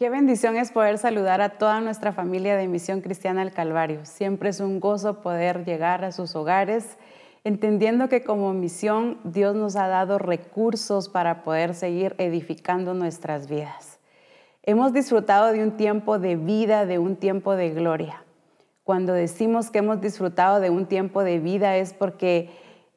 Qué 0.00 0.08
bendición 0.08 0.56
es 0.56 0.72
poder 0.72 0.96
saludar 0.96 1.42
a 1.42 1.58
toda 1.58 1.82
nuestra 1.82 2.14
familia 2.14 2.56
de 2.56 2.68
Misión 2.68 3.02
Cristiana 3.02 3.44
del 3.44 3.52
Calvario. 3.52 4.06
Siempre 4.06 4.48
es 4.48 4.60
un 4.60 4.80
gozo 4.80 5.20
poder 5.20 5.66
llegar 5.66 6.06
a 6.06 6.10
sus 6.10 6.34
hogares, 6.34 6.96
entendiendo 7.44 8.08
que 8.08 8.24
como 8.24 8.54
misión 8.54 9.18
Dios 9.24 9.54
nos 9.54 9.76
ha 9.76 9.88
dado 9.88 10.16
recursos 10.16 11.10
para 11.10 11.42
poder 11.42 11.74
seguir 11.74 12.14
edificando 12.16 12.94
nuestras 12.94 13.46
vidas. 13.46 13.98
Hemos 14.62 14.94
disfrutado 14.94 15.52
de 15.52 15.62
un 15.62 15.76
tiempo 15.76 16.18
de 16.18 16.36
vida, 16.36 16.86
de 16.86 16.98
un 16.98 17.16
tiempo 17.16 17.54
de 17.54 17.68
gloria. 17.68 18.24
Cuando 18.84 19.12
decimos 19.12 19.70
que 19.70 19.80
hemos 19.80 20.00
disfrutado 20.00 20.60
de 20.60 20.70
un 20.70 20.86
tiempo 20.86 21.24
de 21.24 21.40
vida 21.40 21.76
es 21.76 21.92
porque 21.92 22.48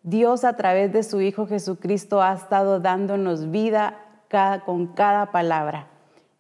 Dios 0.03 0.45
a 0.45 0.55
través 0.55 0.93
de 0.93 1.03
su 1.03 1.19
Hijo 1.19 1.47
Jesucristo 1.47 2.21
ha 2.21 2.33
estado 2.33 2.79
dándonos 2.79 3.51
vida 3.51 3.99
con 4.65 4.87
cada 4.87 5.33
palabra. 5.33 5.89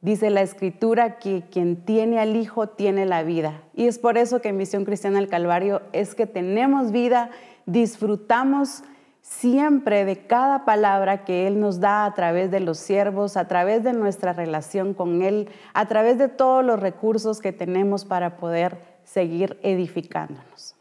Dice 0.03 0.29
la 0.29 0.41
escritura 0.41 1.17
que 1.17 1.45
quien 1.49 1.77
tiene 1.77 2.19
al 2.19 2.35
Hijo 2.35 2.67
tiene 2.67 3.05
la 3.05 3.23
vida. 3.23 3.61
Y 3.73 3.87
es 3.87 3.99
por 3.99 4.17
eso 4.17 4.41
que 4.41 4.49
en 4.49 4.57
Misión 4.57 4.83
Cristiana 4.83 5.19
del 5.19 5.29
Calvario 5.29 5.81
es 5.93 6.13
que 6.13 6.27
tenemos 6.27 6.91
vida, 6.91 7.29
disfrutamos 7.65 8.83
siempre 9.21 10.03
de 10.03 10.27
cada 10.27 10.65
palabra 10.65 11.23
que 11.23 11.47
Él 11.47 11.61
nos 11.61 11.79
da 11.79 12.03
a 12.03 12.13
través 12.13 12.51
de 12.51 12.59
los 12.59 12.79
siervos, 12.79 13.37
a 13.37 13.47
través 13.47 13.85
de 13.85 13.93
nuestra 13.93 14.33
relación 14.33 14.93
con 14.93 15.21
Él, 15.21 15.47
a 15.73 15.87
través 15.87 16.17
de 16.17 16.27
todos 16.27 16.65
los 16.65 16.81
recursos 16.81 17.39
que 17.39 17.53
tenemos 17.53 18.03
para 18.03 18.35
poder 18.35 18.79
seguir 19.05 19.57
edificándonos. 19.63 20.75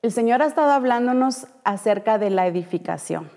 El 0.00 0.12
Señor 0.12 0.42
ha 0.42 0.46
estado 0.46 0.70
hablándonos 0.70 1.48
acerca 1.64 2.18
de 2.18 2.30
la 2.30 2.46
edificación 2.46 3.28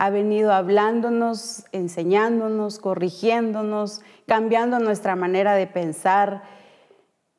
ha 0.00 0.08
venido 0.08 0.54
hablándonos, 0.54 1.66
enseñándonos, 1.72 2.78
corrigiéndonos, 2.78 4.00
cambiando 4.26 4.78
nuestra 4.78 5.14
manera 5.14 5.52
de 5.52 5.66
pensar. 5.66 6.42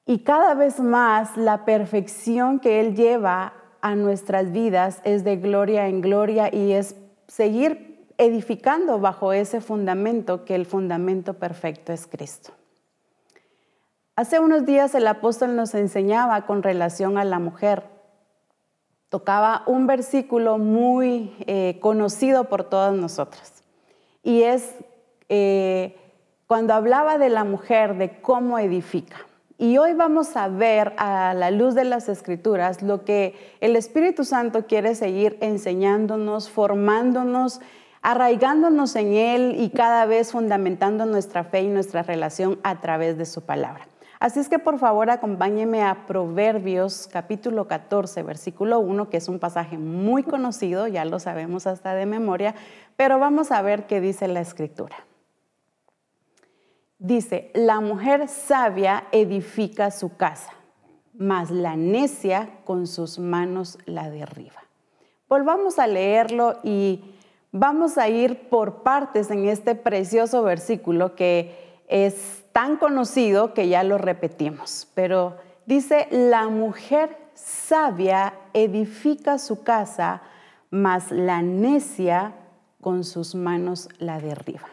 Y 0.05 0.19
cada 0.19 0.53
vez 0.53 0.79
más 0.79 1.37
la 1.37 1.65
perfección 1.65 2.59
que 2.59 2.79
Él 2.79 2.95
lleva 2.95 3.53
a 3.81 3.95
nuestras 3.95 4.51
vidas 4.51 5.01
es 5.05 5.23
de 5.23 5.37
gloria 5.37 5.87
en 5.87 6.01
gloria 6.01 6.53
y 6.53 6.73
es 6.73 6.95
seguir 7.27 8.05
edificando 8.19 8.99
bajo 8.99 9.33
ese 9.33 9.59
fundamento 9.59 10.45
que 10.45 10.53
el 10.53 10.67
fundamento 10.67 11.33
perfecto 11.33 11.91
es 11.91 12.05
Cristo. 12.05 12.51
Hace 14.15 14.39
unos 14.39 14.67
días 14.67 14.93
el 14.93 15.07
apóstol 15.07 15.55
nos 15.55 15.73
enseñaba 15.73 16.45
con 16.45 16.61
relación 16.61 17.17
a 17.17 17.25
la 17.25 17.39
mujer 17.39 17.90
tocaba 19.11 19.63
un 19.65 19.87
versículo 19.87 20.57
muy 20.57 21.35
eh, 21.45 21.77
conocido 21.81 22.45
por 22.45 22.63
todas 22.63 22.93
nosotras. 22.93 23.61
Y 24.23 24.43
es 24.43 24.73
eh, 25.27 25.97
cuando 26.47 26.73
hablaba 26.73 27.17
de 27.17 27.27
la 27.27 27.43
mujer, 27.43 27.97
de 27.97 28.21
cómo 28.21 28.57
edifica. 28.57 29.17
Y 29.57 29.77
hoy 29.77 29.93
vamos 29.93 30.37
a 30.37 30.47
ver 30.47 30.93
a 30.97 31.33
la 31.33 31.51
luz 31.51 31.75
de 31.75 31.83
las 31.83 32.07
escrituras 32.07 32.81
lo 32.81 33.03
que 33.03 33.35
el 33.59 33.75
Espíritu 33.75 34.23
Santo 34.23 34.65
quiere 34.65 34.95
seguir 34.95 35.37
enseñándonos, 35.41 36.49
formándonos, 36.49 37.59
arraigándonos 38.01 38.95
en 38.95 39.13
Él 39.13 39.55
y 39.59 39.71
cada 39.71 40.05
vez 40.05 40.31
fundamentando 40.31 41.05
nuestra 41.05 41.43
fe 41.43 41.63
y 41.63 41.67
nuestra 41.67 42.01
relación 42.01 42.59
a 42.63 42.79
través 42.79 43.17
de 43.17 43.25
su 43.25 43.41
palabra. 43.41 43.90
Así 44.21 44.39
es 44.39 44.49
que 44.49 44.59
por 44.59 44.77
favor 44.77 45.09
acompáñeme 45.09 45.81
a 45.81 46.05
Proverbios 46.05 47.09
capítulo 47.11 47.67
14, 47.67 48.21
versículo 48.21 48.79
1, 48.79 49.09
que 49.09 49.17
es 49.17 49.27
un 49.27 49.39
pasaje 49.39 49.79
muy 49.79 50.21
conocido, 50.21 50.87
ya 50.87 51.05
lo 51.05 51.17
sabemos 51.17 51.65
hasta 51.65 51.95
de 51.95 52.05
memoria, 52.05 52.53
pero 52.95 53.17
vamos 53.17 53.51
a 53.51 53.63
ver 53.63 53.87
qué 53.87 53.99
dice 53.99 54.27
la 54.27 54.39
escritura. 54.39 54.95
Dice, 56.99 57.49
la 57.55 57.79
mujer 57.79 58.27
sabia 58.27 59.05
edifica 59.11 59.89
su 59.89 60.15
casa, 60.15 60.51
mas 61.15 61.49
la 61.49 61.75
necia 61.75 62.59
con 62.63 62.85
sus 62.85 63.17
manos 63.17 63.79
la 63.87 64.11
derriba. 64.11 64.61
Volvamos 65.27 65.79
a 65.79 65.87
leerlo 65.87 66.59
y 66.61 67.15
vamos 67.51 67.97
a 67.97 68.07
ir 68.07 68.49
por 68.49 68.83
partes 68.83 69.31
en 69.31 69.49
este 69.49 69.73
precioso 69.73 70.43
versículo 70.43 71.15
que 71.15 71.81
es 71.87 72.40
tan 72.51 72.77
conocido 72.77 73.53
que 73.53 73.67
ya 73.67 73.83
lo 73.83 73.97
repetimos, 73.97 74.87
pero 74.93 75.37
dice, 75.65 76.07
la 76.11 76.49
mujer 76.49 77.17
sabia 77.33 78.33
edifica 78.53 79.37
su 79.37 79.63
casa, 79.63 80.21
mas 80.69 81.11
la 81.11 81.41
necia 81.41 82.33
con 82.81 83.03
sus 83.03 83.35
manos 83.35 83.89
la 83.99 84.19
derriba. 84.19 84.67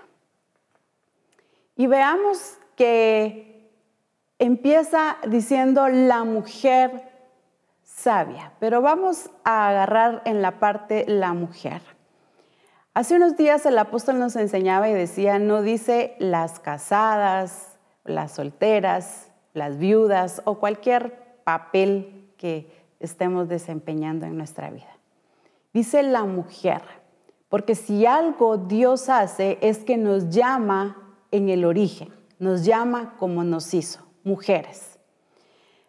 Y 1.77 1.87
veamos 1.87 2.59
que 2.75 3.71
empieza 4.39 5.19
diciendo 5.27 5.89
la 5.89 6.25
mujer 6.25 7.09
sabia, 7.83 8.53
pero 8.61 8.81
vamos 8.81 9.31
a 9.45 9.69
agarrar 9.69 10.23
en 10.25 10.43
la 10.43 10.59
parte 10.59 11.05
la 11.07 11.33
mujer. 11.33 11.83
Hace 12.99 13.15
unos 13.15 13.37
días 13.37 13.65
el 13.65 13.79
apóstol 13.79 14.19
nos 14.19 14.35
enseñaba 14.35 14.89
y 14.89 14.93
decía, 14.93 15.39
no 15.39 15.63
dice 15.63 16.17
las 16.19 16.59
casadas, 16.59 17.79
las 18.03 18.33
solteras, 18.33 19.31
las 19.55 19.79
viudas 19.79 20.43
o 20.47 20.59
cualquier 20.59 21.17
papel 21.45 22.33
que 22.37 22.69
estemos 22.99 23.49
desempeñando 23.49 24.27
en 24.27 24.37
nuestra 24.37 24.71
vida. 24.71 24.99
Dice 25.73 26.03
la 26.03 26.25
mujer, 26.25 26.83
porque 27.49 27.77
si 27.77 28.05
algo 28.05 28.57
Dios 28.57 29.09
hace 29.09 29.59
es 29.61 29.85
que 29.85 29.97
nos 29.97 30.31
llama 30.31 31.15
en 31.31 31.51
el 31.51 31.65
origen, 31.65 32.13
nos 32.41 32.65
llama 32.65 33.15
como 33.17 33.45
nos 33.45 33.75
hizo, 33.75 34.01
mujeres. 34.25 34.99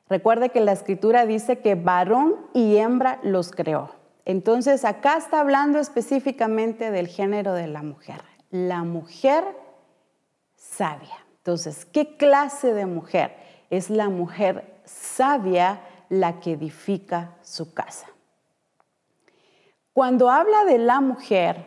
Recuerde 0.08 0.50
que 0.50 0.60
la 0.60 0.74
escritura 0.74 1.26
dice 1.26 1.58
que 1.58 1.74
varón 1.74 2.36
y 2.54 2.78
hembra 2.78 3.20
los 3.24 3.50
creó. 3.50 3.99
Entonces 4.30 4.86
acá 4.86 5.18
está 5.18 5.40
hablando 5.40 5.80
específicamente 5.80 6.92
del 6.92 7.08
género 7.08 7.56
de 7.56 7.66
la 7.66 7.82
mujer, 7.82 8.22
la 8.52 8.84
mujer 8.84 9.44
sabia. 10.56 11.26
Entonces, 11.38 11.84
¿qué 11.84 12.16
clase 12.16 12.76
de 12.76 12.86
mujer? 12.86 13.36
Es 13.72 13.90
la 13.90 14.08
mujer 14.08 14.82
sabia 14.86 15.82
la 16.10 16.40
que 16.42 16.52
edifica 16.52 17.38
su 17.42 17.74
casa. 17.74 18.06
Cuando 19.94 20.30
habla 20.30 20.64
de 20.66 20.78
la 20.78 21.02
mujer, 21.02 21.66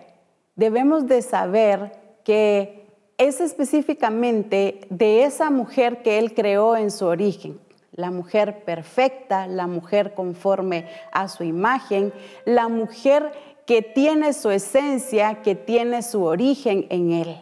debemos 0.54 1.08
de 1.08 1.20
saber 1.22 2.20
que 2.22 2.86
es 3.18 3.40
específicamente 3.40 4.86
de 4.88 5.24
esa 5.24 5.50
mujer 5.50 6.04
que 6.04 6.20
Él 6.20 6.32
creó 6.32 6.76
en 6.76 6.92
su 6.92 7.06
origen. 7.06 7.58
La 7.92 8.10
mujer 8.10 8.64
perfecta, 8.64 9.46
la 9.46 9.66
mujer 9.66 10.14
conforme 10.14 10.88
a 11.12 11.28
su 11.28 11.44
imagen, 11.44 12.12
la 12.44 12.68
mujer 12.68 13.32
que 13.66 13.82
tiene 13.82 14.32
su 14.32 14.50
esencia, 14.50 15.42
que 15.42 15.54
tiene 15.54 16.02
su 16.02 16.24
origen 16.24 16.86
en 16.90 17.12
Él. 17.12 17.36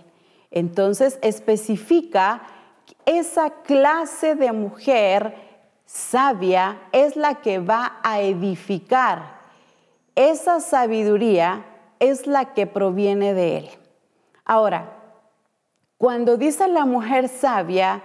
Entonces 0.50 1.18
especifica 1.22 2.42
esa 3.06 3.50
clase 3.62 4.34
de 4.34 4.52
mujer 4.52 5.34
sabia 5.84 6.78
es 6.92 7.16
la 7.16 7.36
que 7.36 7.58
va 7.58 7.98
a 8.02 8.20
edificar. 8.20 9.40
Esa 10.14 10.60
sabiduría 10.60 11.64
es 11.98 12.26
la 12.26 12.52
que 12.54 12.66
proviene 12.66 13.34
de 13.34 13.58
él. 13.58 13.70
Ahora, 14.44 14.96
cuando 15.98 16.36
dice 16.36 16.68
la 16.68 16.84
mujer 16.84 17.28
sabia, 17.28 18.02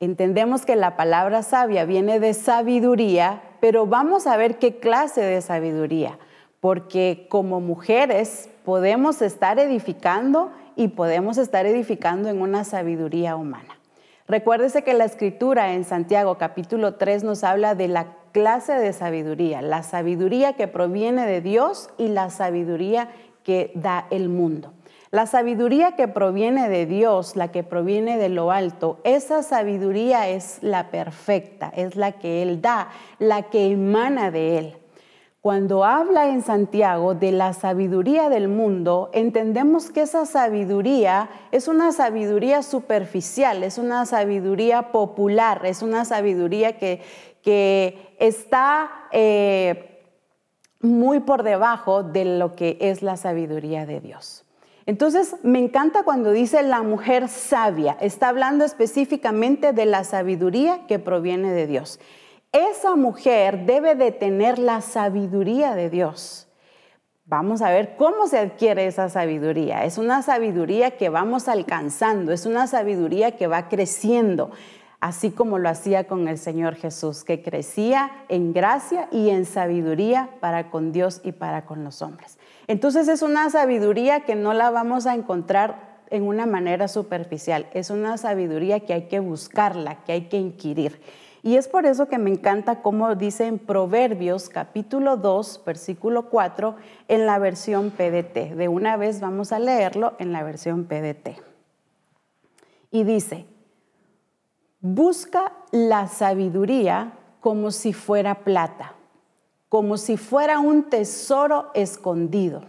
entendemos 0.00 0.66
que 0.66 0.76
la 0.76 0.96
palabra 0.96 1.42
sabia 1.42 1.84
viene 1.84 2.20
de 2.20 2.34
sabiduría, 2.34 3.42
pero 3.60 3.86
vamos 3.86 4.26
a 4.26 4.36
ver 4.36 4.58
qué 4.58 4.78
clase 4.78 5.22
de 5.22 5.40
sabiduría, 5.40 6.18
porque 6.60 7.26
como 7.30 7.60
mujeres 7.60 8.50
podemos 8.64 9.22
estar 9.22 9.58
edificando 9.58 10.50
y 10.74 10.88
podemos 10.88 11.38
estar 11.38 11.66
edificando 11.66 12.28
en 12.28 12.42
una 12.42 12.64
sabiduría 12.64 13.36
humana. 13.36 13.78
Recuérdese 14.28 14.82
que 14.82 14.92
la 14.92 15.04
escritura 15.04 15.72
en 15.72 15.84
Santiago 15.84 16.36
capítulo 16.36 16.94
3 16.94 17.22
nos 17.22 17.44
habla 17.44 17.74
de 17.74 17.88
la 17.88 18.16
clase 18.32 18.72
de 18.72 18.92
sabiduría, 18.92 19.62
la 19.62 19.82
sabiduría 19.82 20.54
que 20.54 20.68
proviene 20.68 21.26
de 21.26 21.40
Dios 21.40 21.90
y 21.96 22.08
la 22.08 22.28
sabiduría 22.30 23.08
que 23.44 23.70
da 23.74 24.06
el 24.10 24.28
mundo. 24.28 24.72
La 25.10 25.26
sabiduría 25.26 25.92
que 25.92 26.08
proviene 26.08 26.68
de 26.68 26.84
Dios, 26.84 27.36
la 27.36 27.52
que 27.52 27.62
proviene 27.62 28.18
de 28.18 28.28
lo 28.28 28.50
alto, 28.50 28.98
esa 29.04 29.42
sabiduría 29.44 30.28
es 30.28 30.58
la 30.62 30.90
perfecta, 30.90 31.72
es 31.76 31.94
la 31.94 32.12
que 32.12 32.42
Él 32.42 32.60
da, 32.60 32.88
la 33.20 33.42
que 33.42 33.70
emana 33.70 34.32
de 34.32 34.58
Él. 34.58 34.76
Cuando 35.46 35.84
habla 35.84 36.28
en 36.30 36.42
Santiago 36.42 37.14
de 37.14 37.30
la 37.30 37.52
sabiduría 37.52 38.28
del 38.28 38.48
mundo, 38.48 39.10
entendemos 39.12 39.90
que 39.90 40.00
esa 40.00 40.26
sabiduría 40.26 41.30
es 41.52 41.68
una 41.68 41.92
sabiduría 41.92 42.64
superficial, 42.64 43.62
es 43.62 43.78
una 43.78 44.06
sabiduría 44.06 44.90
popular, 44.90 45.64
es 45.64 45.82
una 45.82 46.04
sabiduría 46.04 46.78
que, 46.78 47.00
está 48.18 48.90
eh, 49.12 50.02
muy 50.80 51.20
por 51.20 51.44
debajo 51.44 52.02
de 52.02 52.24
lo 52.24 52.56
que 52.56 52.76
es 52.80 53.02
la 53.02 53.16
sabiduría 53.16 53.86
de 53.86 54.00
Dios. 54.00 54.45
Entonces, 54.86 55.34
me 55.42 55.58
encanta 55.58 56.04
cuando 56.04 56.30
dice 56.30 56.62
la 56.62 56.82
mujer 56.82 57.28
sabia. 57.28 57.96
Está 58.00 58.28
hablando 58.28 58.64
específicamente 58.64 59.72
de 59.72 59.84
la 59.84 60.04
sabiduría 60.04 60.86
que 60.86 61.00
proviene 61.00 61.52
de 61.52 61.66
Dios. 61.66 61.98
Esa 62.52 62.94
mujer 62.94 63.66
debe 63.66 63.96
de 63.96 64.12
tener 64.12 64.60
la 64.60 64.80
sabiduría 64.80 65.74
de 65.74 65.90
Dios. 65.90 66.46
Vamos 67.24 67.60
a 67.60 67.70
ver 67.70 67.96
cómo 67.96 68.28
se 68.28 68.38
adquiere 68.38 68.86
esa 68.86 69.08
sabiduría. 69.08 69.84
Es 69.84 69.98
una 69.98 70.22
sabiduría 70.22 70.92
que 70.92 71.08
vamos 71.08 71.48
alcanzando, 71.48 72.32
es 72.32 72.46
una 72.46 72.68
sabiduría 72.68 73.32
que 73.32 73.48
va 73.48 73.68
creciendo, 73.68 74.52
así 75.06 75.30
como 75.30 75.60
lo 75.60 75.68
hacía 75.68 76.08
con 76.08 76.26
el 76.26 76.36
Señor 76.36 76.74
Jesús, 76.74 77.22
que 77.22 77.40
crecía 77.40 78.10
en 78.28 78.52
gracia 78.52 79.08
y 79.12 79.30
en 79.30 79.44
sabiduría 79.44 80.30
para 80.40 80.68
con 80.68 80.90
Dios 80.90 81.20
y 81.22 81.30
para 81.30 81.64
con 81.64 81.84
los 81.84 82.02
hombres. 82.02 82.38
Entonces 82.66 83.06
es 83.06 83.22
una 83.22 83.48
sabiduría 83.48 84.22
que 84.22 84.34
no 84.34 84.52
la 84.52 84.68
vamos 84.70 85.06
a 85.06 85.14
encontrar 85.14 86.00
en 86.10 86.24
una 86.24 86.44
manera 86.44 86.88
superficial, 86.88 87.68
es 87.72 87.90
una 87.90 88.18
sabiduría 88.18 88.80
que 88.80 88.94
hay 88.94 89.02
que 89.02 89.20
buscarla, 89.20 90.02
que 90.02 90.10
hay 90.10 90.22
que 90.22 90.38
inquirir. 90.38 91.00
Y 91.44 91.54
es 91.54 91.68
por 91.68 91.86
eso 91.86 92.08
que 92.08 92.18
me 92.18 92.30
encanta 92.30 92.82
cómo 92.82 93.14
dice 93.14 93.46
en 93.46 93.60
Proverbios 93.60 94.48
capítulo 94.48 95.16
2, 95.16 95.62
versículo 95.64 96.30
4, 96.30 96.74
en 97.06 97.26
la 97.26 97.38
versión 97.38 97.92
PDT. 97.92 98.56
De 98.56 98.66
una 98.66 98.96
vez 98.96 99.20
vamos 99.20 99.52
a 99.52 99.60
leerlo 99.60 100.14
en 100.18 100.32
la 100.32 100.42
versión 100.42 100.86
PDT. 100.86 101.40
Y 102.90 103.04
dice, 103.04 103.46
busca 104.80 105.52
la 105.72 106.08
sabiduría 106.08 107.12
como 107.40 107.70
si 107.70 107.92
fuera 107.92 108.44
plata 108.44 108.96
como 109.68 109.96
si 109.96 110.16
fuera 110.16 110.58
un 110.58 110.84
tesoro 110.84 111.70
escondido. 111.74 112.62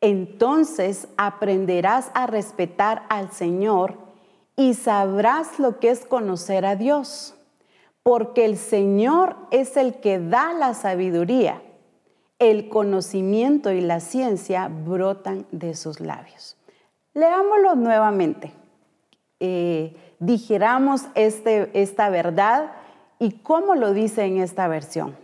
Entonces 0.00 1.08
aprenderás 1.16 2.10
a 2.14 2.26
respetar 2.26 3.04
al 3.08 3.30
Señor 3.30 3.96
y 4.56 4.74
sabrás 4.74 5.58
lo 5.58 5.78
que 5.80 5.90
es 5.90 6.04
conocer 6.04 6.66
a 6.66 6.76
Dios, 6.76 7.34
porque 8.02 8.44
el 8.44 8.58
Señor 8.58 9.36
es 9.50 9.76
el 9.76 10.00
que 10.00 10.18
da 10.18 10.52
la 10.52 10.74
sabiduría. 10.74 11.62
El 12.38 12.68
conocimiento 12.68 13.72
y 13.72 13.80
la 13.80 14.00
ciencia 14.00 14.68
brotan 14.68 15.46
de 15.52 15.74
sus 15.74 16.00
labios. 16.00 16.58
Leámoslo 17.14 17.76
nuevamente. 17.76 18.52
Eh, 19.40 19.96
digiramos 20.18 21.02
este, 21.14 21.70
esta 21.80 22.08
verdad 22.08 22.72
y 23.18 23.32
cómo 23.32 23.74
lo 23.74 23.92
dice 23.92 24.24
en 24.24 24.38
esta 24.38 24.68
versión 24.68 25.16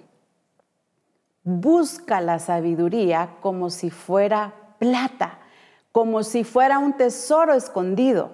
busca 1.43 2.21
la 2.21 2.39
sabiduría 2.39 3.37
como 3.41 3.71
si 3.71 3.91
fuera 3.91 4.55
plata, 4.79 5.39
como 5.93 6.23
si 6.23 6.45
fuera 6.45 6.79
un 6.79 6.97
tesoro 6.97 7.55
escondido. 7.55 8.33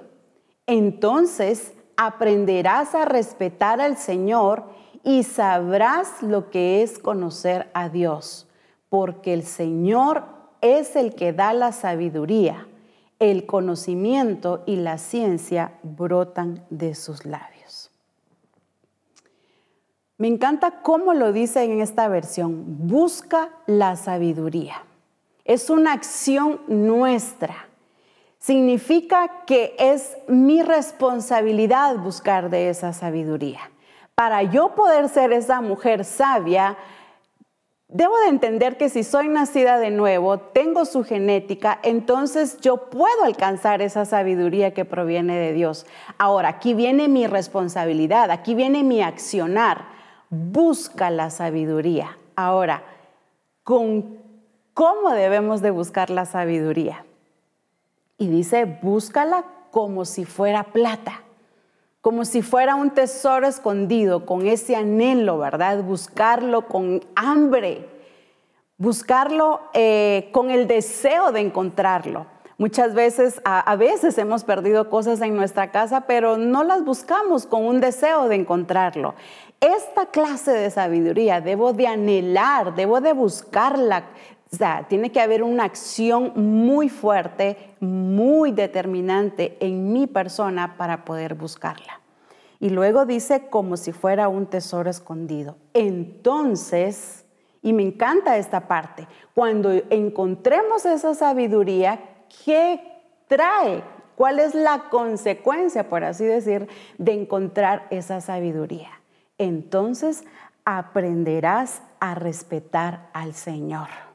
Entonces 0.67 1.73
aprenderás 1.97 2.95
a 2.95 3.05
respetar 3.05 3.81
al 3.81 3.97
Señor 3.97 4.65
y 5.05 5.23
sabrás 5.23 6.23
lo 6.23 6.51
que 6.51 6.83
es 6.83 6.99
conocer 6.99 7.71
a 7.75 7.89
Dios, 7.89 8.49
porque 8.89 9.33
el 9.33 9.45
Señor 9.45 10.25
es 10.61 10.97
el 10.97 11.15
que 11.15 11.33
da 11.33 11.53
la 11.53 11.73
sabiduría. 11.73 12.67
El 13.19 13.47
conocimiento 13.47 14.63
y 14.67 14.77
la 14.77 14.99
ciencia 14.99 15.73
brotan 15.83 16.65
de 16.71 16.95
sus 16.95 17.25
labios. 17.25 17.91
Me 20.19 20.29
encanta 20.29 20.81
cómo 20.83 21.13
lo 21.13 21.33
dice 21.33 21.63
en 21.65 21.81
esta 21.81 22.09
versión. 22.09 22.65
Busca 22.87 23.51
la 23.67 23.97
sabiduría. 23.97 24.83
Es 25.45 25.69
una 25.69 25.93
acción 25.93 26.61
nuestra. 26.69 27.69
Significa 28.39 29.45
que 29.45 29.77
es 29.79 30.17
mi 30.27 30.63
responsabilidad 30.63 31.99
buscar 31.99 32.49
de 32.49 32.71
esa 32.71 32.93
sabiduría. 32.93 33.61
Para 34.15 34.43
yo 34.43 34.75
poder 34.75 35.11
ser 35.11 35.33
esa 35.33 35.61
mujer 35.61 36.05
sabia, 36.05 36.79
debo 37.89 38.17
de 38.21 38.29
entender 38.29 38.77
que 38.77 38.89
si 38.89 39.05
soy 39.05 39.29
nacida 39.29 39.79
de 39.79 39.91
nuevo, 39.91 40.39
tengo 40.39 40.85
su 40.85 41.05
genética, 41.05 41.79
entonces 41.83 42.61
yo 42.61 42.91
puedo 42.91 43.25
alcanzar 43.25 43.83
esa 43.83 44.05
sabiduría 44.05 44.75
que 44.75 44.85
proviene 44.85 45.37
de 45.39 45.53
Dios. 45.53 45.87
Ahora, 46.19 46.49
aquí 46.49 46.75
viene 46.75 47.09
mi 47.09 47.27
responsabilidad, 47.27 48.31
aquí 48.31 48.55
viene 48.55 48.83
mi 48.83 49.03
accionar 49.03 49.97
busca 50.31 51.11
la 51.11 51.31
sabiduría. 51.31 52.19
Ahora, 52.35 52.83
¿con 53.63 54.19
cómo 54.75 55.11
debemos 55.11 55.63
de 55.63 55.71
buscar 55.71 56.11
la 56.11 56.27
sabiduría? 56.27 57.05
Y 58.19 58.29
dice, 58.29 58.65
búscala 58.83 59.45
como 59.71 60.05
si 60.05 60.25
fuera 60.25 60.65
plata, 60.65 61.23
como 62.07 62.25
si 62.25 62.41
fuera 62.41 62.77
un 62.77 62.91
tesoro 62.91 63.49
escondido, 63.49 64.27
con 64.27 64.47
ese 64.47 64.77
anhelo, 64.77 65.39
¿verdad? 65.39 65.83
Buscarlo 65.83 66.69
con 66.69 67.05
hambre, 67.17 67.89
buscarlo 68.79 69.63
eh, 69.75 70.29
con 70.31 70.53
el 70.53 70.69
deseo 70.69 71.33
de 71.33 71.41
encontrarlo. 71.41 72.27
Muchas 72.59 72.95
veces, 72.95 73.43
a, 73.45 73.75
veces 73.75 74.17
hemos 74.19 74.45
perdido 74.45 74.89
cosas 74.89 75.21
en 75.21 75.35
nuestra 75.35 75.73
casa, 75.73 76.03
pero 76.03 76.37
no 76.37 76.63
las 76.63 76.85
buscamos 76.85 77.45
con 77.45 77.67
un 77.67 77.81
deseo 77.81 78.29
de 78.29 78.37
encontrarlo. 78.37 79.17
Esta 79.59 80.07
clase 80.07 80.53
de 80.53 80.71
sabiduría 80.71 81.41
debo 81.41 81.73
de 81.73 81.89
anhelar, 81.89 82.77
debo 82.77 83.01
de 83.01 83.15
buscarla. 83.15 84.05
O 84.53 84.57
sea, 84.57 84.87
tiene 84.89 85.11
que 85.11 85.21
haber 85.21 85.43
una 85.43 85.65
acción 85.65 86.33
muy 86.37 86.89
fuerte, 86.89 87.75
muy 87.81 88.53
determinante 88.53 89.57
en 89.61 89.93
mi 89.93 90.07
persona 90.07 90.77
para 90.77 91.05
poder 91.05 91.35
buscarla. 91.35 92.01
Y 92.61 92.71
luego 92.71 93.05
dice 93.05 93.49
como 93.49 93.77
si 93.77 93.93
fuera 93.93 94.29
un 94.29 94.47
tesoro 94.47 94.89
escondido. 94.89 95.57
Entonces, 95.75 97.27
y 97.61 97.73
me 97.73 97.83
encanta 97.83 98.39
esta 98.39 98.69
parte, 98.69 99.09
cuando 99.35 99.73
encontremos 99.91 100.87
esa 100.87 101.15
sabiduría, 101.15 101.99
¿qué 102.45 102.81
trae? 103.27 103.83
¿Cuál 104.15 104.39
es 104.39 104.55
la 104.55 104.85
consecuencia, 104.89 105.89
por 105.89 106.05
así 106.05 106.25
decir, 106.25 106.69
de 106.97 107.13
encontrar 107.13 107.87
esa 107.91 108.21
sabiduría? 108.21 108.91
Entonces 109.37 110.25
aprenderás 110.65 111.83
a 112.01 112.15
respetar 112.15 113.11
al 113.13 113.35
Señor. 113.35 114.06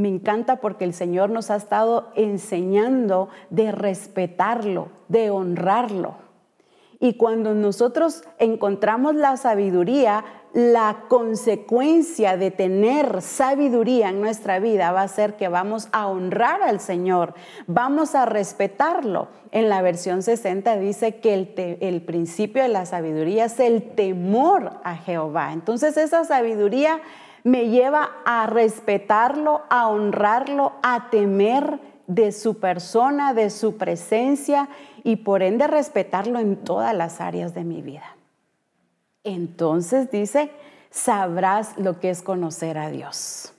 Me 0.00 0.08
encanta 0.08 0.56
porque 0.56 0.84
el 0.84 0.94
Señor 0.94 1.28
nos 1.28 1.50
ha 1.50 1.56
estado 1.56 2.08
enseñando 2.14 3.28
de 3.50 3.70
respetarlo, 3.70 4.88
de 5.08 5.28
honrarlo. 5.28 6.14
Y 7.00 7.14
cuando 7.14 7.54
nosotros 7.54 8.24
encontramos 8.38 9.14
la 9.14 9.36
sabiduría, 9.36 10.24
la 10.54 11.04
consecuencia 11.08 12.36
de 12.36 12.50
tener 12.50 13.20
sabiduría 13.20 14.08
en 14.08 14.20
nuestra 14.20 14.58
vida 14.58 14.90
va 14.90 15.02
a 15.02 15.08
ser 15.08 15.36
que 15.36 15.48
vamos 15.48 15.88
a 15.92 16.06
honrar 16.06 16.62
al 16.62 16.80
Señor, 16.80 17.34
vamos 17.66 18.14
a 18.14 18.24
respetarlo. 18.24 19.28
En 19.52 19.68
la 19.68 19.82
versión 19.82 20.22
60 20.22 20.76
dice 20.76 21.16
que 21.16 21.34
el, 21.34 21.78
el, 21.80 22.02
principio 22.02 22.62
de 22.62 22.68
la 22.68 22.86
sabiduría 22.86 23.46
es 23.46 23.60
el 23.60 23.82
temor 23.82 24.72
a 24.82 24.96
Jehová. 24.96 25.52
Entonces 25.52 25.96
esa 25.96 26.24
sabiduría 26.24 27.00
me 27.44 27.68
lleva 27.68 28.10
a 28.24 28.46
respetarlo, 28.46 29.62
a 29.70 29.88
honrarlo, 29.88 30.72
a 30.82 31.10
temer 31.10 31.78
de 32.06 32.32
su 32.32 32.58
persona, 32.58 33.34
de 33.34 33.50
su 33.50 33.76
presencia 33.76 34.68
y 35.04 35.16
por 35.16 35.42
ende 35.42 35.66
respetarlo 35.66 36.38
en 36.38 36.56
todas 36.56 36.94
las 36.94 37.20
áreas 37.20 37.54
de 37.54 37.64
mi 37.64 37.82
vida 37.82 38.16
entonces 39.24 40.10
dice, 40.10 40.50
sabrás 40.90 41.76
lo 41.78 42.00
que 42.00 42.10
es 42.10 42.22
conocer 42.22 42.78
a 42.78 42.90
Dios. 42.90 43.52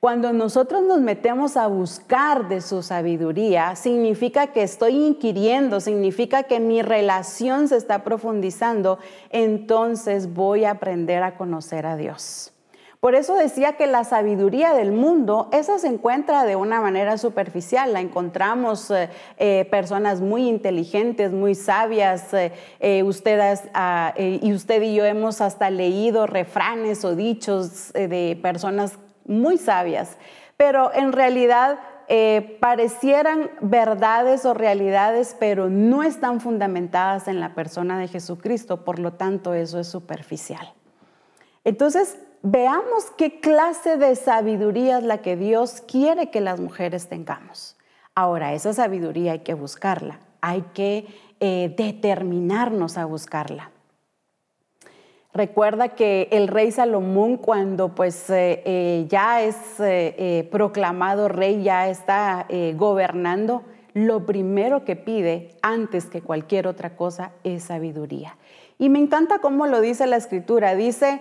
Cuando 0.00 0.32
nosotros 0.32 0.82
nos 0.82 1.00
metemos 1.00 1.56
a 1.56 1.66
buscar 1.66 2.48
de 2.48 2.60
su 2.60 2.82
sabiduría, 2.82 3.74
significa 3.74 4.48
que 4.48 4.62
estoy 4.62 4.94
inquiriendo, 4.94 5.80
significa 5.80 6.44
que 6.44 6.60
mi 6.60 6.82
relación 6.82 7.66
se 7.66 7.76
está 7.76 8.04
profundizando, 8.04 9.00
entonces 9.30 10.32
voy 10.32 10.64
a 10.64 10.72
aprender 10.72 11.24
a 11.24 11.36
conocer 11.36 11.84
a 11.84 11.96
Dios. 11.96 12.52
Por 13.00 13.14
eso 13.14 13.36
decía 13.36 13.74
que 13.74 13.86
la 13.86 14.02
sabiduría 14.02 14.74
del 14.74 14.90
mundo, 14.90 15.48
esa 15.52 15.78
se 15.78 15.86
encuentra 15.86 16.44
de 16.44 16.56
una 16.56 16.80
manera 16.80 17.16
superficial. 17.16 17.92
La 17.92 18.00
encontramos 18.00 18.90
eh, 18.90 19.08
eh, 19.36 19.68
personas 19.70 20.20
muy 20.20 20.48
inteligentes, 20.48 21.30
muy 21.30 21.54
sabias. 21.54 22.34
Eh, 22.34 23.02
ustedes, 23.04 23.62
ah, 23.72 24.14
y 24.16 24.52
usted 24.52 24.82
y 24.82 24.96
yo 24.96 25.04
hemos 25.04 25.40
hasta 25.40 25.70
leído 25.70 26.26
refranes 26.26 27.04
o 27.04 27.14
dichos 27.14 27.92
de 27.92 28.36
personas 28.42 28.98
muy 29.26 29.58
sabias. 29.58 30.16
Pero 30.56 30.92
en 30.92 31.12
realidad 31.12 31.78
parecieran 32.58 33.50
verdades 33.60 34.44
o 34.44 34.54
realidades, 34.54 35.36
pero 35.38 35.68
no 35.68 36.02
están 36.02 36.40
fundamentadas 36.40 37.28
en 37.28 37.38
la 37.38 37.54
persona 37.54 37.98
de 38.00 38.08
Jesucristo. 38.08 38.82
Por 38.82 38.98
lo 38.98 39.12
tanto, 39.12 39.54
eso 39.54 39.78
es 39.78 39.86
superficial. 39.86 40.72
Entonces, 41.64 42.16
veamos 42.42 43.06
qué 43.16 43.40
clase 43.40 43.96
de 43.96 44.14
sabiduría 44.16 44.98
es 44.98 45.04
la 45.04 45.18
que 45.18 45.36
Dios 45.36 45.82
quiere 45.86 46.30
que 46.30 46.40
las 46.40 46.60
mujeres 46.60 47.08
tengamos. 47.08 47.76
Ahora, 48.14 48.54
esa 48.54 48.72
sabiduría 48.72 49.32
hay 49.32 49.38
que 49.40 49.54
buscarla, 49.54 50.18
hay 50.40 50.62
que 50.74 51.06
eh, 51.40 51.72
determinarnos 51.76 52.98
a 52.98 53.04
buscarla. 53.04 53.70
Recuerda 55.32 55.90
que 55.90 56.28
el 56.32 56.48
rey 56.48 56.72
Salomón 56.72 57.36
cuando 57.36 57.94
pues 57.94 58.28
eh, 58.30 58.62
eh, 58.64 59.06
ya 59.08 59.42
es 59.42 59.56
proclamado 60.50 61.28
rey, 61.28 61.62
ya 61.62 61.88
está 61.88 62.48
gobernando, 62.74 63.62
lo 63.94 64.26
primero 64.26 64.84
que 64.84 64.96
pide 64.96 65.50
antes 65.62 66.06
que 66.06 66.22
cualquier 66.22 66.66
otra 66.66 66.96
cosa 66.96 67.32
es 67.44 67.64
sabiduría. 67.64 68.36
Y 68.78 68.88
me 68.88 69.00
encanta 69.00 69.40
cómo 69.40 69.66
lo 69.66 69.80
dice 69.80 70.06
la 70.06 70.16
escritura. 70.16 70.74
Dice, 70.74 71.20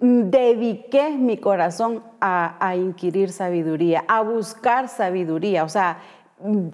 dediqué 0.00 1.10
mi 1.10 1.36
corazón 1.36 2.02
a, 2.20 2.74
inquirir 2.74 3.32
sabiduría, 3.32 4.04
a 4.08 4.22
buscar 4.22 4.88
sabiduría, 4.88 5.64
o 5.64 5.68
sea, 5.68 5.98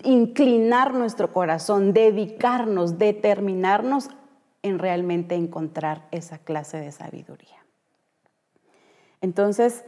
inclinar 0.05 0.95
nuestro 0.95 1.33
corazón, 1.33 1.93
dedicarnos, 1.93 2.99
determinarnos 2.99 4.11
en 4.63 4.79
realmente 4.79 5.35
encontrar 5.35 6.07
esa 6.13 6.39
clase 6.39 6.79
de 6.79 6.93
sabiduría. 6.93 7.65
Entonces, 9.21 9.85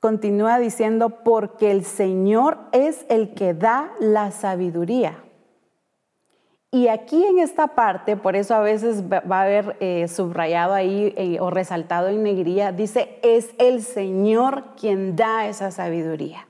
continúa 0.00 0.58
diciendo, 0.58 1.22
porque 1.24 1.70
el 1.70 1.84
Señor 1.84 2.58
es 2.72 3.04
el 3.10 3.34
que 3.34 3.52
da 3.52 3.92
la 4.00 4.30
sabiduría. 4.30 5.21
Y 6.74 6.88
aquí 6.88 7.22
en 7.22 7.38
esta 7.38 7.68
parte, 7.68 8.16
por 8.16 8.34
eso 8.34 8.54
a 8.54 8.60
veces 8.60 9.04
va 9.04 9.40
a 9.40 9.42
haber 9.42 9.76
eh, 9.80 10.08
subrayado 10.08 10.72
ahí 10.72 11.12
eh, 11.18 11.36
o 11.38 11.50
resaltado 11.50 12.08
en 12.08 12.22
negría, 12.22 12.72
dice, 12.72 13.18
es 13.22 13.50
el 13.58 13.82
Señor 13.82 14.64
quien 14.80 15.14
da 15.14 15.46
esa 15.46 15.70
sabiduría. 15.70 16.48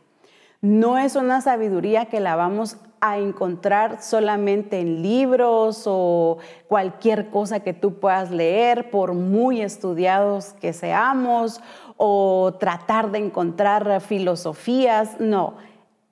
No 0.61 0.97
es 0.97 1.17
una 1.17 1.41
sabiduría 1.41 2.05
que 2.05 2.21
la 2.21 2.37
vamos 2.37 2.77
a 3.01 3.19
encontrar 3.19 4.01
solamente 4.01 4.79
en 4.79 5.03
libros 5.03 5.83
o 5.87 6.39
cualquier 6.69 7.29
cosa 7.31 7.59
que 7.59 7.73
tú 7.73 7.99
puedas 7.99 8.31
leer, 8.31 8.91
por 8.91 9.15
muy 9.15 9.61
estudiados 9.61 10.53
que 10.61 10.73
seamos, 10.73 11.61
o 11.97 12.55
tratar 12.61 13.11
de 13.11 13.19
encontrar 13.19 14.01
filosofías. 14.01 15.19
No, 15.19 15.55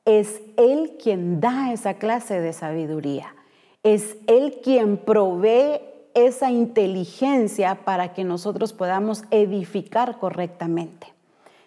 es 0.05 0.40
Él 0.57 0.97
quien 1.00 1.40
da 1.40 1.73
esa 1.73 1.95
clase 1.95 2.40
de 2.40 2.52
sabiduría. 2.52 3.37
Es 3.83 4.17
Él 4.27 4.61
quien 4.63 4.99
provee 4.99 5.81
esa 6.15 6.51
inteligencia 6.51 7.77
para 7.85 8.13
que 8.13 8.25
nosotros 8.25 8.73
podamos 8.73 9.25
edificar 9.31 10.19
correctamente. 10.19 11.09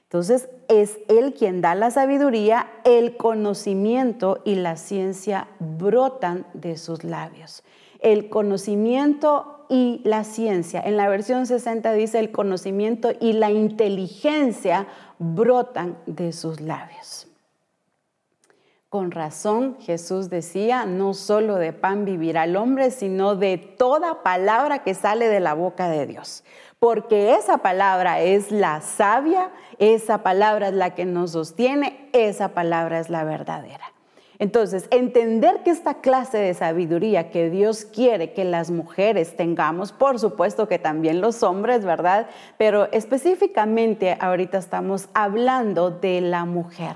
Entonces, 0.03 0.47
es 0.67 0.99
Él 1.07 1.33
quien 1.33 1.61
da 1.61 1.73
la 1.73 1.89
sabiduría, 1.89 2.67
el 2.83 3.17
conocimiento 3.17 4.41
y 4.45 4.55
la 4.55 4.75
ciencia 4.75 5.47
brotan 5.59 6.45
de 6.53 6.77
sus 6.77 7.03
labios. 7.03 7.63
El 7.99 8.29
conocimiento 8.29 9.65
y 9.69 10.01
la 10.03 10.23
ciencia. 10.23 10.81
En 10.81 10.97
la 10.97 11.09
versión 11.09 11.47
60 11.47 11.93
dice 11.93 12.19
el 12.19 12.31
conocimiento 12.31 13.11
y 13.19 13.33
la 13.33 13.49
inteligencia 13.49 14.87
brotan 15.17 15.97
de 16.05 16.31
sus 16.31 16.61
labios. 16.61 17.32
Con 18.93 19.09
razón 19.09 19.77
Jesús 19.79 20.29
decía, 20.29 20.85
no 20.85 21.15
solo 21.15 21.55
de 21.55 21.73
pan 21.73 22.05
vivirá 22.05 22.43
el 22.43 22.55
hombre, 22.55 22.91
sino 22.91 23.35
de 23.35 23.57
toda 23.57 24.21
palabra 24.21 24.83
que 24.83 24.93
sale 24.93 25.29
de 25.29 25.39
la 25.39 25.55
boca 25.55 25.89
de 25.89 26.05
Dios. 26.05 26.43
Porque 26.77 27.33
esa 27.33 27.57
palabra 27.57 28.21
es 28.21 28.51
la 28.51 28.81
sabia, 28.81 29.49
esa 29.79 30.19
palabra 30.19 30.67
es 30.67 30.75
la 30.75 30.93
que 30.93 31.05
nos 31.05 31.31
sostiene, 31.31 32.07
esa 32.13 32.49
palabra 32.49 32.99
es 32.99 33.09
la 33.09 33.23
verdadera. 33.23 33.93
Entonces, 34.37 34.87
entender 34.91 35.63
que 35.63 35.71
esta 35.71 35.95
clase 35.95 36.37
de 36.37 36.53
sabiduría 36.53 37.31
que 37.31 37.49
Dios 37.49 37.85
quiere 37.85 38.33
que 38.33 38.45
las 38.45 38.69
mujeres 38.69 39.35
tengamos, 39.35 39.91
por 39.91 40.19
supuesto 40.19 40.67
que 40.67 40.77
también 40.77 41.19
los 41.19 41.41
hombres, 41.41 41.83
¿verdad? 41.83 42.27
Pero 42.59 42.91
específicamente 42.91 44.15
ahorita 44.19 44.59
estamos 44.59 45.09
hablando 45.15 45.89
de 45.89 46.21
la 46.21 46.45
mujer 46.45 46.93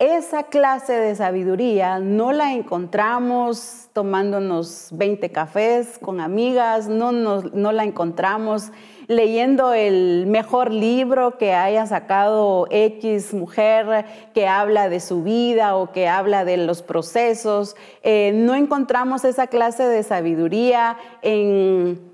esa 0.00 0.44
clase 0.44 0.92
de 0.92 1.14
sabiduría 1.14 2.00
no 2.00 2.32
la 2.32 2.52
encontramos 2.52 3.88
tomándonos 3.92 4.88
20 4.90 5.30
cafés 5.30 6.00
con 6.00 6.20
amigas, 6.20 6.88
no, 6.88 7.12
no, 7.12 7.72
la 7.72 7.84
encontramos 7.84 8.72
leyendo 9.06 9.72
el 9.72 10.26
mejor 10.26 10.72
libro 10.72 11.38
que 11.38 11.54
haya 11.54 11.86
sacado 11.86 12.66
X 12.70 13.34
mujer 13.34 14.04
que 14.34 14.48
habla 14.48 14.88
de 14.88 14.98
su 14.98 15.22
vida 15.22 15.76
o 15.76 15.92
que 15.92 16.08
habla 16.08 16.44
de 16.44 16.56
los 16.56 16.82
procesos. 16.82 17.76
Eh, 18.02 18.32
no 18.34 18.56
encontramos 18.56 19.24
esa 19.24 19.46
clase 19.46 19.84
de 19.84 20.02
sabiduría 20.02 20.96
en 21.22 22.13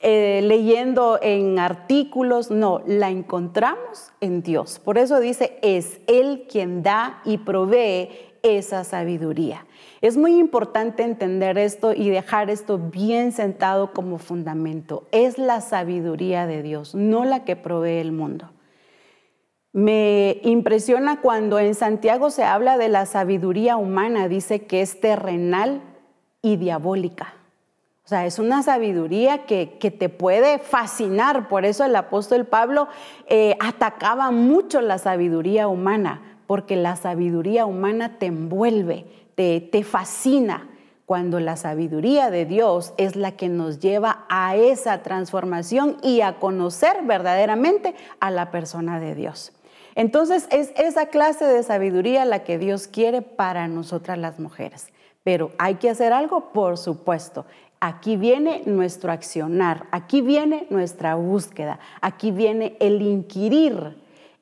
eh, 0.00 0.40
leyendo 0.44 1.18
en 1.20 1.58
artículos, 1.58 2.50
no, 2.50 2.82
la 2.86 3.10
encontramos 3.10 4.12
en 4.20 4.42
Dios. 4.42 4.78
Por 4.78 4.96
eso 4.96 5.18
dice, 5.18 5.58
es 5.62 6.00
Él 6.06 6.46
quien 6.48 6.82
da 6.82 7.20
y 7.24 7.38
provee 7.38 8.08
esa 8.42 8.84
sabiduría. 8.84 9.66
Es 10.00 10.16
muy 10.16 10.38
importante 10.38 11.02
entender 11.02 11.58
esto 11.58 11.92
y 11.92 12.10
dejar 12.10 12.50
esto 12.50 12.78
bien 12.78 13.32
sentado 13.32 13.92
como 13.92 14.18
fundamento. 14.18 15.08
Es 15.10 15.38
la 15.38 15.60
sabiduría 15.60 16.46
de 16.46 16.62
Dios, 16.62 16.94
no 16.94 17.24
la 17.24 17.44
que 17.44 17.56
provee 17.56 17.98
el 17.98 18.12
mundo. 18.12 18.50
Me 19.72 20.40
impresiona 20.44 21.20
cuando 21.20 21.58
en 21.58 21.74
Santiago 21.74 22.30
se 22.30 22.44
habla 22.44 22.78
de 22.78 22.88
la 22.88 23.04
sabiduría 23.06 23.76
humana, 23.76 24.28
dice 24.28 24.66
que 24.66 24.80
es 24.80 25.00
terrenal 25.00 25.82
y 26.40 26.56
diabólica. 26.56 27.37
O 28.08 28.10
sea, 28.10 28.24
es 28.24 28.38
una 28.38 28.62
sabiduría 28.62 29.44
que, 29.44 29.66
te 29.66 30.08
puede 30.08 30.58
fascinar. 30.60 31.46
Por 31.46 31.66
eso 31.66 31.84
el 31.84 31.94
apóstol 31.94 32.46
Pablo 32.46 32.88
eh, 33.26 33.54
atacaba 33.60 34.30
mucho 34.30 34.80
la 34.80 34.96
sabiduría 34.96 35.68
humana, 35.68 36.22
porque 36.46 36.74
la 36.74 36.96
sabiduría 36.96 37.66
humana 37.66 38.16
te 38.18 38.24
envuelve, 38.24 39.04
te, 39.34 39.60
te 39.60 39.84
fascina, 39.84 40.70
cuando 41.04 41.38
la 41.38 41.58
sabiduría 41.58 42.30
de 42.30 42.46
Dios 42.46 42.94
es 42.96 43.14
la 43.14 43.32
que 43.32 43.50
nos 43.50 43.78
lleva 43.78 44.24
a 44.30 44.56
esa 44.56 45.02
transformación 45.02 45.98
y 46.02 46.22
a 46.22 46.38
conocer 46.38 47.02
verdaderamente 47.02 47.94
a 48.20 48.30
la 48.30 48.50
persona 48.50 49.00
de 49.00 49.16
Dios. 49.16 49.52
Entonces 49.96 50.48
es 50.50 50.72
esa 50.76 51.08
clase 51.08 51.44
de 51.44 51.62
sabiduría 51.62 52.24
la 52.24 52.42
que 52.42 52.56
Dios 52.56 52.88
quiere 52.88 53.20
para 53.20 53.68
nosotras 53.68 54.16
las 54.16 54.38
mujeres. 54.38 54.88
Pero 55.24 55.50
hay 55.58 55.74
que 55.74 55.90
hacer 55.90 56.14
algo, 56.14 56.54
por 56.54 56.78
supuesto. 56.78 57.44
Aquí 57.80 58.16
viene 58.16 58.62
nuestro 58.66 59.12
accionar, 59.12 59.86
aquí 59.92 60.20
viene 60.20 60.66
nuestra 60.68 61.14
búsqueda, 61.14 61.78
aquí 62.00 62.32
viene 62.32 62.76
el 62.80 63.00
inquirir, 63.02 63.96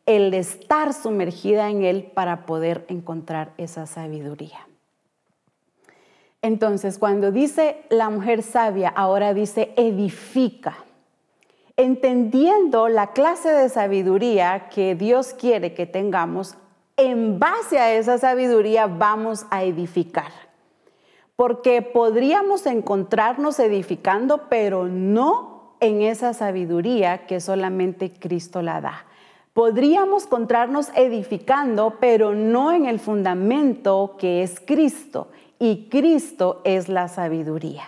el 0.06 0.32
estar 0.32 0.94
sumergida 0.94 1.68
en 1.68 1.84
Él 1.84 2.10
para 2.14 2.46
poder 2.46 2.86
encontrar 2.88 3.52
esa 3.58 3.86
sabiduría. 3.86 4.66
Entonces, 6.40 6.98
cuando 6.98 7.30
dice 7.30 7.82
la 7.90 8.08
mujer 8.08 8.42
sabia, 8.42 8.88
ahora 8.88 9.34
dice 9.34 9.74
edifica, 9.76 10.78
entendiendo 11.76 12.88
la 12.88 13.12
clase 13.12 13.50
de 13.50 13.68
sabiduría 13.68 14.68
que 14.70 14.94
Dios 14.94 15.34
quiere 15.34 15.74
que 15.74 15.84
tengamos, 15.84 16.56
en 16.96 17.38
base 17.38 17.78
a 17.78 17.92
esa 17.92 18.16
sabiduría 18.16 18.86
vamos 18.86 19.44
a 19.50 19.64
edificar 19.64 20.45
porque 21.36 21.82
podríamos 21.82 22.66
encontrarnos 22.66 23.58
edificando, 23.58 24.48
pero 24.48 24.88
no 24.88 25.76
en 25.80 26.02
esa 26.02 26.32
sabiduría 26.32 27.26
que 27.26 27.40
solamente 27.40 28.12
Cristo 28.12 28.62
la 28.62 28.80
da. 28.80 29.04
Podríamos 29.52 30.24
encontrarnos 30.24 30.90
edificando, 30.94 31.96
pero 32.00 32.34
no 32.34 32.72
en 32.72 32.86
el 32.86 32.98
fundamento 32.98 34.16
que 34.18 34.42
es 34.42 34.60
Cristo, 34.60 35.28
y 35.58 35.88
Cristo 35.88 36.60
es 36.64 36.88
la 36.88 37.08
sabiduría. 37.08 37.84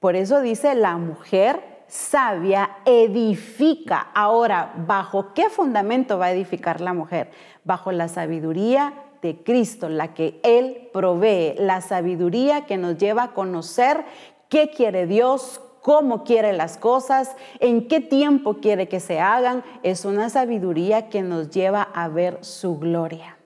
Por 0.00 0.16
eso 0.16 0.40
dice 0.40 0.74
la 0.74 0.96
mujer 0.96 1.84
sabia 1.86 2.78
edifica. 2.84 4.08
Ahora, 4.14 4.72
¿bajo 4.86 5.34
qué 5.34 5.50
fundamento 5.50 6.18
va 6.18 6.26
a 6.26 6.32
edificar 6.32 6.80
la 6.80 6.94
mujer? 6.94 7.30
Bajo 7.64 7.92
la 7.92 8.08
sabiduría 8.08 8.94
de 9.22 9.42
Cristo, 9.42 9.88
la 9.88 10.14
que 10.14 10.40
Él 10.42 10.90
provee, 10.92 11.54
la 11.56 11.80
sabiduría 11.80 12.66
que 12.66 12.76
nos 12.76 12.98
lleva 12.98 13.22
a 13.22 13.32
conocer 13.32 14.04
qué 14.48 14.70
quiere 14.70 15.06
Dios, 15.06 15.60
cómo 15.80 16.24
quiere 16.24 16.52
las 16.52 16.76
cosas, 16.76 17.34
en 17.60 17.88
qué 17.88 18.00
tiempo 18.00 18.54
quiere 18.54 18.88
que 18.88 19.00
se 19.00 19.20
hagan, 19.20 19.64
es 19.82 20.04
una 20.04 20.28
sabiduría 20.28 21.08
que 21.08 21.22
nos 21.22 21.50
lleva 21.50 21.82
a 21.82 22.08
ver 22.08 22.44
su 22.44 22.78
gloria. 22.78 23.38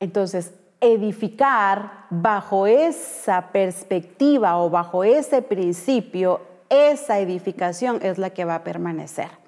Entonces, 0.00 0.52
edificar 0.80 2.06
bajo 2.10 2.66
esa 2.66 3.52
perspectiva 3.52 4.58
o 4.58 4.68
bajo 4.68 5.04
ese 5.04 5.42
principio, 5.42 6.40
esa 6.68 7.20
edificación 7.20 8.00
es 8.02 8.18
la 8.18 8.30
que 8.30 8.44
va 8.44 8.56
a 8.56 8.64
permanecer 8.64 9.41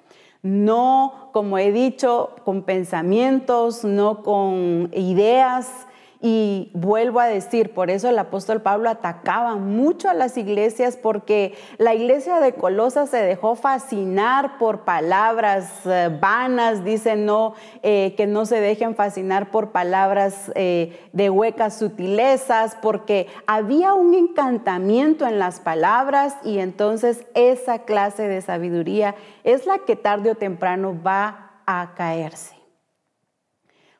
no, 0.45 1.29
como 1.31 1.57
he 1.57 1.71
dicho, 1.71 2.29
con 2.43 2.61
pensamientos, 2.61 3.83
no 3.83 4.21
con 4.21 4.91
ideas 4.93 5.87
Y 6.27 6.71
vuelvo 6.73 7.19
a 7.19 7.27
decir, 7.27 7.71
por 7.75 7.91
eso 7.91 8.09
el 8.09 8.17
apóstol 8.17 8.59
Pablo 8.59 8.89
atacaba 8.89 9.57
mucho 9.57 10.09
a 10.09 10.15
las 10.15 10.37
iglesias 10.37 10.97
porque 10.97 11.53
la 11.77 11.93
iglesia 11.93 12.39
de 12.39 12.53
Colosa 12.55 13.05
se 13.05 13.17
dejó 13.17 13.55
fascinar 13.55 14.57
por 14.57 14.85
palabras 14.85 15.85
eh, 15.85 16.09
vanas, 16.19 16.83
dice 16.83 17.15
no, 17.15 17.53
eh, 17.83 18.15
que 18.17 18.25
no 18.25 18.47
se 18.47 18.59
dejen 18.59 18.95
fascinar 18.95 19.51
por 19.51 19.69
palabras 19.69 20.51
eh, 20.55 20.99
de 21.13 21.29
huecas 21.29 21.77
sutilezas, 21.77 22.75
porque 22.81 23.27
había 23.45 23.93
un 23.93 24.15
encantamiento 24.15 25.27
en 25.27 25.37
las 25.37 25.59
palabras 25.59 26.37
y 26.43 26.57
entonces 26.57 27.23
esa 27.35 27.83
clase 27.83 28.27
de 28.27 28.41
sabiduría 28.41 29.13
es 29.43 29.67
la 29.67 29.77
que 29.77 29.95
tarde 29.95 30.31
o 30.31 30.35
temprano 30.35 30.99
va 31.05 31.51
a 31.67 31.93
caerse. 31.95 32.64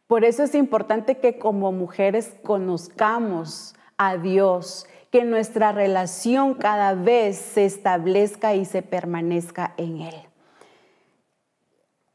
Por 0.07 0.23
eso 0.23 0.43
es 0.43 0.53
importante 0.53 1.17
que 1.17 1.39
como 1.39 1.71
mujeres 1.71 2.35
conozcamos 2.43 3.75
a 3.97 4.17
Dios, 4.17 4.85
que 5.11 5.23
nuestra 5.23 5.71
relación 5.71 6.53
cada 6.55 6.93
vez 6.93 7.37
se 7.37 7.65
establezca 7.65 8.53
y 8.53 8.65
se 8.65 8.81
permanezca 8.81 9.73
en 9.77 10.01
Él. 10.01 10.15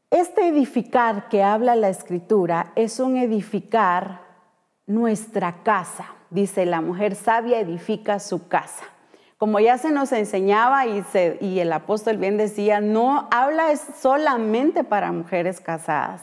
Este 0.09 0.47
edificar 0.47 1.27
que 1.29 1.43
habla 1.43 1.75
la 1.75 1.89
escritura 1.89 2.71
es 2.75 2.99
un 2.99 3.17
edificar 3.17 4.21
nuestra 4.85 5.63
casa. 5.63 6.05
Dice, 6.29 6.65
la 6.65 6.81
mujer 6.81 7.15
sabia 7.15 7.59
edifica 7.59 8.19
su 8.19 8.47
casa. 8.47 8.83
Como 9.37 9.59
ya 9.59 9.77
se 9.77 9.91
nos 9.91 10.11
enseñaba 10.11 10.85
y, 10.85 11.59
el 11.59 11.73
apóstol 11.73 12.17
bien 12.17 12.37
decía, 12.37 12.79
no 12.79 13.27
habla 13.31 13.75
solamente 13.75 14.83
para 14.83 15.11
mujeres 15.11 15.59
casadas 15.59 16.21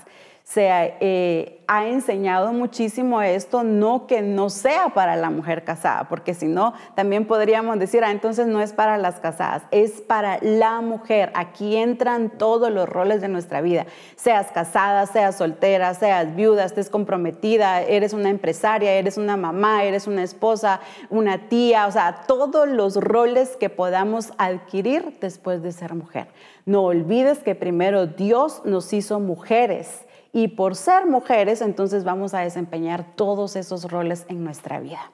se 0.49 0.67
eh, 1.01 1.61
ha 1.67 1.89
enseñado 1.89 2.55
muchísimo 2.55 3.21
esto, 3.21 3.65
no 3.65 4.07
que 4.07 4.23
no 4.23 4.49
sea 4.49 4.95
para 4.95 5.15
la 5.15 5.29
mujer 5.29 5.63
casada, 5.63 6.09
porque 6.09 6.33
si 6.33 6.47
no, 6.47 6.73
también 6.95 7.27
podríamos 7.27 7.79
decir, 7.79 8.03
ah, 8.03 8.11
entonces 8.11 8.47
no 8.47 8.63
es 8.63 8.73
para 8.73 8.97
las 8.97 9.21
casadas, 9.21 9.65
es 9.73 10.01
para 10.01 10.39
la 10.41 10.81
mujer. 10.81 11.31
Aquí 11.35 11.77
entran 11.77 12.31
todos 12.31 12.73
los 12.73 12.89
roles 12.89 13.21
de 13.21 13.29
nuestra 13.29 13.61
vida, 13.61 13.85
seas 14.17 14.51
casada, 14.51 15.05
seas 15.05 15.37
soltera, 15.37 15.93
seas 15.93 16.35
viuda, 16.35 16.65
estés 16.65 16.89
comprometida, 16.89 17.83
eres 17.83 18.15
una 18.15 18.31
empresaria, 18.31 18.93
eres 18.93 19.19
una 19.19 19.37
mamá, 19.37 19.85
eres 19.85 20.07
una 20.07 20.23
esposa, 20.23 20.81
una 21.11 21.51
tía, 21.51 21.87
o 21.87 21.93
sea, 21.93 22.23
todos 22.27 22.67
los 22.67 22.97
roles 22.97 23.55
que 23.57 23.69
podamos 23.69 24.33
adquirir 24.39 25.19
después 25.21 25.63
de 25.63 25.73
ser 25.73 25.93
mujer. 25.93 26.29
No 26.65 26.85
olvides 26.85 27.41
que 27.41 27.55
primero 27.55 28.07
Dios 28.07 28.63
nos 28.65 28.95
hizo 28.95 29.21
mujeres 29.21 30.08
y 30.41 30.47
por 30.47 30.77
ser 30.77 31.05
mujeres, 31.05 31.61
entonces 31.63 32.05
vamos 32.05 32.33
a 32.33 32.39
desempeñar 32.39 33.17
todos 33.17 33.57
esos 33.57 33.91
roles 33.91 34.25
en 34.29 34.45
nuestra 34.45 34.79
vida. 34.79 35.11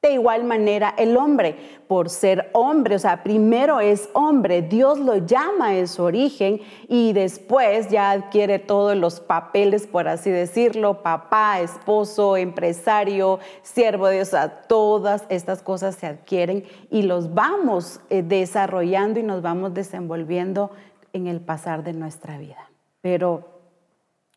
De 0.00 0.12
igual 0.12 0.44
manera, 0.44 0.94
el 0.98 1.16
hombre, 1.16 1.56
por 1.88 2.08
ser 2.10 2.48
hombre, 2.52 2.94
o 2.94 2.98
sea, 3.00 3.24
primero 3.24 3.80
es 3.80 4.08
hombre, 4.12 4.62
Dios 4.62 5.00
lo 5.00 5.16
llama 5.16 5.76
en 5.76 5.88
su 5.88 6.04
origen 6.04 6.60
y 6.86 7.12
después 7.12 7.88
ya 7.88 8.12
adquiere 8.12 8.60
todos 8.60 8.96
los 8.96 9.18
papeles, 9.18 9.88
por 9.88 10.06
así 10.06 10.30
decirlo, 10.30 11.02
papá, 11.02 11.60
esposo, 11.60 12.36
empresario, 12.36 13.40
siervo 13.62 14.06
de 14.06 14.14
Dios, 14.14 14.28
o 14.28 14.30
sea, 14.30 14.62
todas 14.68 15.24
estas 15.28 15.60
cosas 15.60 15.96
se 15.96 16.06
adquieren 16.06 16.62
y 16.88 17.02
los 17.02 17.34
vamos 17.34 17.98
eh, 18.10 18.22
desarrollando 18.22 19.18
y 19.18 19.24
nos 19.24 19.42
vamos 19.42 19.74
desenvolviendo 19.74 20.70
en 21.12 21.26
el 21.26 21.40
pasar 21.40 21.82
de 21.82 21.94
nuestra 21.94 22.38
vida. 22.38 22.70
Pero 23.00 23.51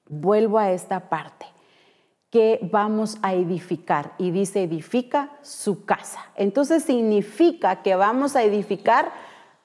Vuelvo 0.07 0.59
a 0.59 0.71
esta 0.71 1.09
parte 1.09 1.47
que 2.29 2.59
vamos 2.69 3.17
a 3.21 3.33
edificar 3.33 4.11
y 4.17 4.31
dice 4.31 4.63
edifica 4.63 5.31
su 5.41 5.85
casa. 5.85 6.19
Entonces 6.35 6.83
significa 6.83 7.81
que 7.81 7.95
vamos 7.95 8.35
a 8.35 8.43
edificar, 8.43 9.13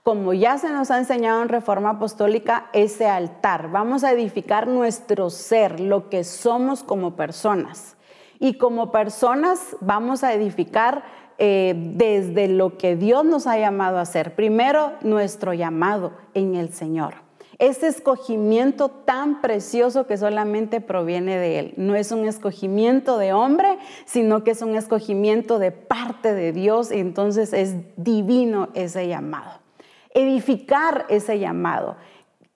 como 0.05 0.33
ya 0.35 0.57
se 0.57 0.71
nos 0.71 0.91
ha 0.91 0.99
enseñado 0.99 1.43
en 1.43 1.49
Reforma 1.49 1.91
Apostólica, 1.91 2.71
ese 2.73 3.09
altar. 3.09 3.71
Vamos 3.73 4.05
a 4.05 4.13
edificar 4.13 4.69
nuestro 4.69 5.31
ser, 5.31 5.81
lo 5.81 6.09
que 6.09 6.23
somos 6.23 6.85
como 6.85 7.17
personas. 7.17 7.97
Y 8.39 8.55
como 8.55 8.93
personas 8.93 9.77
vamos 9.81 10.23
a 10.23 10.33
edificar 10.33 11.03
eh, 11.39 11.75
desde 11.77 12.47
lo 12.47 12.79
que 12.79 12.95
Dios 12.95 13.25
nos 13.25 13.47
ha 13.47 13.59
llamado 13.59 13.99
a 13.99 14.03
hacer. 14.03 14.37
Primero, 14.37 14.93
nuestro 15.03 15.55
llamado 15.55 16.13
en 16.35 16.55
el 16.55 16.73
Señor 16.73 17.30
ese 17.61 17.87
escogimiento 17.87 18.89
tan 18.89 19.41
precioso 19.41 20.07
que 20.07 20.17
solamente 20.17 20.81
proviene 20.81 21.39
de 21.39 21.59
Él. 21.59 21.75
No 21.77 21.95
es 21.95 22.11
un 22.11 22.27
escogimiento 22.27 23.19
de 23.19 23.33
hombre, 23.33 23.79
sino 24.07 24.43
que 24.43 24.51
es 24.51 24.63
un 24.63 24.75
escogimiento 24.75 25.59
de 25.59 25.71
parte 25.71 26.35
de 26.35 26.53
Dios 26.53 26.91
y 26.91 26.99
entonces 26.99 27.53
es 27.53 27.77
divino 27.97 28.71
ese 28.75 29.07
llamado. 29.07 29.61
Edificar 30.13 31.07
ese 31.09 31.39
llamado 31.39 31.97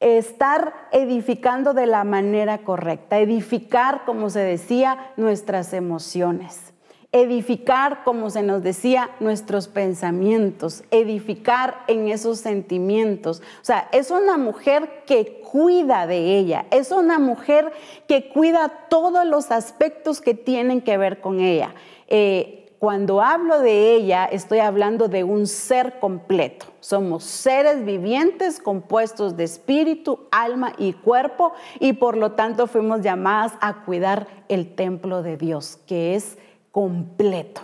estar 0.00 0.88
edificando 0.92 1.72
de 1.72 1.86
la 1.86 2.04
manera 2.04 2.58
correcta, 2.58 3.20
edificar, 3.20 4.04
como 4.04 4.28
se 4.28 4.40
decía, 4.40 5.12
nuestras 5.16 5.72
emociones 5.72 6.73
edificar, 7.14 8.02
como 8.02 8.28
se 8.28 8.42
nos 8.42 8.64
decía, 8.64 9.12
nuestros 9.20 9.68
pensamientos, 9.68 10.82
edificar 10.90 11.84
en 11.86 12.08
esos 12.08 12.40
sentimientos. 12.40 13.40
O 13.62 13.64
sea, 13.64 13.88
es 13.92 14.10
una 14.10 14.36
mujer 14.36 15.04
que 15.06 15.40
cuida 15.40 16.08
de 16.08 16.36
ella, 16.36 16.66
es 16.72 16.90
una 16.90 17.20
mujer 17.20 17.72
que 18.08 18.28
cuida 18.30 18.88
todos 18.90 19.24
los 19.24 19.52
aspectos 19.52 20.20
que 20.20 20.34
tienen 20.34 20.80
que 20.80 20.98
ver 20.98 21.20
con 21.20 21.38
ella. 21.38 21.76
Eh, 22.08 22.66
cuando 22.80 23.22
hablo 23.22 23.60
de 23.60 23.94
ella, 23.94 24.24
estoy 24.24 24.58
hablando 24.58 25.06
de 25.06 25.22
un 25.22 25.46
ser 25.46 26.00
completo. 26.00 26.66
Somos 26.80 27.22
seres 27.22 27.84
vivientes 27.84 28.58
compuestos 28.58 29.36
de 29.36 29.44
espíritu, 29.44 30.26
alma 30.32 30.72
y 30.78 30.94
cuerpo 30.94 31.52
y 31.78 31.92
por 31.92 32.16
lo 32.16 32.32
tanto 32.32 32.66
fuimos 32.66 33.02
llamadas 33.02 33.52
a 33.60 33.84
cuidar 33.84 34.26
el 34.48 34.74
templo 34.74 35.22
de 35.22 35.36
Dios, 35.36 35.78
que 35.86 36.16
es 36.16 36.36
completo. 36.74 37.60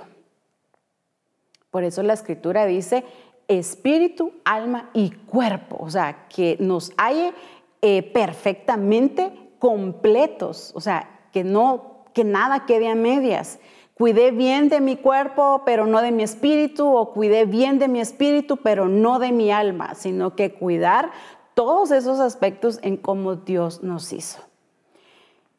Por 1.72 1.82
eso 1.82 2.00
la 2.04 2.12
escritura 2.12 2.64
dice 2.64 3.04
espíritu, 3.48 4.34
alma 4.44 4.90
y 4.94 5.10
cuerpo, 5.10 5.78
o 5.80 5.90
sea, 5.90 6.28
que 6.28 6.56
nos 6.60 6.92
halle 6.96 7.34
eh, 7.82 8.04
perfectamente 8.04 9.32
completos, 9.58 10.70
o 10.76 10.80
sea, 10.80 11.26
que 11.32 11.42
no, 11.42 12.04
que 12.14 12.22
nada 12.22 12.66
quede 12.66 12.88
a 12.88 12.94
medias. 12.94 13.58
Cuidé 13.94 14.30
bien 14.30 14.68
de 14.68 14.80
mi 14.80 14.94
cuerpo, 14.94 15.62
pero 15.66 15.88
no 15.88 16.02
de 16.02 16.12
mi 16.12 16.22
espíritu, 16.22 16.86
o 16.86 17.12
cuidé 17.12 17.46
bien 17.46 17.80
de 17.80 17.88
mi 17.88 17.98
espíritu, 17.98 18.58
pero 18.58 18.86
no 18.88 19.18
de 19.18 19.32
mi 19.32 19.50
alma, 19.50 19.96
sino 19.96 20.36
que 20.36 20.52
cuidar 20.54 21.10
todos 21.54 21.90
esos 21.90 22.20
aspectos 22.20 22.78
en 22.82 22.96
cómo 22.96 23.34
Dios 23.34 23.82
nos 23.82 24.12
hizo. 24.12 24.49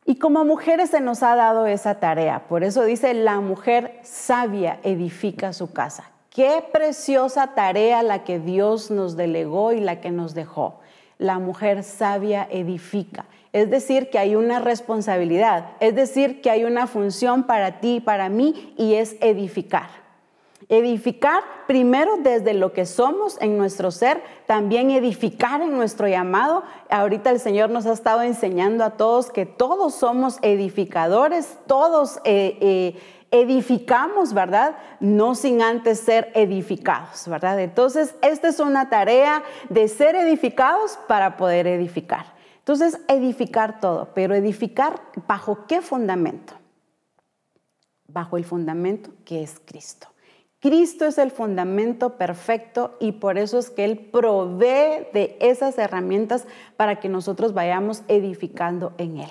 Y 0.05 0.15
como 0.15 0.45
mujeres 0.45 0.89
se 0.89 0.99
nos 0.99 1.21
ha 1.23 1.35
dado 1.35 1.67
esa 1.67 1.99
tarea. 1.99 2.47
Por 2.47 2.63
eso 2.63 2.83
dice, 2.83 3.13
la 3.13 3.39
mujer 3.39 3.99
sabia 4.03 4.79
edifica 4.83 5.53
su 5.53 5.71
casa. 5.71 6.11
Qué 6.29 6.63
preciosa 6.71 7.47
tarea 7.55 8.01
la 8.03 8.23
que 8.23 8.39
Dios 8.39 8.89
nos 8.89 9.15
delegó 9.15 9.73
y 9.73 9.79
la 9.79 10.01
que 10.01 10.11
nos 10.11 10.33
dejó. 10.33 10.79
La 11.17 11.39
mujer 11.39 11.83
sabia 11.83 12.47
edifica. 12.49 13.25
Es 13.53 13.69
decir, 13.69 14.09
que 14.09 14.17
hay 14.17 14.35
una 14.35 14.59
responsabilidad. 14.59 15.71
Es 15.79 15.93
decir, 15.93 16.41
que 16.41 16.49
hay 16.49 16.63
una 16.63 16.87
función 16.87 17.43
para 17.43 17.79
ti 17.79 17.97
y 17.97 17.99
para 17.99 18.29
mí 18.29 18.73
y 18.77 18.95
es 18.95 19.17
edificar. 19.21 20.00
Edificar 20.71 21.43
primero 21.67 22.15
desde 22.23 22.53
lo 22.53 22.71
que 22.71 22.86
somos 22.86 23.38
en 23.41 23.57
nuestro 23.57 23.91
ser, 23.91 24.23
también 24.45 24.89
edificar 24.89 25.60
en 25.60 25.75
nuestro 25.75 26.07
llamado. 26.07 26.63
Ahorita 26.89 27.29
el 27.29 27.41
Señor 27.41 27.69
nos 27.69 27.86
ha 27.86 27.91
estado 27.91 28.21
enseñando 28.21 28.86
a 28.86 28.91
todos 28.91 29.31
que 29.31 29.45
todos 29.45 29.95
somos 29.95 30.39
edificadores, 30.41 31.57
todos 31.67 32.21
eh, 32.23 32.57
eh, 32.62 33.01
edificamos, 33.31 34.34
¿verdad? 34.34 34.77
No 35.01 35.36
sin 35.36 35.62
antes 35.62 35.99
ser 35.99 36.31
edificados, 36.36 37.27
¿verdad? 37.27 37.60
Entonces, 37.60 38.15
esta 38.21 38.47
es 38.47 38.62
una 38.62 38.89
tarea 38.89 39.43
de 39.67 39.89
ser 39.89 40.15
edificados 40.15 40.97
para 41.05 41.36
poder 41.36 41.67
edificar. 41.67 42.27
Entonces, 42.60 42.97
edificar 43.10 43.81
todo, 43.81 44.13
pero 44.13 44.36
edificar 44.36 45.01
bajo 45.27 45.65
qué 45.67 45.81
fundamento? 45.81 46.53
Bajo 48.07 48.38
el 48.38 48.45
fundamento 48.45 49.12
que 49.25 49.43
es 49.43 49.60
Cristo. 49.65 50.11
Cristo 50.62 51.06
es 51.06 51.17
el 51.17 51.32
fundamento 51.32 52.17
perfecto 52.17 52.95
y 53.00 53.13
por 53.13 53.39
eso 53.39 53.58
es 53.58 53.71
que 53.71 53.84
Él 53.84 53.97
provee 53.97 55.08
de 55.12 55.36
esas 55.41 55.76
herramientas 55.80 56.45
para 56.78 57.00
que 57.00 57.10
nosotros 57.10 57.56
vayamos 57.56 58.04
edificando 58.08 58.93
en 59.00 59.17
Él. 59.17 59.30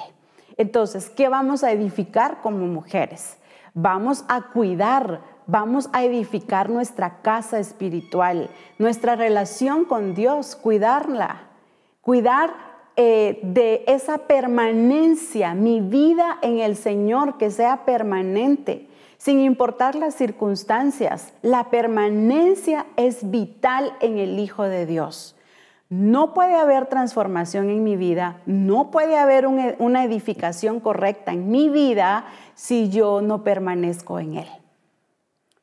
Entonces, 0.56 1.08
¿qué 1.08 1.28
vamos 1.28 1.62
a 1.62 1.70
edificar 1.70 2.40
como 2.42 2.66
mujeres? 2.66 3.36
Vamos 3.74 4.24
a 4.26 4.50
cuidar, 4.50 5.20
vamos 5.46 5.88
a 5.92 6.02
edificar 6.02 6.68
nuestra 6.68 7.22
casa 7.22 7.60
espiritual, 7.60 8.50
nuestra 8.78 9.14
relación 9.14 9.84
con 9.84 10.16
Dios, 10.16 10.56
cuidarla, 10.56 11.42
cuidar 12.00 12.54
eh, 12.96 13.38
de 13.44 13.84
esa 13.86 14.26
permanencia, 14.26 15.54
mi 15.54 15.80
vida 15.80 16.38
en 16.42 16.58
el 16.58 16.74
Señor, 16.74 17.38
que 17.38 17.52
sea 17.52 17.84
permanente 17.84 18.89
sin 19.20 19.40
importar 19.40 19.96
las 19.96 20.14
circunstancias. 20.14 21.34
La 21.42 21.68
permanencia 21.68 22.86
es 22.96 23.30
vital 23.30 23.92
en 24.00 24.16
el 24.16 24.38
Hijo 24.38 24.62
de 24.62 24.86
Dios. 24.86 25.36
No 25.90 26.32
puede 26.32 26.54
haber 26.54 26.86
transformación 26.86 27.68
en 27.68 27.84
mi 27.84 27.96
vida, 27.96 28.40
no 28.46 28.90
puede 28.90 29.18
haber 29.18 29.46
una 29.46 30.04
edificación 30.04 30.80
correcta 30.80 31.32
en 31.32 31.50
mi 31.50 31.68
vida 31.68 32.24
si 32.54 32.88
yo 32.88 33.20
no 33.20 33.44
permanezco 33.44 34.18
en 34.20 34.36
Él. 34.38 34.48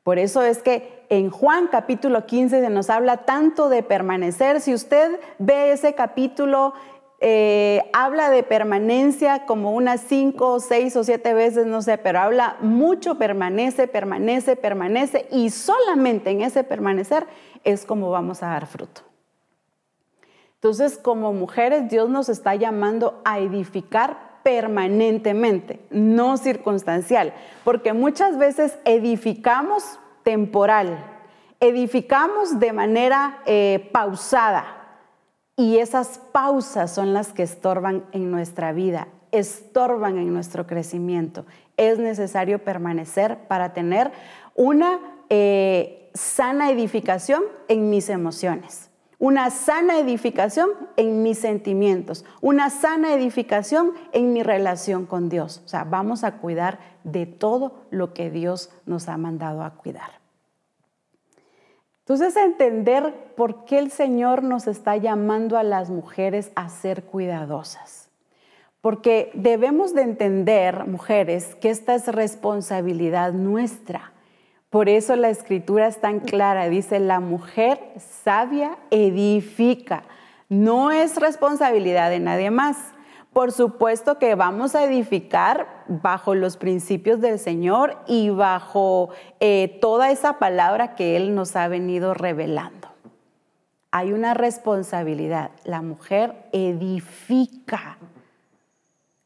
Por 0.04 0.20
eso 0.20 0.42
es 0.42 0.62
que 0.62 1.04
en 1.08 1.28
Juan 1.28 1.66
capítulo 1.66 2.26
15 2.26 2.60
se 2.60 2.70
nos 2.70 2.90
habla 2.90 3.24
tanto 3.24 3.68
de 3.68 3.82
permanecer. 3.82 4.60
Si 4.60 4.72
usted 4.72 5.18
ve 5.38 5.72
ese 5.72 5.94
capítulo, 5.94 6.74
eh, 7.20 7.82
habla 7.92 8.30
de 8.30 8.44
permanencia 8.44 9.44
como 9.44 9.72
unas 9.72 10.00
cinco, 10.02 10.60
seis 10.60 10.94
o 10.94 11.02
siete 11.02 11.34
veces, 11.34 11.66
no 11.66 11.82
sé, 11.82 11.98
pero 11.98 12.20
habla 12.20 12.56
mucho 12.60 13.16
permanece, 13.16 13.88
permanece, 13.88 14.54
permanece 14.54 15.26
y 15.32 15.50
solamente 15.50 16.30
en 16.30 16.42
ese 16.42 16.62
permanecer 16.62 17.26
es 17.64 17.84
como 17.84 18.10
vamos 18.10 18.42
a 18.44 18.48
dar 18.48 18.66
fruto. 18.66 19.00
Entonces, 20.54 20.96
como 20.96 21.32
mujeres, 21.32 21.88
Dios 21.88 22.08
nos 22.08 22.28
está 22.28 22.54
llamando 22.54 23.20
a 23.24 23.40
edificar 23.40 24.40
permanentemente, 24.44 25.80
no 25.90 26.36
circunstancial, 26.36 27.32
porque 27.64 27.92
muchas 27.92 28.38
veces 28.38 28.78
edificamos 28.84 29.98
temporal, 30.22 31.04
edificamos 31.58 32.60
de 32.60 32.72
manera 32.72 33.40
eh, 33.44 33.88
pausada 33.92 34.77
y 35.58 35.78
esas 35.78 36.20
pausas 36.30 36.90
son 36.94 37.12
las 37.12 37.32
que 37.32 37.42
estorban 37.42 38.04
en 38.12 38.30
nuestra 38.30 38.72
vida, 38.72 39.08
estorban 39.32 40.16
en 40.16 40.32
nuestro 40.32 40.68
crecimiento. 40.68 41.44
Es 41.76 41.98
necesario 41.98 42.62
permanecer 42.62 43.36
para 43.48 43.74
tener 43.74 44.12
una 44.54 45.00
eh, 45.28 46.10
sana 46.14 46.70
edificación 46.70 47.42
en 47.66 47.90
mis 47.90 48.08
emociones 48.08 48.88
una 49.18 49.50
sana 49.50 49.98
edificación 49.98 50.70
en 50.96 51.24
mis 51.24 51.40
sentimientos, 51.40 52.24
una 52.40 52.70
sana 52.70 53.12
edificación 53.14 53.92
en 54.12 54.32
mi 54.32 54.44
relación 54.44 55.06
con 55.06 55.28
Dios. 55.28 55.60
O 55.64 55.68
sea, 55.68 55.82
vamos 55.82 56.22
a 56.22 56.38
cuidar 56.38 56.78
de 57.02 57.26
todo 57.26 57.84
lo 57.90 58.14
que 58.14 58.30
Dios 58.30 58.70
nos 58.86 59.08
ha 59.08 59.16
mandado 59.16 59.64
a 59.64 59.74
cuidar. 59.74 60.20
Entonces, 62.08 62.36
entender 62.36 63.12
por 63.36 63.64
qué 63.64 63.78
el 63.78 63.90
Señor 63.90 64.42
nos 64.42 64.66
está 64.66 64.96
llamando 64.96 65.58
a 65.58 65.62
las 65.62 65.90
mujeres 65.90 66.50
a 66.54 66.68
ser 66.68 67.04
cuidadosas. 67.04 68.08
Porque 68.80 69.30
debemos 69.34 69.94
de 69.94 70.02
entender, 70.02 70.86
mujeres, 70.86 71.54
que 71.56 71.68
esta 71.68 71.94
es 71.94 72.06
responsabilidad 72.08 73.32
nuestra 73.32 74.12
por 74.70 74.90
eso 74.90 75.16
la 75.16 75.30
escritura 75.30 75.86
es 75.86 75.98
tan 76.00 76.20
clara, 76.20 76.68
dice, 76.68 77.00
la 77.00 77.20
mujer 77.20 77.80
sabia 78.22 78.76
edifica, 78.90 80.02
no 80.50 80.90
es 80.90 81.16
responsabilidad 81.16 82.10
de 82.10 82.20
nadie 82.20 82.50
más. 82.50 82.76
Por 83.38 83.52
supuesto 83.52 84.18
que 84.18 84.34
vamos 84.34 84.74
a 84.74 84.82
edificar 84.82 85.84
bajo 85.86 86.34
los 86.34 86.56
principios 86.56 87.20
del 87.20 87.38
Señor 87.38 87.96
y 88.08 88.30
bajo 88.30 89.10
eh, 89.38 89.78
toda 89.80 90.10
esa 90.10 90.40
palabra 90.40 90.96
que 90.96 91.16
Él 91.16 91.36
nos 91.36 91.54
ha 91.54 91.68
venido 91.68 92.14
revelando. 92.14 92.88
Hay 93.92 94.12
una 94.12 94.34
responsabilidad, 94.34 95.52
la 95.62 95.82
mujer 95.82 96.48
edifica, 96.50 97.98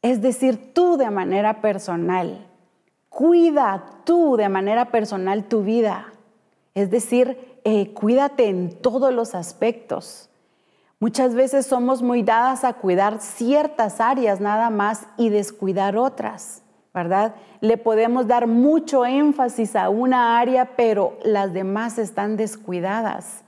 es 0.02 0.20
decir, 0.20 0.74
tú 0.74 0.98
de 0.98 1.08
manera 1.08 1.62
personal 1.62 2.46
Cuida 3.08 3.82
tú 4.04 4.36
de 4.36 4.50
manera 4.50 4.90
personal 4.90 5.44
tu 5.44 5.62
vida. 5.62 6.12
Es 6.74 6.90
decir, 6.90 7.58
eh, 7.64 7.94
cuídate 7.94 8.48
en 8.48 8.74
todos 8.76 9.10
los 9.14 9.34
aspectos. 9.34 10.28
Muchas 11.02 11.34
veces 11.34 11.66
somos 11.66 12.00
muy 12.00 12.22
dadas 12.22 12.62
a 12.62 12.74
cuidar 12.74 13.20
ciertas 13.20 14.00
áreas 14.00 14.40
nada 14.40 14.70
más 14.70 15.08
y 15.16 15.30
descuidar 15.30 15.96
otras, 15.96 16.62
¿verdad? 16.94 17.34
Le 17.60 17.76
podemos 17.76 18.28
dar 18.28 18.46
mucho 18.46 19.04
énfasis 19.04 19.74
a 19.74 19.88
una 19.88 20.38
área, 20.38 20.76
pero 20.76 21.18
las 21.24 21.52
demás 21.52 21.98
están 21.98 22.36
descuidadas. 22.36 23.42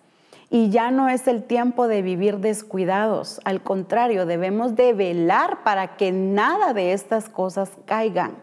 Y 0.50 0.70
ya 0.70 0.90
no 0.90 1.08
es 1.08 1.28
el 1.28 1.44
tiempo 1.44 1.86
de 1.86 2.02
vivir 2.02 2.38
descuidados. 2.38 3.40
Al 3.44 3.62
contrario, 3.62 4.26
debemos 4.26 4.74
de 4.74 4.92
velar 4.92 5.62
para 5.62 5.96
que 5.96 6.10
nada 6.10 6.74
de 6.74 6.92
estas 6.92 7.28
cosas 7.28 7.70
caigan 7.84 8.42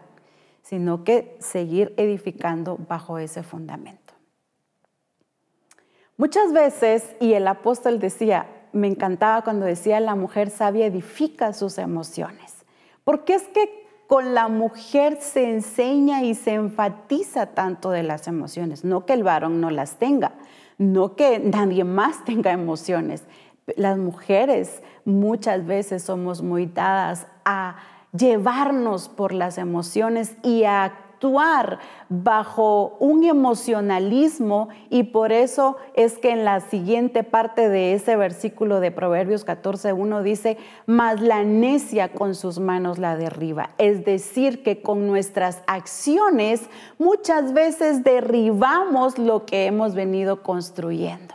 sino 0.62 1.04
que 1.04 1.36
seguir 1.38 1.92
edificando 1.98 2.78
bajo 2.88 3.18
ese 3.18 3.42
fundamento. 3.42 4.14
Muchas 6.16 6.54
veces, 6.54 7.14
y 7.20 7.34
el 7.34 7.46
apóstol 7.48 7.98
decía, 7.98 8.46
me 8.72 8.88
encantaba 8.88 9.42
cuando 9.42 9.66
decía, 9.66 10.00
la 10.00 10.14
mujer 10.14 10.50
sabia 10.50 10.86
edifica 10.86 11.52
sus 11.52 11.78
emociones, 11.78 12.64
porque 13.04 13.34
es 13.34 13.42
que 13.48 13.82
con 14.06 14.34
la 14.34 14.48
mujer 14.48 15.18
se 15.20 15.50
enseña 15.50 16.22
y 16.22 16.34
se 16.34 16.52
enfatiza 16.54 17.46
tanto 17.46 17.90
de 17.90 18.02
las 18.02 18.28
emociones, 18.28 18.84
no 18.84 19.06
que 19.06 19.14
el 19.14 19.22
varón 19.22 19.60
no 19.60 19.70
las 19.70 19.96
tenga, 19.96 20.32
no 20.78 21.16
que 21.16 21.38
nadie 21.38 21.84
más 21.84 22.24
tenga 22.24 22.52
emociones. 22.52 23.24
Las 23.76 23.96
mujeres 23.96 24.82
muchas 25.04 25.64
veces 25.64 26.02
somos 26.02 26.42
muy 26.42 26.66
dadas 26.66 27.26
a 27.44 27.76
llevarnos 28.12 29.08
por 29.08 29.32
las 29.32 29.56
emociones 29.56 30.36
y 30.42 30.64
a 30.64 31.01
actuar 31.22 31.78
bajo 32.08 32.96
un 32.98 33.22
emocionalismo 33.22 34.68
y 34.90 35.04
por 35.04 35.30
eso 35.30 35.76
es 35.94 36.18
que 36.18 36.30
en 36.30 36.44
la 36.44 36.60
siguiente 36.60 37.22
parte 37.22 37.68
de 37.68 37.94
ese 37.94 38.16
versículo 38.16 38.80
de 38.80 38.90
Proverbios 38.90 39.46
14.1 39.46 40.22
dice, 40.22 40.58
mas 40.86 41.20
la 41.20 41.44
necia 41.44 42.08
con 42.08 42.34
sus 42.34 42.58
manos 42.58 42.98
la 42.98 43.16
derriba. 43.16 43.70
Es 43.78 44.04
decir, 44.04 44.64
que 44.64 44.82
con 44.82 45.06
nuestras 45.06 45.62
acciones 45.68 46.68
muchas 46.98 47.52
veces 47.52 48.02
derribamos 48.02 49.16
lo 49.16 49.46
que 49.46 49.66
hemos 49.66 49.94
venido 49.94 50.42
construyendo. 50.42 51.34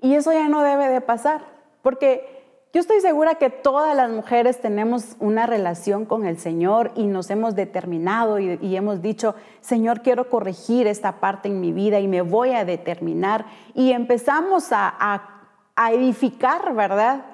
Y 0.00 0.14
eso 0.14 0.32
ya 0.32 0.48
no 0.48 0.62
debe 0.62 0.88
de 0.88 1.02
pasar, 1.02 1.42
porque 1.82 2.35
yo 2.76 2.80
estoy 2.80 3.00
segura 3.00 3.36
que 3.36 3.48
todas 3.48 3.96
las 3.96 4.10
mujeres 4.10 4.60
tenemos 4.60 5.16
una 5.18 5.46
relación 5.46 6.04
con 6.04 6.26
el 6.26 6.38
Señor 6.38 6.92
y 6.94 7.06
nos 7.06 7.30
hemos 7.30 7.54
determinado 7.54 8.38
y, 8.38 8.76
hemos 8.76 9.00
dicho, 9.00 9.34
Señor, 9.62 10.02
quiero 10.02 10.28
corregir 10.28 10.86
esta 10.86 11.18
parte 11.18 11.48
en 11.48 11.58
mi 11.58 11.72
vida 11.72 12.00
y 12.00 12.06
me 12.06 12.20
voy 12.20 12.50
a 12.50 12.66
determinar. 12.66 13.46
Y 13.72 13.92
empezamos 13.92 14.72
a, 14.72 14.94
a 15.74 15.92
edificar, 15.94 16.74
¿verdad? 16.74 17.24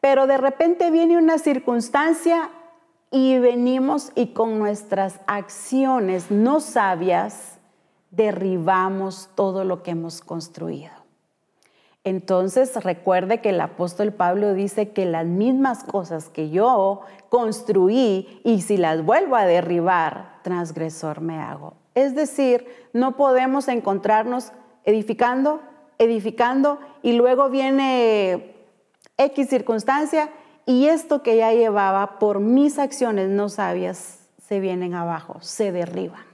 Pero 0.00 0.26
de 0.26 0.36
repente 0.36 0.90
viene 0.90 1.16
una 1.16 1.38
circunstancia 1.38 2.50
y 3.12 3.38
venimos 3.38 4.10
y 4.16 4.32
con 4.32 4.58
nuestras 4.58 5.20
acciones 5.28 6.32
no 6.32 6.58
sabias 6.58 7.60
derribamos 8.10 9.30
todo 9.36 9.62
lo 9.62 9.84
que 9.84 9.92
hemos 9.92 10.22
construido. 10.22 10.97
Entonces 12.04 12.74
recuerde 12.82 13.40
que 13.40 13.50
el 13.50 13.60
apóstol 13.60 14.12
Pablo 14.12 14.54
dice 14.54 14.90
que 14.90 15.04
las 15.04 15.26
mismas 15.26 15.84
cosas 15.84 16.28
que 16.28 16.50
yo 16.50 17.02
construí 17.28 18.40
y 18.44 18.62
si 18.62 18.76
las 18.76 19.04
vuelvo 19.04 19.36
a 19.36 19.44
derribar, 19.44 20.40
transgresor 20.42 21.20
me 21.20 21.38
hago. 21.38 21.74
Es 21.94 22.14
decir, 22.14 22.66
no 22.92 23.16
podemos 23.16 23.68
encontrarnos 23.68 24.52
edificando, 24.84 25.60
edificando 25.98 26.78
y 27.02 27.12
luego 27.12 27.50
viene 27.50 28.54
X 29.18 29.48
circunstancia 29.48 30.30
y 30.64 30.86
esto 30.86 31.22
que 31.22 31.36
ya 31.36 31.52
llevaba 31.52 32.18
por 32.18 32.40
mis 32.40 32.78
acciones 32.78 33.28
no 33.28 33.48
sabias 33.48 34.28
se 34.48 34.60
vienen 34.60 34.94
abajo, 34.94 35.38
se 35.40 35.72
derriban. 35.72 36.27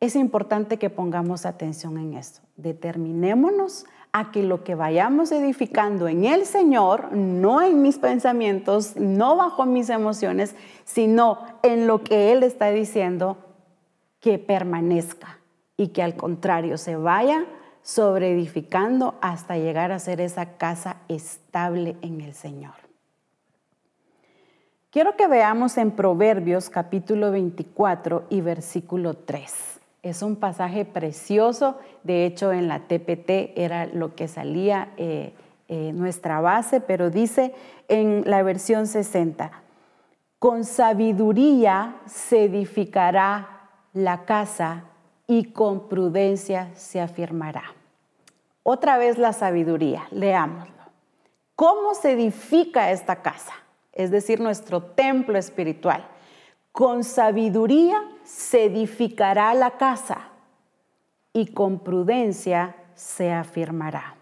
Es 0.00 0.14
importante 0.14 0.76
que 0.76 0.90
pongamos 0.90 1.44
atención 1.44 1.98
en 1.98 2.14
esto. 2.14 2.40
Determinémonos 2.56 3.84
a 4.12 4.30
que 4.30 4.44
lo 4.44 4.62
que 4.62 4.76
vayamos 4.76 5.32
edificando 5.32 6.06
en 6.06 6.24
el 6.24 6.46
Señor, 6.46 7.12
no 7.12 7.60
en 7.60 7.82
mis 7.82 7.98
pensamientos, 7.98 8.96
no 8.96 9.36
bajo 9.36 9.66
mis 9.66 9.90
emociones, 9.90 10.54
sino 10.84 11.40
en 11.62 11.88
lo 11.88 12.04
que 12.04 12.32
Él 12.32 12.44
está 12.44 12.70
diciendo, 12.70 13.38
que 14.20 14.38
permanezca 14.38 15.40
y 15.76 15.88
que 15.88 16.02
al 16.02 16.16
contrario 16.16 16.78
se 16.78 16.96
vaya 16.96 17.44
sobre 17.82 18.32
edificando 18.32 19.16
hasta 19.20 19.56
llegar 19.56 19.90
a 19.90 19.98
ser 19.98 20.20
esa 20.20 20.56
casa 20.58 20.98
estable 21.08 21.96
en 22.02 22.20
el 22.20 22.34
Señor. 22.34 22.74
Quiero 24.90 25.16
que 25.16 25.26
veamos 25.26 25.76
en 25.76 25.90
Proverbios 25.90 26.70
capítulo 26.70 27.30
24 27.30 28.24
y 28.30 28.40
versículo 28.40 29.14
3. 29.14 29.77
Es 30.02 30.22
un 30.22 30.36
pasaje 30.36 30.84
precioso, 30.84 31.78
de 32.04 32.24
hecho 32.24 32.52
en 32.52 32.68
la 32.68 32.80
TPT 32.80 33.56
era 33.56 33.86
lo 33.86 34.14
que 34.14 34.28
salía 34.28 34.92
eh, 34.96 35.34
eh, 35.68 35.92
nuestra 35.92 36.40
base, 36.40 36.80
pero 36.80 37.10
dice 37.10 37.54
en 37.88 38.22
la 38.26 38.42
versión 38.42 38.86
60, 38.86 39.50
Con 40.38 40.64
sabiduría 40.64 41.96
se 42.06 42.44
edificará 42.44 43.70
la 43.92 44.24
casa 44.24 44.84
y 45.26 45.52
con 45.52 45.88
prudencia 45.88 46.70
se 46.74 47.00
afirmará. 47.00 47.64
Otra 48.62 48.98
vez 48.98 49.18
la 49.18 49.32
sabiduría, 49.32 50.06
leámoslo. 50.10 50.74
¿Cómo 51.56 51.94
se 51.94 52.12
edifica 52.12 52.92
esta 52.92 53.20
casa? 53.20 53.52
Es 53.92 54.10
decir, 54.10 54.40
nuestro 54.40 54.80
templo 54.82 55.36
espiritual. 55.36 56.06
Con 56.70 57.02
sabiduría 57.02 58.00
se 58.28 58.66
edificará 58.66 59.54
la 59.54 59.78
casa 59.78 60.18
y 61.32 61.46
con 61.46 61.78
prudencia 61.78 62.76
se 62.94 63.32
afirmará. 63.32 64.16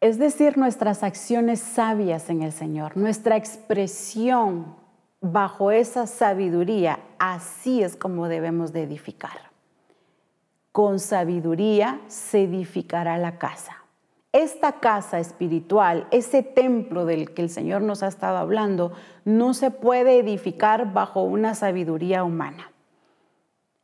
Es 0.00 0.18
decir, 0.18 0.58
nuestras 0.58 1.04
acciones 1.04 1.60
sabias 1.60 2.28
en 2.28 2.42
el 2.42 2.50
Señor, 2.50 2.96
nuestra 2.96 3.36
expresión 3.36 4.74
bajo 5.20 5.70
esa 5.70 6.08
sabiduría, 6.08 6.98
así 7.20 7.84
es 7.84 7.94
como 7.94 8.26
debemos 8.26 8.72
de 8.72 8.82
edificar. 8.82 9.52
Con 10.72 10.98
sabiduría 10.98 12.00
se 12.08 12.42
edificará 12.42 13.16
la 13.16 13.38
casa. 13.38 13.84
Esta 14.32 14.72
casa 14.80 15.18
espiritual, 15.18 16.06
ese 16.10 16.42
templo 16.42 17.06
del 17.06 17.32
que 17.32 17.42
el 17.42 17.48
Señor 17.48 17.82
nos 17.82 18.02
ha 18.02 18.08
estado 18.08 18.36
hablando, 18.36 18.92
no 19.24 19.54
se 19.54 19.70
puede 19.70 20.18
edificar 20.18 20.92
bajo 20.92 21.22
una 21.22 21.54
sabiduría 21.54 22.24
humana. 22.24 22.72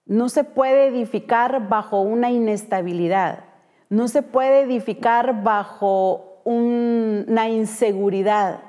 No 0.07 0.29
se 0.29 0.45
puede 0.45 0.89
edificar 0.89 1.69
bajo 1.69 2.03
una 2.03 2.31
inestabilidad. 2.31 3.45
No 3.89 4.07
se 4.09 4.23
puede 4.23 4.61
edificar 4.63 5.43
bajo 5.43 6.41
una 6.45 7.49
inseguridad. 7.49 8.61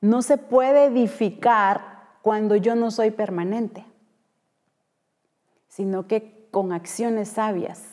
No 0.00 0.22
se 0.22 0.38
puede 0.38 0.86
edificar 0.86 1.92
cuando 2.22 2.56
yo 2.56 2.74
no 2.74 2.90
soy 2.90 3.12
permanente, 3.12 3.84
sino 5.68 6.08
que 6.08 6.48
con 6.50 6.72
acciones 6.72 7.28
sabias, 7.28 7.84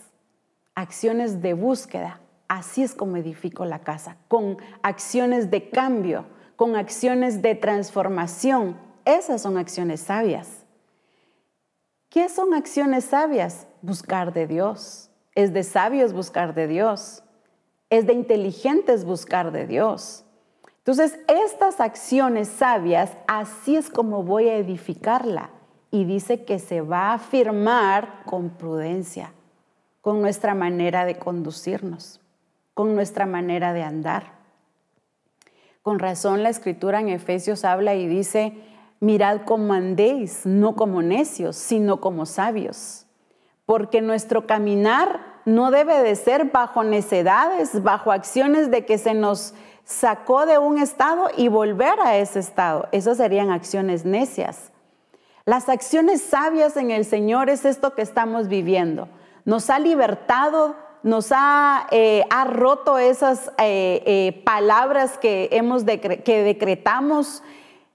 acciones 0.74 1.44
de 1.44 1.54
búsqueda. 1.54 2.20
Así 2.50 2.84
es 2.84 2.94
como 2.94 3.16
edifico 3.16 3.64
la 3.64 3.80
casa, 3.80 4.18
con 4.28 4.58
acciones 4.82 5.50
de 5.50 5.70
cambio, 5.70 6.26
con 6.58 6.76
acciones 6.76 7.42
de 7.42 7.56
transformación. 7.56 8.76
Esas 9.06 9.42
son 9.44 9.58
acciones 9.58 10.02
sabias. 10.02 10.66
¿Qué 12.10 12.28
son 12.28 12.56
acciones 12.56 13.06
sabias? 13.06 13.68
Buscar 13.82 14.34
de 14.34 14.48
Dios. 14.48 15.12
Es 15.36 15.54
de 15.54 15.64
sabios 15.64 16.12
buscar 16.12 16.56
de 16.56 16.68
Dios. 16.68 17.24
Es 17.92 18.08
de 18.08 18.14
inteligentes 18.14 19.06
buscar 19.06 19.52
de 19.52 19.68
Dios. 19.68 20.26
Entonces, 20.80 21.20
estas 21.28 21.80
acciones 21.80 22.48
sabias, 22.48 23.16
así 23.28 23.76
es 23.76 23.92
como 23.92 24.24
voy 24.24 24.50
a 24.50 24.58
edificarla. 24.58 25.52
Y 25.92 26.06
dice 26.06 26.46
que 26.46 26.58
se 26.58 26.82
va 26.82 27.12
a 27.12 27.14
afirmar 27.14 28.24
con 28.26 28.50
prudencia, 28.50 29.34
con 30.02 30.20
nuestra 30.20 30.56
manera 30.56 31.06
de 31.06 31.20
conducirnos, 31.20 32.19
con 32.80 32.96
nuestra 32.96 33.26
manera 33.26 33.74
de 33.74 33.84
andar. 33.84 34.32
Con 35.82 36.00
razón 36.00 36.44
la 36.44 36.50
escritura 36.50 37.02
en 37.02 37.10
Efesios 37.10 37.66
habla 37.66 37.94
y 37.96 38.08
dice, 38.08 38.54
mirad 39.02 39.42
cómo 39.44 39.74
andéis, 39.74 40.46
no 40.46 40.78
como 40.78 41.02
necios, 41.02 41.58
sino 41.58 42.00
como 42.00 42.26
sabios. 42.26 43.06
Porque 43.66 44.00
nuestro 44.00 44.48
caminar 44.48 45.42
no 45.44 45.72
debe 45.72 46.02
de 46.02 46.16
ser 46.16 46.52
bajo 46.52 46.86
necedades, 46.86 47.84
bajo 47.84 48.14
acciones 48.14 48.72
de 48.72 48.86
que 48.86 48.98
se 48.98 49.14
nos 49.14 49.54
sacó 49.84 50.46
de 50.46 50.58
un 50.58 50.78
estado 50.78 51.28
y 51.36 51.50
volver 51.50 52.00
a 52.00 52.16
ese 52.16 52.40
estado. 52.40 52.88
Esas 52.94 53.18
serían 53.18 53.52
acciones 53.52 54.06
necias. 54.06 54.72
Las 55.44 55.68
acciones 55.68 56.22
sabias 56.22 56.78
en 56.78 56.92
el 56.92 57.04
Señor 57.04 57.50
es 57.50 57.66
esto 57.66 57.94
que 57.94 58.04
estamos 58.04 58.48
viviendo. 58.48 59.10
Nos 59.44 59.70
ha 59.70 59.80
libertado, 59.80 60.78
nos 61.04 61.32
ha, 61.32 61.88
eh, 61.92 62.26
ha 62.30 62.44
roto 62.46 62.98
esas 62.98 63.50
eh, 63.58 64.04
eh, 64.06 64.42
palabras 64.46 65.18
que, 65.18 65.50
hemos 65.52 65.84
que 65.84 66.44
decretamos 66.44 67.42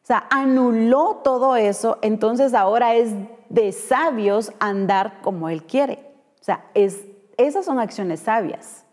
o 0.05 0.07
sea, 0.07 0.27
anuló 0.29 1.23
todo 1.25 1.57
eso, 1.57 1.97
entonces 2.03 2.53
ahora 2.53 2.95
es 2.95 3.14
de 3.49 3.73
sabios 3.73 4.53
andar 4.61 5.23
como 5.23 5.49
Él 5.49 5.64
quiere. 5.64 5.99
O 6.43 6.45
sea, 6.45 6.67
es, 6.75 7.07
esas 7.38 7.64
son 7.64 7.79
acciones 7.79 8.21
sabias. 8.21 8.85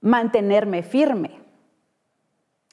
Mantenerme 0.00 0.82
firme 0.82 1.42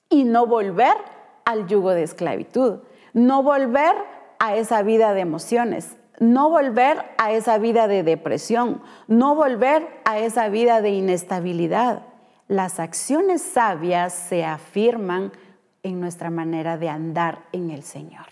y 0.10 0.24
no 0.24 0.48
volver 0.48 0.96
al 1.44 1.68
yugo 1.68 1.90
de 1.92 2.04
esclavitud, 2.04 2.80
no 3.12 3.44
volver 3.44 3.94
a 4.40 4.56
esa 4.56 4.82
vida 4.82 5.13
de 5.13 5.20
emociones, 5.20 5.96
no 6.19 6.49
volver 6.49 7.06
a 7.17 7.32
esa 7.32 7.58
vida 7.58 7.88
de 7.88 8.03
depresión, 8.03 8.82
no 9.08 9.36
volver 9.36 9.88
a 10.06 10.19
esa 10.19 10.49
vida 10.49 10.82
de 10.82 10.89
inestabilidad. 10.89 12.03
Las 12.47 12.80
acciones 12.80 13.41
sabias 13.41 14.13
se 14.13 14.45
afirman 14.45 15.32
en 15.84 15.99
nuestra 15.99 16.30
manera 16.30 16.77
de 16.77 16.89
andar 16.89 17.43
en 17.51 17.69
el 17.69 17.84
Señor. 17.84 18.25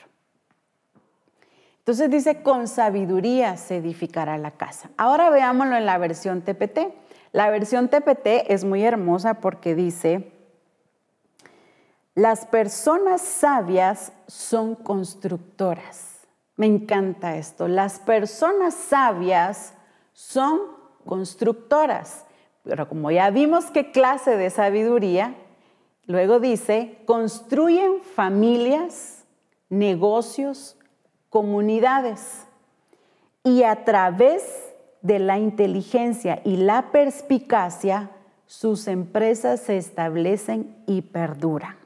Entonces 1.80 2.10
dice, 2.10 2.42
con 2.42 2.68
sabiduría 2.68 3.58
se 3.58 3.78
edificará 3.78 4.38
la 4.40 4.52
casa. 4.52 4.90
Ahora 4.98 5.30
veámoslo 5.30 5.76
en 5.76 5.86
la 5.86 6.00
versión 6.00 6.42
TPT. 6.42 6.80
La 7.32 7.52
versión 7.52 7.90
TPT 7.90 8.50
es 8.50 8.64
muy 8.64 8.84
hermosa 8.84 9.36
porque 9.36 9.76
dice, 9.76 10.32
las 12.16 12.48
personas 12.48 13.22
sabias 13.22 14.14
son 14.26 14.74
constructoras. 14.74 16.15
Me 16.58 16.66
encanta 16.66 17.36
esto. 17.36 17.68
Las 17.68 18.00
personas 18.00 18.74
sabias 18.74 19.74
son 20.14 20.60
constructoras. 21.06 22.26
Pero 22.64 22.88
como 22.90 23.12
ya 23.12 23.30
vimos 23.30 23.66
qué 23.66 23.92
clase 23.92 24.38
de 24.38 24.50
sabiduría, 24.50 25.36
Luego 26.08 26.40
dice, 26.40 27.00
construyen 27.06 28.02
familias, 28.02 29.26
negocios, 29.70 30.78
comunidades 31.30 32.46
y 33.44 33.64
a 33.64 33.84
través 33.86 34.44
de 35.02 35.20
la 35.20 35.40
inteligencia 35.40 36.42
y 36.44 36.58
la 36.58 36.92
perspicacia, 36.92 38.12
sus 38.46 38.88
empresas 38.88 39.62
se 39.62 39.78
establecen 39.78 40.76
y 40.86 41.02
perduran. 41.02 41.85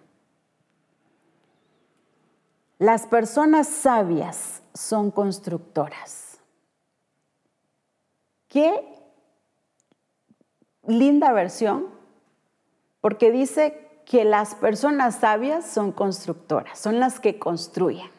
Las 2.79 3.05
personas 3.07 3.67
sabias 3.67 4.63
son 4.73 5.11
constructoras. 5.11 6.39
Qué 8.47 8.71
linda 10.87 11.33
versión, 11.33 11.87
porque 13.01 13.31
dice 13.31 14.01
que 14.05 14.23
las 14.23 14.55
personas 14.55 15.15
sabias 15.19 15.65
son 15.65 15.91
constructoras, 15.91 16.79
son 16.79 17.01
las 17.01 17.19
que 17.19 17.37
construyen. 17.37 18.09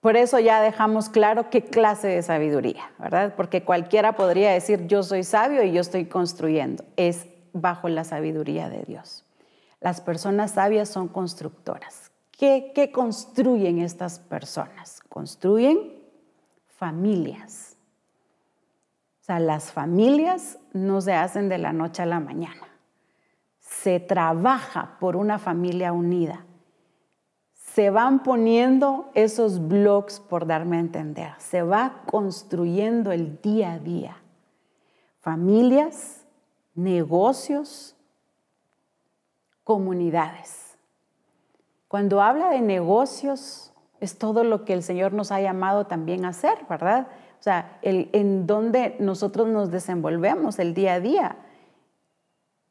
Por 0.00 0.18
eso 0.18 0.38
ya 0.38 0.60
dejamos 0.60 1.08
claro 1.08 1.48
qué 1.48 1.64
clase 1.64 2.08
de 2.08 2.22
sabiduría, 2.22 2.92
¿verdad? 2.98 3.34
Porque 3.36 3.64
cualquiera 3.64 4.16
podría 4.16 4.50
decir, 4.52 4.86
yo 4.86 5.02
soy 5.02 5.24
sabio 5.24 5.62
y 5.62 5.72
yo 5.72 5.80
estoy 5.80 6.04
construyendo. 6.04 6.84
Es 6.96 7.26
bajo 7.54 7.88
la 7.88 8.04
sabiduría 8.04 8.68
de 8.68 8.82
Dios. 8.82 9.24
Las 9.80 10.02
personas 10.02 10.52
sabias 10.52 10.90
son 10.90 11.08
constructoras. 11.08 12.09
¿Qué, 12.40 12.90
construyen 12.92 13.78
estas 13.78 14.18
personas? 14.18 15.02
Construyen 15.08 15.92
familias. 16.66 17.76
O 19.20 19.24
sea, 19.24 19.38
las 19.38 19.70
familias 19.70 20.58
no 20.72 21.00
se 21.02 21.12
hacen 21.12 21.50
de 21.50 21.58
la 21.58 21.72
noche 21.72 22.02
a 22.02 22.06
la 22.06 22.18
mañana 22.18 22.70
se 23.70 23.98
trabaja 24.00 24.98
por 25.00 25.16
una 25.16 25.38
familia 25.38 25.92
unida. 25.92 26.44
Se 27.54 27.88
van 27.88 28.22
poniendo 28.22 29.10
esos 29.14 29.68
blogs, 29.68 30.20
por 30.20 30.46
darme 30.46 30.76
a 30.76 30.80
entender. 30.80 31.32
Se 31.38 31.62
va 31.62 32.02
construyendo 32.04 33.12
el 33.12 33.40
día 33.40 33.74
a 33.74 33.78
día. 33.78 34.16
Familias, 35.20 36.26
negocios, 36.74 37.96
comunidades. 39.62 40.59
Cuando 41.90 42.22
habla 42.22 42.48
de 42.48 42.62
negocios, 42.62 43.74
es 44.00 44.16
todo 44.16 44.44
lo 44.44 44.64
que 44.64 44.72
el 44.72 44.82
Señor 44.82 45.12
nos 45.12 45.32
ha 45.32 45.42
llamado 45.42 45.86
también 45.86 46.24
a 46.24 46.28
hacer, 46.28 46.56
¿verdad? 46.70 47.08
O 47.38 47.42
sea, 47.42 47.78
el, 47.82 48.08
en 48.14 48.46
donde 48.46 48.96
nosotros 49.00 49.48
nos 49.48 49.70
desenvolvemos 49.70 50.58
el 50.58 50.72
día 50.72 50.94
a 50.94 51.00
día 51.00 51.36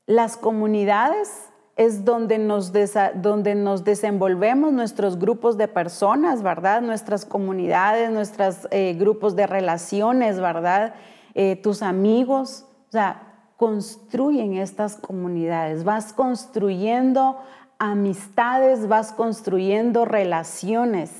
las 0.09 0.37
comunidades 0.37 1.51
es 1.75 2.03
donde 2.03 2.39
nos, 2.39 2.73
donde 3.21 3.53
nos 3.53 3.83
desenvolvemos 3.83 4.73
nuestros 4.73 5.19
grupos 5.19 5.55
de 5.55 5.67
personas, 5.67 6.41
¿verdad? 6.41 6.81
Nuestras 6.81 7.25
comunidades, 7.25 8.09
nuestros 8.09 8.67
eh, 8.71 8.95
grupos 8.97 9.35
de 9.35 9.45
relaciones, 9.45 10.39
¿verdad? 10.39 10.95
Eh, 11.35 11.57
tus 11.57 11.83
amigos, 11.83 12.65
o 12.87 12.91
sea, 12.91 13.51
construyen 13.55 14.55
estas 14.55 14.95
comunidades, 14.95 15.83
vas 15.83 16.11
construyendo 16.11 17.37
amistades, 17.79 18.87
vas 18.87 19.13
construyendo 19.13 20.05
relaciones, 20.05 21.11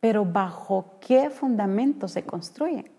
pero 0.00 0.24
¿bajo 0.24 0.96
qué 1.00 1.30
fundamento 1.30 2.08
se 2.08 2.24
construyen? 2.24 2.90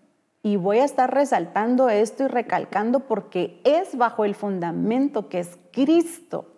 Y 0.41 0.55
voy 0.55 0.79
a 0.79 0.85
estar 0.85 1.13
resaltando 1.13 1.89
esto 1.89 2.23
y 2.23 2.27
recalcando 2.27 3.01
porque 3.01 3.61
es 3.63 3.97
bajo 3.97 4.25
el 4.25 4.35
fundamento 4.35 5.29
que 5.29 5.39
es 5.39 5.57
Cristo. 5.71 6.53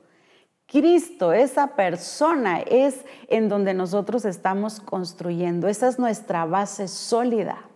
Cristo, 0.68 1.34
esa 1.34 1.76
persona 1.76 2.60
es 2.60 3.06
en 3.28 3.50
donde 3.50 3.74
nosotros 3.74 4.26
estamos 4.26 4.80
construyendo. 4.80 5.68
Esa 5.68 5.88
es 5.88 6.00
nuestra 6.00 6.46
base 6.46 6.88
sólida. 6.88 7.70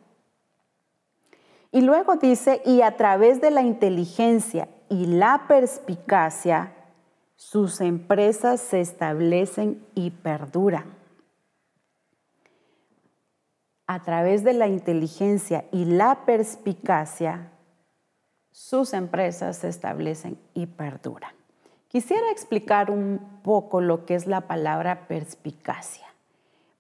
Y 1.71 1.81
luego 1.81 2.15
dice, 2.15 2.63
y 2.65 2.81
a 2.81 2.97
través 2.97 3.41
de 3.41 3.51
la 3.51 3.61
inteligencia 3.61 4.69
y 4.89 5.05
la 5.05 5.45
perspicacia, 5.47 6.73
sus 7.39 7.79
empresas 7.79 8.59
se 8.59 8.81
establecen 8.81 9.81
y 9.95 10.11
perduran. 10.11 10.93
A 13.87 14.03
través 14.03 14.43
de 14.43 14.51
la 14.51 14.67
inteligencia 14.67 15.63
y 15.71 15.85
la 15.85 16.25
perspicacia, 16.25 17.53
sus 18.51 18.91
empresas 18.91 19.55
se 19.55 19.69
establecen 19.69 20.37
y 20.53 20.65
perduran. 20.65 21.31
Quisiera 21.87 22.29
explicar 22.29 22.91
un 22.91 23.39
poco 23.41 23.79
lo 23.79 24.05
que 24.05 24.15
es 24.15 24.27
la 24.27 24.41
palabra 24.41 25.07
perspicacia. 25.07 26.07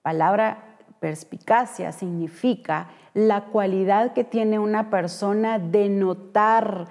Palabra 0.01 0.75
perspicacia 0.99 1.93
significa 1.93 2.89
la 3.13 3.45
cualidad 3.45 4.11
que 4.11 4.25
tiene 4.25 4.59
una 4.59 4.89
persona 4.89 5.57
de 5.57 5.87
notar 5.87 6.87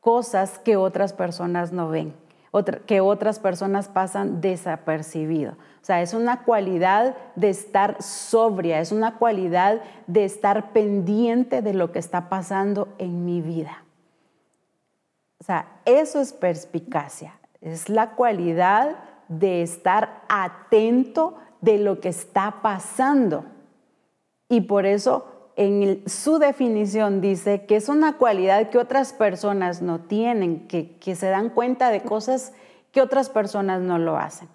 cosas 0.00 0.58
que 0.58 0.76
otras 0.76 1.14
personas 1.14 1.72
no 1.72 1.88
ven, 1.88 2.14
que 2.64 3.00
otras 3.00 3.38
personas 3.38 3.88
pasan 3.88 4.40
desapercibido. 4.40 5.52
O 5.52 5.84
sea, 5.86 6.02
es 6.02 6.14
una 6.14 6.42
cualidad 6.42 7.14
de 7.34 7.50
estar 7.50 8.02
sobria, 8.02 8.80
es 8.80 8.92
una 8.92 9.16
cualidad 9.18 9.82
de 10.06 10.24
estar 10.24 10.72
pendiente 10.72 11.62
de 11.62 11.74
lo 11.74 11.92
que 11.92 11.98
está 11.98 12.28
pasando 12.28 12.88
en 12.98 13.24
mi 13.24 13.40
vida. 13.40 13.84
O 15.40 15.44
sea, 15.44 15.80
eso 15.84 16.20
es 16.20 16.32
perspicacia. 16.32 17.38
Es 17.60 17.88
la 17.88 18.10
cualidad 18.16 18.96
de 19.28 19.62
estar 19.62 20.22
atento 20.28 21.36
de 21.60 21.78
lo 21.78 22.00
que 22.00 22.08
está 22.08 22.62
pasando. 22.62 23.44
Y 24.48 24.62
por 24.62 24.86
eso 24.86 25.35
en 25.56 26.02
su 26.06 26.38
definición 26.38 27.20
dice 27.20 27.64
que 27.64 27.76
es 27.76 27.88
una 27.88 28.18
cualidad 28.18 28.68
que 28.68 28.78
otras 28.78 29.14
personas 29.14 29.80
no 29.80 30.00
tienen, 30.00 30.68
que, 30.68 31.14
se 31.14 31.28
dan 31.28 31.50
cuenta 31.50 31.90
de 31.90 32.02
cosas 32.02 32.52
que 32.92 33.00
otras 33.00 33.30
personas 33.30 33.80
no 33.80 33.98
lo 33.98 34.18
hacen. 34.18 34.48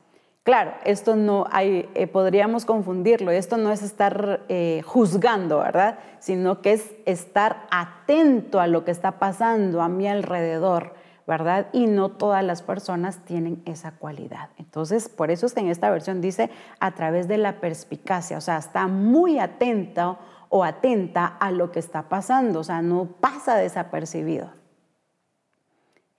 Claro, 0.43 0.73
esto 0.85 1.15
no 1.15 1.45
eh, 1.59 2.07
podríamos 2.07 2.65
confundirlo, 2.65 3.31
esto 3.31 3.57
no 3.57 3.71
es 3.71 3.83
estar 3.83 4.41
eh, 4.47 4.81
juzgando, 4.85 5.59
¿verdad? 5.59 5.99
Sino 6.19 6.61
que 6.61 6.73
es 6.73 6.91
estar 7.05 7.67
atento 7.69 8.59
a 8.59 8.67
lo 8.67 8.85
que 8.85 8.91
está 8.91 9.19
pasando 9.19 9.81
a 9.81 9.89
mi 9.89 10.07
alrededor 10.07 10.93
¿verdad? 11.27 11.67
Y 11.71 11.87
no 11.87 12.09
todas 12.09 12.43
las 12.43 12.61
personas 12.61 13.23
tienen 13.23 13.61
esa 13.65 13.91
cualidad. 13.91 14.49
Entonces, 14.57 15.07
por 15.07 15.31
eso 15.31 15.45
es 15.45 15.53
que 15.53 15.61
en 15.61 15.69
esta 15.69 15.89
versión 15.89 16.19
dice 16.19 16.49
a 16.79 16.91
través 16.91 17.27
de 17.27 17.37
la 17.37 17.61
perspicacia, 17.61 18.37
o 18.37 18.41
sea, 18.41 18.57
está 18.57 18.87
muy 18.87 19.39
atento 19.39 20.17
o 20.51 20.63
atenta 20.63 21.25
a 21.25 21.49
lo 21.49 21.71
que 21.71 21.79
está 21.79 22.09
pasando, 22.09 22.59
o 22.59 22.63
sea, 22.63 22.81
no 22.81 23.05
pasa 23.05 23.55
desapercibido. 23.55 24.51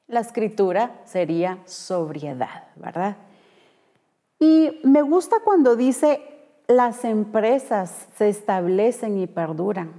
La 0.08 0.20
escritura 0.20 1.00
sería 1.04 1.58
sobriedad, 1.66 2.64
¿verdad? 2.76 3.16
Y 4.38 4.80
me 4.84 5.02
gusta 5.02 5.36
cuando 5.44 5.76
dice 5.76 6.20
las 6.66 7.04
empresas 7.04 8.08
se 8.16 8.30
establecen 8.30 9.18
y 9.18 9.26
perduran, 9.26 9.92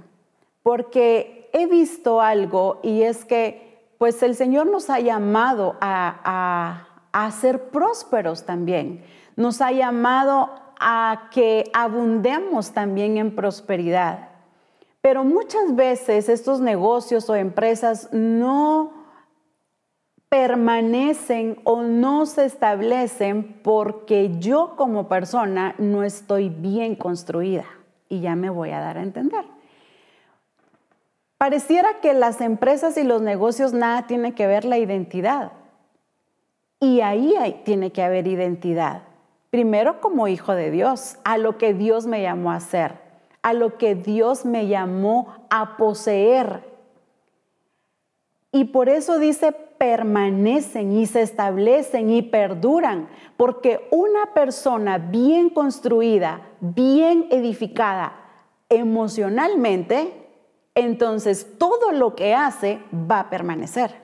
porque 0.64 1.48
he 1.52 1.66
visto 1.66 2.20
algo 2.20 2.80
y 2.82 3.02
es 3.02 3.24
que 3.24 3.94
pues 3.98 4.22
el 4.24 4.34
Señor 4.34 4.66
nos 4.66 4.90
ha 4.90 4.98
llamado 4.98 5.76
a, 5.80 6.88
ser 7.40 7.70
prósperos 7.70 8.44
también. 8.44 9.04
Nos 9.36 9.60
ha 9.60 9.70
llamado 9.70 10.50
a 10.80 11.28
que 11.30 11.70
abundemos 11.72 12.72
también 12.72 13.16
en 13.16 13.34
prosperidad. 13.34 14.28
Pero 15.00 15.24
muchas 15.24 15.76
veces 15.76 16.28
estos 16.28 16.60
negocios 16.60 17.28
o 17.28 17.34
empresas 17.34 18.08
no 18.12 19.04
permanecen 20.28 21.60
o 21.64 21.82
no 21.82 22.26
se 22.26 22.44
establecen 22.44 23.60
porque 23.62 24.38
yo 24.38 24.74
como 24.76 25.08
persona 25.08 25.74
no 25.78 26.02
estoy 26.02 26.48
bien 26.48 26.96
construida. 26.96 27.66
Y 28.08 28.20
ya 28.20 28.34
me 28.34 28.50
voy 28.50 28.70
a 28.70 28.80
dar 28.80 28.98
a 28.98 29.02
entender. 29.02 29.44
Pareciera 31.38 32.00
que 32.00 32.14
las 32.14 32.40
empresas 32.40 32.96
y 32.96 33.04
los 33.04 33.20
negocios 33.20 33.72
nada 33.72 34.06
tiene 34.06 34.34
que 34.34 34.46
ver 34.46 34.64
la 34.64 34.78
identidad. 34.78 35.52
Y 36.80 37.00
ahí 37.00 37.62
tiene 37.64 37.92
que 37.92 38.02
haber 38.02 38.26
identidad. 38.26 39.02
Primero 39.54 40.00
como 40.00 40.26
hijo 40.26 40.52
de 40.56 40.72
Dios, 40.72 41.16
a 41.22 41.38
lo 41.38 41.58
que 41.58 41.74
Dios 41.74 42.08
me 42.08 42.20
llamó 42.22 42.50
a 42.50 42.56
hacer, 42.56 42.98
a 43.40 43.52
lo 43.52 43.78
que 43.78 43.94
Dios 43.94 44.44
me 44.44 44.66
llamó 44.66 45.32
a 45.48 45.76
poseer. 45.76 46.64
Y 48.50 48.64
por 48.64 48.88
eso 48.88 49.20
dice 49.20 49.52
permanecen 49.52 50.96
y 50.96 51.06
se 51.06 51.22
establecen 51.22 52.10
y 52.10 52.22
perduran, 52.22 53.08
porque 53.36 53.86
una 53.92 54.34
persona 54.34 54.98
bien 54.98 55.50
construida, 55.50 56.40
bien 56.58 57.28
edificada 57.30 58.12
emocionalmente, 58.68 60.14
entonces 60.74 61.58
todo 61.58 61.92
lo 61.92 62.16
que 62.16 62.34
hace 62.34 62.80
va 62.92 63.20
a 63.20 63.30
permanecer. 63.30 63.94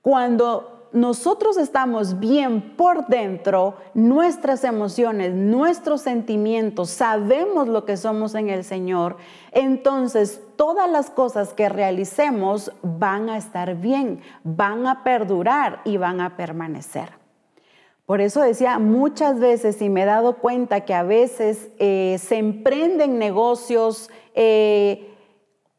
Cuando 0.00 0.81
nosotros 0.92 1.56
estamos 1.56 2.18
bien 2.18 2.76
por 2.76 3.06
dentro, 3.06 3.76
nuestras 3.94 4.64
emociones, 4.64 5.32
nuestros 5.32 6.02
sentimientos, 6.02 6.90
sabemos 6.90 7.68
lo 7.68 7.84
que 7.84 7.96
somos 7.96 8.34
en 8.34 8.50
el 8.50 8.64
Señor, 8.64 9.16
entonces 9.52 10.40
todas 10.56 10.90
las 10.90 11.10
cosas 11.10 11.54
que 11.54 11.68
realicemos 11.68 12.72
van 12.82 13.30
a 13.30 13.36
estar 13.36 13.76
bien, 13.76 14.20
van 14.44 14.86
a 14.86 15.02
perdurar 15.04 15.80
y 15.84 15.96
van 15.96 16.20
a 16.20 16.36
permanecer. 16.36 17.22
Por 18.06 18.20
eso 18.20 18.40
decía 18.40 18.78
muchas 18.78 19.38
veces 19.38 19.80
y 19.80 19.88
me 19.88 20.02
he 20.02 20.06
dado 20.06 20.38
cuenta 20.38 20.84
que 20.84 20.92
a 20.92 21.02
veces 21.02 21.70
eh, 21.78 22.18
se 22.20 22.36
emprenden 22.36 23.18
negocios, 23.18 24.10
eh, 24.34 25.11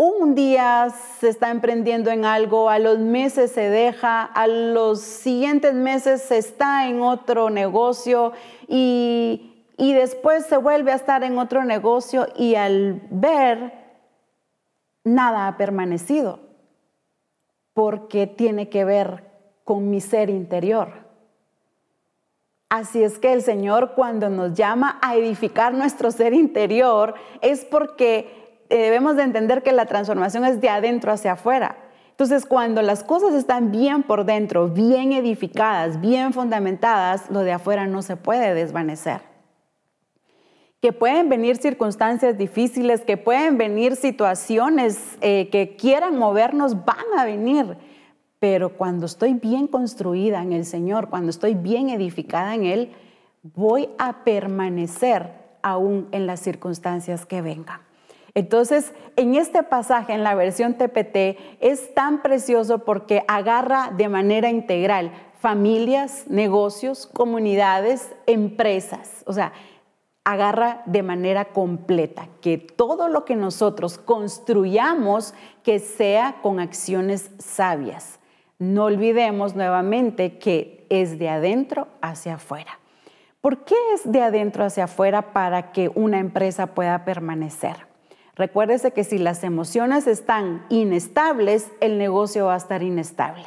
un 0.04 0.36
día 0.36 0.90
se 1.20 1.30
está 1.30 1.50
emprendiendo 1.50 2.12
en 2.12 2.26
algo, 2.26 2.70
a 2.70 2.78
los 2.78 3.00
meses 3.00 3.52
se 3.52 3.70
deja, 3.70 4.24
a 4.24 4.48
los 4.48 5.00
siguientes 5.00 5.74
meses 5.74 6.22
se 6.22 6.38
está 6.38 6.88
en 6.88 7.02
otro 7.02 7.50
negocio 7.50 8.34
y, 8.68 9.50
después 9.78 10.46
se 10.46 10.58
vuelve 10.58 10.92
a 10.92 10.96
estar 10.96 11.24
en 11.24 11.38
otro 11.38 11.64
negocio 11.64 12.28
y 12.36 12.56
al 12.56 13.02
ver, 13.12 13.74
nada 15.06 15.48
ha 15.48 15.58
permanecido, 15.58 16.40
porque 17.74 18.28
tiene 18.28 18.68
que 18.70 18.84
ver 18.84 19.24
con 19.64 19.90
mi 19.90 20.02
ser 20.02 20.30
interior. 20.30 21.04
Así 22.70 23.04
es 23.04 23.20
que 23.20 23.32
el 23.32 23.44
Señor 23.44 23.94
cuando 23.94 24.30
nos 24.30 24.54
llama 24.56 25.00
a 25.02 25.16
edificar 25.16 25.74
nuestro 25.74 26.12
ser 26.12 26.34
interior 26.34 27.14
es 27.42 27.64
porque 27.64 28.43
debemos 28.78 29.16
de 29.16 29.24
entender 29.24 29.64
que 29.64 29.72
la 29.72 29.86
transformación 29.86 30.46
es 30.46 30.62
de 30.62 30.70
adentro 30.70 31.12
hacia 31.12 31.34
afuera. 31.34 31.78
Entonces, 32.14 32.46
cuando 32.46 32.82
las 32.84 33.04
cosas 33.04 33.34
están 33.34 33.72
bien 33.72 34.04
por 34.04 34.24
dentro, 34.26 34.70
bien 34.70 35.14
edificadas, 35.14 36.00
bien 36.00 36.32
fundamentadas, 36.32 37.30
lo 37.32 37.40
de 37.40 37.52
afuera 37.52 37.88
no 37.88 38.04
se 38.04 38.18
puede 38.18 38.54
desvanecer. 38.54 39.22
Que 40.80 40.94
pueden 40.94 41.30
venir 41.30 41.58
circunstancias 41.58 42.38
difíciles, 42.38 43.02
que 43.02 43.18
pueden 43.18 43.58
venir 43.58 43.96
situaciones 43.96 45.18
eh, 45.22 45.50
que 45.52 45.76
quieran 45.76 46.18
movernos, 46.18 46.86
van 46.86 47.06
a 47.18 47.26
venir. 47.26 47.78
Pero 48.38 48.78
cuando 48.78 49.08
estoy 49.08 49.34
bien 49.34 49.68
construida 49.68 50.44
en 50.44 50.54
el 50.54 50.66
Señor, 50.66 51.10
cuando 51.10 51.32
estoy 51.32 51.56
bien 51.56 51.90
edificada 51.90 52.54
en 52.54 52.66
Él, 52.66 52.92
voy 53.42 53.90
a 53.98 54.24
permanecer 54.24 55.32
aún 55.64 56.10
en 56.12 56.28
las 56.28 56.42
circunstancias 56.42 57.26
que 57.26 57.42
vengan. 57.42 57.82
Entonces, 58.36 58.94
en 59.16 59.36
este 59.36 59.62
pasaje, 59.64 60.14
en 60.14 60.24
la 60.24 60.34
versión 60.34 60.74
TPT, 60.74 61.38
es 61.60 61.94
tan 61.94 62.22
precioso 62.22 62.80
porque 62.80 63.24
agarra 63.28 63.92
de 63.96 64.10
manera 64.10 64.50
integral 64.50 65.12
familias, 65.44 66.24
negocios, 66.28 67.06
comunidades, 67.06 68.10
empresas. 68.26 69.24
O 69.28 69.34
sea, 69.34 69.52
agarra 70.24 70.84
de 70.86 71.04
manera 71.04 71.46
completa, 71.46 72.30
que 72.42 72.58
todo 72.58 73.10
lo 73.10 73.26
que 73.26 73.36
nosotros 73.36 73.98
construyamos, 73.98 75.34
que 75.62 75.80
sea 75.80 76.38
con 76.42 76.62
acciones 76.62 77.30
sabias. 77.40 78.20
No 78.58 78.86
olvidemos 78.86 79.54
nuevamente 79.54 80.38
que 80.38 80.88
es 80.90 81.20
de 81.20 81.28
adentro 81.28 81.88
hacia 82.02 82.36
afuera. 82.36 82.80
¿Por 83.42 83.66
qué 83.66 83.76
es 83.94 84.10
de 84.10 84.22
adentro 84.22 84.64
hacia 84.64 84.86
afuera 84.86 85.34
para 85.34 85.74
que 85.74 85.92
una 85.94 86.20
empresa 86.20 86.68
pueda 86.68 87.04
permanecer? 87.04 87.93
Recuérdese 88.36 88.92
que 88.92 89.04
si 89.04 89.20
las 89.20 89.44
emociones 89.44 90.08
están 90.08 90.66
inestables, 90.70 91.68
el 91.82 91.98
negocio 91.98 92.48
va 92.48 92.56
a 92.56 92.58
estar 92.58 92.82
inestable. 92.82 93.46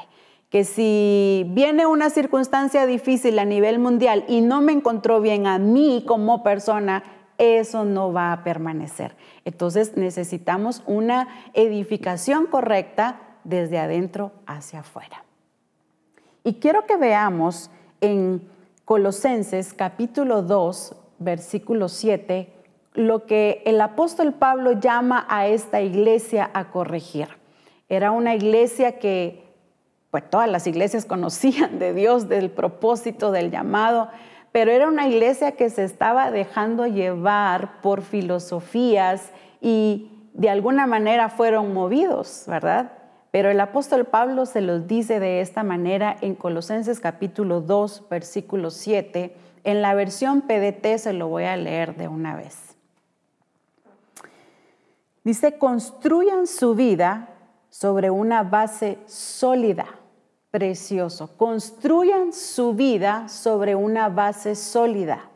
Que 0.49 0.65
si 0.65 1.45
viene 1.49 1.87
una 1.87 2.09
circunstancia 2.09 2.87
difícil 2.87 3.39
a 3.41 3.45
nivel 3.45 3.81
mundial 3.81 4.25
y 4.29 4.43
no 4.43 4.61
me 4.61 4.73
encontró 4.73 5.21
bien 5.21 5.49
a 5.49 5.59
mí 5.59 6.05
como 6.07 6.45
persona, 6.45 7.03
eso 7.37 7.85
no 7.85 8.13
va 8.13 8.33
a 8.33 8.45
permanecer. 8.45 9.17
Entonces 9.45 9.97
necesitamos 9.97 10.83
una 10.87 11.29
edificación 11.53 12.47
correcta 12.47 13.21
desde 13.43 13.79
adentro 13.79 14.33
hacia 14.47 14.81
afuera. 14.81 15.25
Y 16.45 16.55
quiero 16.55 16.87
que 16.87 16.97
veamos 16.97 17.71
en 18.01 18.49
Colosenses 18.85 19.75
capítulo 19.75 20.43
2, 20.43 20.95
versículo 21.19 21.89
7, 21.89 22.53
lo 22.97 23.27
que 23.27 23.63
el 23.67 23.81
apóstol 23.81 24.33
Pablo 24.33 24.73
llama 24.73 25.27
a 25.29 25.47
esta 25.47 25.81
iglesia 25.83 26.51
a 26.55 26.71
corregir. 26.71 27.29
Era 27.89 28.11
una 28.11 28.35
iglesia 28.35 28.99
que, 28.99 29.45
pues 30.11 30.29
todas 30.29 30.51
las 30.51 30.67
iglesias 30.67 31.05
conocían 31.07 31.79
de 31.79 31.95
Dios, 31.95 32.29
del 32.29 32.51
propósito, 32.51 33.31
del 33.31 33.51
llamado, 33.51 34.09
pero 34.51 34.73
era 34.73 34.89
una 34.89 35.07
iglesia 35.07 35.53
que 35.53 35.69
se 35.69 35.85
estaba 35.85 36.31
dejando 36.31 36.87
llevar 36.87 37.83
por 37.83 38.01
filosofías 38.01 39.31
y 39.61 40.11
de 40.33 40.49
alguna 40.49 40.87
manera 40.87 41.29
fueron 41.29 41.75
movidos, 41.75 42.45
¿verdad? 42.47 42.93
Pero 43.31 43.51
el 43.51 43.61
apóstol 43.61 44.07
Pablo 44.07 44.47
se 44.47 44.63
los 44.63 44.87
dice 44.87 45.21
de 45.21 45.43
esta 45.43 45.63
manera 45.63 46.17
en 46.23 46.35
Colosenses 46.35 47.01
capítulo 47.01 47.61
2, 47.61 48.09
versículo 48.09 48.71
7. 48.71 49.37
En 49.65 49.83
la 49.83 49.93
versión 49.93 50.41
PDT 50.41 50.97
se 50.97 51.13
lo 51.13 51.29
voy 51.29 51.45
a 51.45 51.57
leer 51.59 51.97
de 51.97 52.09
una 52.09 52.35
vez. 52.35 52.66
Dice, 55.27 55.59
construyan 55.59 56.47
su 56.47 56.77
vida 56.77 57.31
sobre 57.69 58.11
una 58.11 58.45
base 58.45 59.01
sólida, 59.07 59.87
precioso. 60.53 61.37
Construyan 61.37 62.33
su 62.33 62.75
vida 62.75 63.29
sobre 63.29 63.75
una 63.75 64.09
base 64.09 64.55
sólida, 64.55 65.29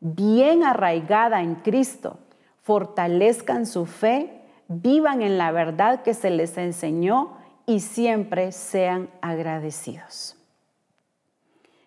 bien 0.00 0.64
arraigada 0.64 1.42
en 1.42 1.56
Cristo. 1.56 2.18
Fortalezcan 2.62 3.66
su 3.66 3.84
fe, 3.84 4.40
vivan 4.68 5.20
en 5.20 5.36
la 5.36 5.52
verdad 5.52 6.02
que 6.02 6.14
se 6.14 6.30
les 6.30 6.56
enseñó 6.56 7.36
y 7.66 7.80
siempre 7.80 8.52
sean 8.52 9.10
agradecidos. 9.20 10.34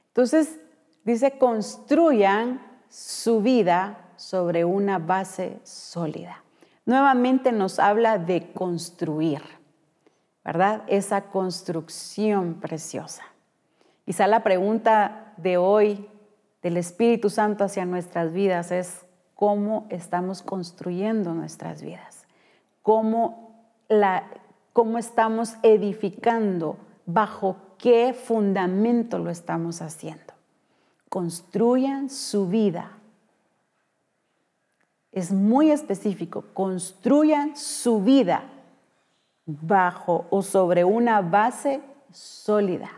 Entonces, 0.09 0.59
dice, 1.03 1.39
construyan 1.39 2.61
su 2.89 3.41
vida 3.41 4.11
sobre 4.17 4.65
una 4.65 4.99
base 4.99 5.57
sólida 5.63 6.43
nuevamente 6.89 7.51
nos 7.51 7.77
habla 7.77 8.17
de 8.17 8.51
construir, 8.51 9.43
¿verdad? 10.43 10.81
Esa 10.87 11.29
construcción 11.29 12.55
preciosa. 12.55 13.23
Quizá 14.05 14.25
la 14.25 14.41
pregunta 14.41 15.33
de 15.37 15.57
hoy 15.57 16.09
del 16.63 16.77
Espíritu 16.77 17.29
Santo 17.29 17.63
hacia 17.63 17.85
nuestras 17.85 18.33
vidas 18.33 18.71
es 18.71 19.05
cómo 19.35 19.85
estamos 19.91 20.41
construyendo 20.41 21.35
nuestras 21.35 21.83
vidas, 21.83 22.25
cómo, 22.81 23.71
la, 23.87 24.23
cómo 24.73 24.97
estamos 24.97 25.57
edificando, 25.61 26.77
bajo 27.05 27.55
qué 27.77 28.13
fundamento 28.15 29.19
lo 29.19 29.29
estamos 29.29 29.83
haciendo. 29.83 30.33
Construyan 31.07 32.09
su 32.09 32.47
vida 32.47 32.98
es 35.11 35.31
muy 35.31 35.71
específico, 35.71 36.45
construyan 36.53 37.55
su 37.55 38.01
vida 38.01 38.43
bajo 39.45 40.25
o 40.29 40.41
sobre 40.41 40.83
una 40.83 41.21
base 41.21 41.81
sólida. 42.11 42.91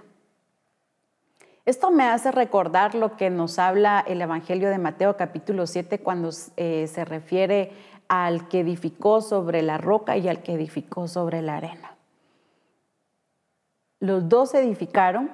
Esto 1.63 1.91
me 1.91 2.03
hace 2.05 2.31
recordar 2.31 2.95
lo 2.95 3.15
que 3.15 3.29
nos 3.29 3.59
habla 3.59 4.03
el 4.05 4.21
Evangelio 4.21 4.69
de 4.69 4.77
Mateo 4.77 5.15
capítulo 5.15 5.67
7 5.67 5.99
cuando 5.99 6.31
eh, 6.57 6.87
se 6.87 7.05
refiere 7.05 7.71
al 8.07 8.49
que 8.49 8.59
edificó 8.59 9.21
sobre 9.21 9.61
la 9.61 9.77
roca 9.77 10.17
y 10.17 10.27
al 10.27 10.41
que 10.41 10.53
edificó 10.53 11.07
sobre 11.07 11.41
la 11.41 11.57
arena. 11.57 11.95
Los 13.99 14.27
dos 14.27 14.53
edificaron, 14.55 15.31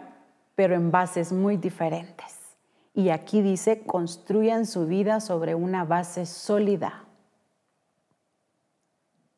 pero 0.53 0.75
en 0.75 0.91
bases 0.91 1.31
muy 1.31 1.55
diferentes. 1.55 2.36
Y 2.97 3.11
aquí 3.11 3.43
dice, 3.43 3.83
construyan 3.85 4.65
su 4.65 4.87
vida 4.87 5.19
sobre 5.19 5.53
una 5.53 5.85
base 5.85 6.25
sólida. 6.25 7.03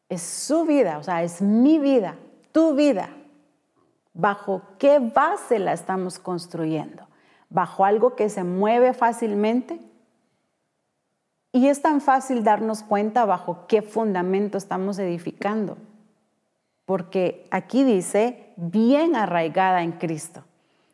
Es 0.07 0.21
su 0.21 0.63
vida, 0.63 0.97
o 0.97 1.03
sea, 1.03 1.23
es 1.23 1.41
mi 1.41 1.77
vida, 1.77 2.15
tu 2.53 2.73
vida. 2.73 3.09
¿Bajo 4.13 4.61
qué 4.77 4.99
base 4.99 5.59
la 5.59 5.73
estamos 5.73 6.19
construyendo? 6.19 7.05
¿Bajo 7.49 7.83
algo 7.83 8.15
que 8.15 8.29
se 8.29 8.45
mueve 8.45 8.93
fácilmente? 8.93 9.77
Y 11.51 11.67
es 11.67 11.81
tan 11.81 11.99
fácil 11.99 12.45
darnos 12.45 12.81
cuenta 12.81 13.25
bajo 13.25 13.67
qué 13.67 13.81
fundamento 13.81 14.57
estamos 14.57 14.97
edificando. 14.99 15.77
Porque 16.85 17.45
aquí 17.51 17.83
dice, 17.83 18.53
bien 18.55 19.17
arraigada 19.17 19.83
en 19.83 19.91
Cristo. 19.91 20.45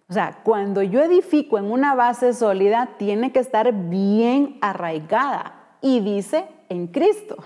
O 0.08 0.14
sea, 0.14 0.42
cuando 0.44 0.84
yo 0.84 1.02
edifico 1.02 1.58
en 1.58 1.72
una 1.72 1.96
base 1.96 2.34
sólida, 2.34 2.90
tiene 2.98 3.32
que 3.32 3.40
estar 3.40 3.72
bien 3.74 4.58
arraigada 4.62 5.78
y 5.82 6.00
dice 6.00 6.48
en 6.70 6.88
Cristo. 6.88 7.38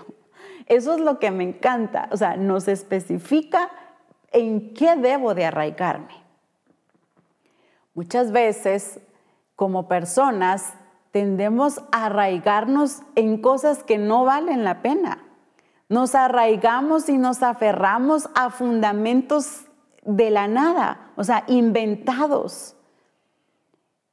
Eso 0.66 0.94
es 0.94 1.00
lo 1.00 1.18
que 1.18 1.30
me 1.30 1.44
encanta. 1.44 2.08
O 2.12 2.16
sea, 2.16 2.36
nos 2.36 2.68
especifica 2.68 3.70
en 4.30 4.74
qué 4.74 4.96
debo 4.96 5.34
de 5.34 5.46
arraigarme. 5.46 6.14
Muchas 7.94 8.30
veces, 8.30 9.00
como 9.56 9.88
personas, 9.88 10.74
tendemos 11.10 11.80
a 11.90 12.06
arraigarnos 12.06 13.02
en 13.16 13.40
cosas 13.40 13.82
que 13.82 13.98
no 13.98 14.24
valen 14.24 14.64
la 14.64 14.82
pena. 14.82 15.24
Nos 15.88 16.14
arraigamos 16.14 17.08
y 17.08 17.18
nos 17.18 17.42
aferramos 17.42 18.30
a 18.34 18.50
fundamentos 18.50 19.64
de 20.04 20.30
la 20.30 20.46
nada, 20.46 21.09
o 21.20 21.24
sea, 21.24 21.44
inventados. 21.48 22.76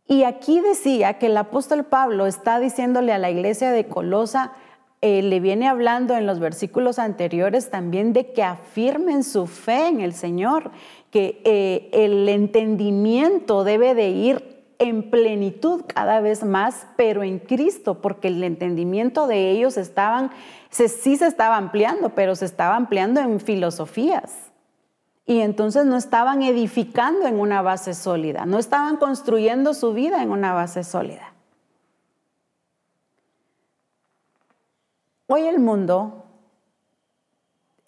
Y 0.09 0.23
aquí 0.23 0.59
decía 0.59 1.13
que 1.13 1.27
el 1.27 1.37
apóstol 1.37 1.85
Pablo 1.85 2.27
está 2.27 2.59
diciéndole 2.59 3.13
a 3.13 3.17
la 3.17 3.31
iglesia 3.31 3.71
de 3.71 3.87
Colosa, 3.87 4.51
eh, 4.99 5.21
le 5.21 5.39
viene 5.39 5.69
hablando 5.69 6.17
en 6.17 6.25
los 6.25 6.41
versículos 6.41 6.99
anteriores 6.99 7.69
también 7.69 8.11
de 8.11 8.33
que 8.33 8.43
afirmen 8.43 9.23
su 9.23 9.47
fe 9.47 9.87
en 9.87 10.01
el 10.01 10.11
Señor, 10.11 10.71
que 11.09 11.41
eh, 11.45 11.89
el 11.93 12.27
entendimiento 12.27 13.63
debe 13.63 13.95
de 13.95 14.09
ir 14.09 14.65
en 14.77 15.09
plenitud 15.09 15.85
cada 15.87 16.19
vez 16.19 16.43
más, 16.43 16.87
pero 16.97 17.23
en 17.23 17.39
Cristo, 17.39 18.01
porque 18.01 18.27
el 18.27 18.43
entendimiento 18.43 19.27
de 19.27 19.51
ellos 19.51 19.77
estaban, 19.77 20.31
sí 20.71 21.15
se 21.15 21.25
estaba 21.25 21.55
ampliando, 21.55 22.09
pero 22.09 22.35
se 22.35 22.43
estaba 22.43 22.75
ampliando 22.75 23.21
en 23.21 23.39
filosofías 23.39 24.46
y 25.29 25.41
entonces 25.41 25.85
no 25.85 25.97
estaban 25.97 26.41
edificando 26.41 27.27
en 27.27 27.37
una 27.37 27.61
base 27.61 27.93
sólida, 27.93 28.45
no 28.45 28.57
estaban 28.57 28.95
construyendo 28.95 29.73
su 29.73 29.93
vida 29.93 30.23
en 30.23 30.31
una 30.31 30.53
base 30.53 30.85
sólida. 30.85 31.33
Hoy 35.27 35.45
el 35.45 35.59
mundo 35.59 36.23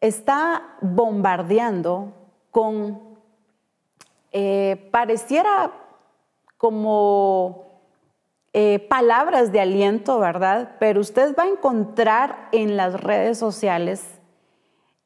está 0.01 0.75
bombardeando 0.81 2.11
con, 2.51 3.17
eh, 4.33 4.89
pareciera 4.91 5.71
como 6.57 7.69
eh, 8.51 8.79
palabras 8.89 9.53
de 9.53 9.61
aliento, 9.61 10.19
¿verdad? 10.19 10.75
Pero 10.77 10.99
usted 10.99 11.33
va 11.39 11.43
a 11.43 11.47
encontrar 11.47 12.49
en 12.51 12.75
las 12.75 13.01
redes 13.01 13.37
sociales 13.37 14.03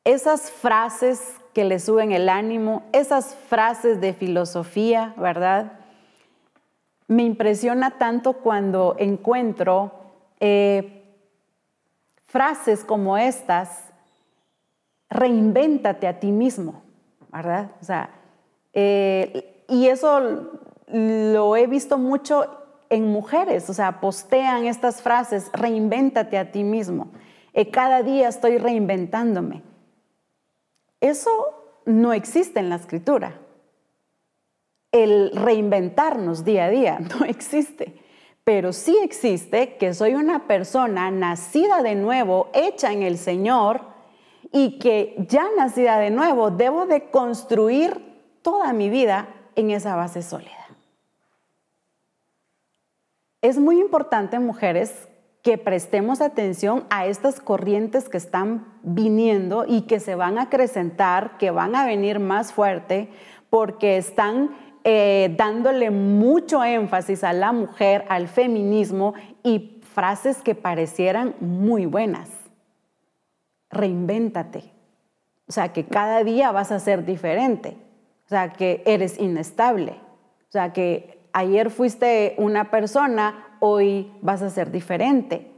esas 0.03 0.49
frases 0.49 1.35
que 1.53 1.63
le 1.63 1.79
suben 1.79 2.11
el 2.11 2.29
ánimo, 2.29 2.83
esas 2.91 3.35
frases 3.35 4.01
de 4.01 4.13
filosofía, 4.13 5.13
¿verdad? 5.17 5.73
Me 7.07 7.23
impresiona 7.23 7.97
tanto 7.97 8.33
cuando 8.33 8.95
encuentro 8.97 9.91
eh, 10.39 11.03
frases 12.25 12.83
como 12.83 13.17
estas, 13.17 13.91
reinvéntate 15.09 16.07
a 16.07 16.19
ti 16.19 16.31
mismo, 16.31 16.81
¿verdad? 17.31 17.71
O 17.81 17.85
sea, 17.85 18.09
eh, 18.73 19.63
y 19.67 19.87
eso 19.87 20.49
lo 20.87 21.55
he 21.55 21.67
visto 21.67 21.97
mucho 21.97 22.45
en 22.89 23.11
mujeres, 23.11 23.69
o 23.69 23.73
sea, 23.73 23.99
postean 23.99 24.65
estas 24.65 25.01
frases, 25.01 25.49
reinvéntate 25.53 26.37
a 26.37 26.51
ti 26.51 26.63
mismo. 26.63 27.07
Eh, 27.53 27.69
cada 27.69 28.01
día 28.01 28.27
estoy 28.27 28.57
reinventándome. 28.57 29.61
Eso 31.03 31.81
no 31.85 32.13
existe 32.13 32.61
en 32.61 32.69
la 32.69 32.77
escritura. 32.77 33.41
el 34.93 35.31
reinventarnos 35.33 36.45
día 36.45 36.65
a 36.65 36.69
día, 36.69 36.99
no 37.19 37.25
existe. 37.25 37.99
Pero 38.45 38.71
sí 38.71 38.97
existe 39.01 39.75
que 39.75 39.93
soy 39.93 40.15
una 40.15 40.47
persona 40.47 41.11
nacida 41.11 41.83
de 41.83 41.95
nuevo, 41.95 42.49
hecha 42.53 42.93
en 42.93 43.03
el 43.03 43.17
Señor, 43.17 43.81
y 44.53 44.79
que 44.79 45.15
ya 45.27 45.45
nacida 45.57 45.97
de 45.97 46.09
nuevo 46.09 46.51
debo 46.51 46.85
de 46.85 47.09
construir 47.09 47.99
toda 48.41 48.71
mi 48.71 48.89
vida 48.89 49.27
en 49.55 49.71
esa 49.71 49.97
base 49.97 50.21
sólida. 50.21 50.69
Es 53.41 53.59
muy 53.59 53.81
importante, 53.81 54.39
mujeres, 54.39 55.09
que 55.43 55.57
prestemos 55.57 56.21
atención 56.21 56.85
a 56.89 57.05
estas 57.05 57.41
corrientes 57.41 58.07
que 58.07 58.17
están 58.17 58.65
viniendo 58.81 59.65
y 59.67 59.81
que 59.81 59.99
se 59.99 60.15
van 60.15 60.37
a 60.37 60.43
acrecentar, 60.43 61.37
que 61.37 61.51
van 61.51 61.75
a 61.75 61.85
venir 61.85 62.19
más 62.19 62.53
fuerte, 62.53 63.09
porque 63.49 63.97
están 63.97 64.55
eh, 64.85 65.35
dándole 65.37 65.91
mucho 65.91 66.63
énfasis 66.63 67.25
a 67.25 67.33
la 67.33 67.51
mujer, 67.51 68.05
al 68.07 68.29
feminismo 68.29 69.13
y 69.43 69.81
frases 69.93 70.41
que 70.41 70.55
parecieran 70.55 71.35
muy 71.41 71.85
buenas. 71.85 72.29
Reinvéntate. 73.69 74.71
O 75.47 75.51
sea, 75.51 75.73
que 75.73 75.85
cada 75.85 76.23
día 76.23 76.53
vas 76.53 76.71
a 76.71 76.79
ser 76.79 77.05
diferente. 77.05 77.77
O 78.25 78.29
sea, 78.29 78.53
que 78.53 78.81
eres 78.85 79.19
inestable. 79.19 79.91
O 80.47 80.51
sea, 80.51 80.71
que 80.71 81.19
ayer 81.33 81.69
fuiste 81.69 82.35
una 82.37 82.71
persona, 82.71 83.52
hoy 83.65 84.11
vas 84.21 84.41
a 84.41 84.49
ser 84.49 84.71
diferente. 84.71 85.49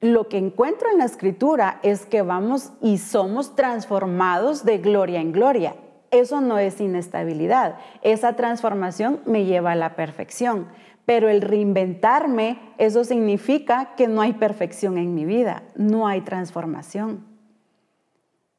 Lo 0.00 0.26
que 0.26 0.38
encuentro 0.38 0.90
en 0.90 0.98
la 0.98 1.04
escritura 1.04 1.78
es 1.84 2.04
que 2.04 2.22
vamos 2.22 2.72
y 2.82 2.98
somos 2.98 3.54
transformados 3.54 4.64
de 4.64 4.78
gloria 4.78 5.20
en 5.20 5.30
gloria. 5.30 5.76
Eso 6.10 6.40
no 6.40 6.58
es 6.58 6.80
inestabilidad. 6.80 7.76
Esa 8.02 8.34
transformación 8.34 9.20
me 9.24 9.44
lleva 9.44 9.70
a 9.70 9.76
la 9.76 9.94
perfección. 9.94 10.66
Pero 11.06 11.28
el 11.28 11.42
reinventarme, 11.42 12.58
eso 12.76 13.04
significa 13.04 13.94
que 13.94 14.08
no 14.08 14.20
hay 14.20 14.32
perfección 14.32 14.98
en 14.98 15.14
mi 15.14 15.24
vida, 15.24 15.62
no 15.76 16.08
hay 16.08 16.22
transformación. 16.22 17.29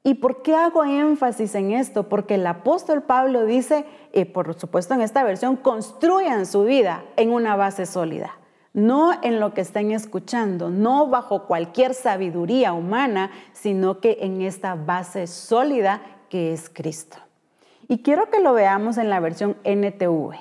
¿Y 0.03 0.15
por 0.15 0.41
qué 0.41 0.55
hago 0.55 0.83
énfasis 0.83 1.53
en 1.53 1.71
esto? 1.71 2.09
Porque 2.09 2.35
el 2.35 2.47
apóstol 2.47 3.03
Pablo 3.03 3.45
dice, 3.45 3.85
y 4.13 4.25
por 4.25 4.53
supuesto 4.55 4.95
en 4.95 5.01
esta 5.01 5.23
versión, 5.23 5.55
construyan 5.55 6.47
su 6.47 6.63
vida 6.63 7.03
en 7.17 7.31
una 7.31 7.55
base 7.55 7.85
sólida, 7.85 8.31
no 8.73 9.11
en 9.21 9.39
lo 9.39 9.53
que 9.53 9.61
estén 9.61 9.91
escuchando, 9.91 10.71
no 10.71 11.07
bajo 11.07 11.45
cualquier 11.45 11.93
sabiduría 11.93 12.73
humana, 12.73 13.29
sino 13.53 13.99
que 13.99 14.17
en 14.21 14.41
esta 14.41 14.73
base 14.73 15.27
sólida 15.27 16.01
que 16.29 16.51
es 16.51 16.69
Cristo. 16.69 17.17
Y 17.87 17.99
quiero 17.99 18.29
que 18.31 18.39
lo 18.39 18.53
veamos 18.53 18.97
en 18.97 19.09
la 19.09 19.19
versión 19.19 19.57
NTV. 19.63 20.31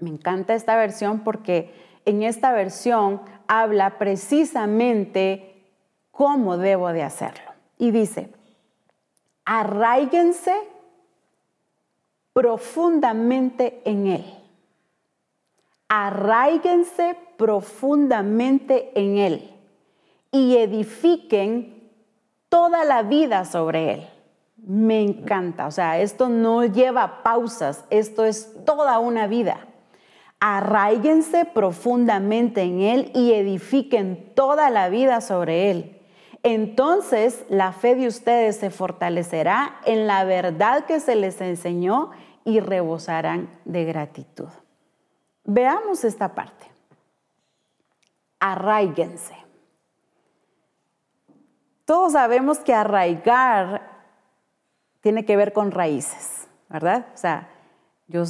Me 0.00 0.10
encanta 0.10 0.54
esta 0.54 0.76
versión 0.76 1.20
porque 1.20 1.72
en 2.04 2.22
esta 2.22 2.52
versión 2.52 3.22
habla 3.46 3.98
precisamente 3.98 5.64
cómo 6.10 6.58
debo 6.58 6.92
de 6.92 7.04
hacerlo. 7.04 7.47
Y 7.78 7.92
dice, 7.92 8.30
arraíguense 9.44 10.52
profundamente 12.32 13.80
en 13.84 14.08
Él. 14.08 14.24
Arraíguense 15.88 17.16
profundamente 17.36 18.92
en 18.94 19.18
Él 19.18 19.54
y 20.30 20.56
edifiquen 20.56 21.90
toda 22.48 22.84
la 22.84 23.02
vida 23.02 23.44
sobre 23.44 23.94
Él. 23.94 24.08
Me 24.56 25.00
encanta, 25.02 25.66
o 25.66 25.70
sea, 25.70 26.00
esto 26.00 26.28
no 26.28 26.64
lleva 26.64 27.22
pausas, 27.22 27.84
esto 27.90 28.24
es 28.24 28.52
toda 28.64 28.98
una 28.98 29.28
vida. 29.28 29.66
Arraíguense 30.40 31.44
profundamente 31.44 32.62
en 32.62 32.82
Él 32.82 33.10
y 33.14 33.32
edifiquen 33.32 34.32
toda 34.34 34.68
la 34.68 34.88
vida 34.88 35.20
sobre 35.20 35.70
Él 35.70 35.97
entonces 36.42 37.44
la 37.48 37.72
fe 37.72 37.94
de 37.94 38.06
ustedes 38.06 38.56
se 38.56 38.70
fortalecerá 38.70 39.80
en 39.84 40.06
la 40.06 40.24
verdad 40.24 40.86
que 40.86 41.00
se 41.00 41.16
les 41.16 41.40
enseñó 41.40 42.10
y 42.44 42.60
rebosarán 42.60 43.50
de 43.64 43.84
gratitud. 43.84 44.48
Veamos 45.44 46.04
esta 46.04 46.34
parte. 46.34 46.66
Arraíguense. 48.40 49.34
Todos 51.84 52.12
sabemos 52.12 52.58
que 52.58 52.74
arraigar 52.74 53.82
tiene 55.00 55.24
que 55.24 55.36
ver 55.36 55.52
con 55.52 55.70
raíces, 55.70 56.48
¿verdad? 56.68 57.06
O 57.14 57.16
sea, 57.16 57.48
yo 58.08 58.24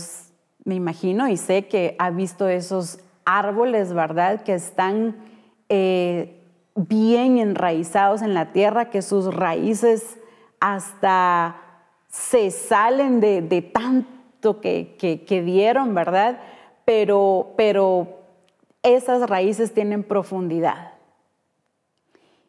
me 0.64 0.74
imagino 0.74 1.28
y 1.28 1.36
sé 1.36 1.66
que 1.66 1.96
ha 1.98 2.10
visto 2.10 2.48
esos 2.48 3.00
árboles, 3.24 3.92
¿verdad? 3.92 4.42
Que 4.42 4.54
están 4.54 5.16
eh, 5.68 6.37
bien 6.86 7.38
enraizados 7.38 8.22
en 8.22 8.34
la 8.34 8.52
tierra, 8.52 8.90
que 8.90 9.02
sus 9.02 9.34
raíces 9.34 10.18
hasta 10.60 11.56
se 12.08 12.50
salen 12.50 13.20
de, 13.20 13.70
tanto 13.72 14.60
que, 14.60 15.42
dieron, 15.44 15.94
¿verdad? 15.94 16.40
Pero, 16.84 17.52
pero 17.56 18.20
esas 18.82 19.28
raíces 19.28 19.74
tienen 19.74 20.04
profundidad. 20.04 20.92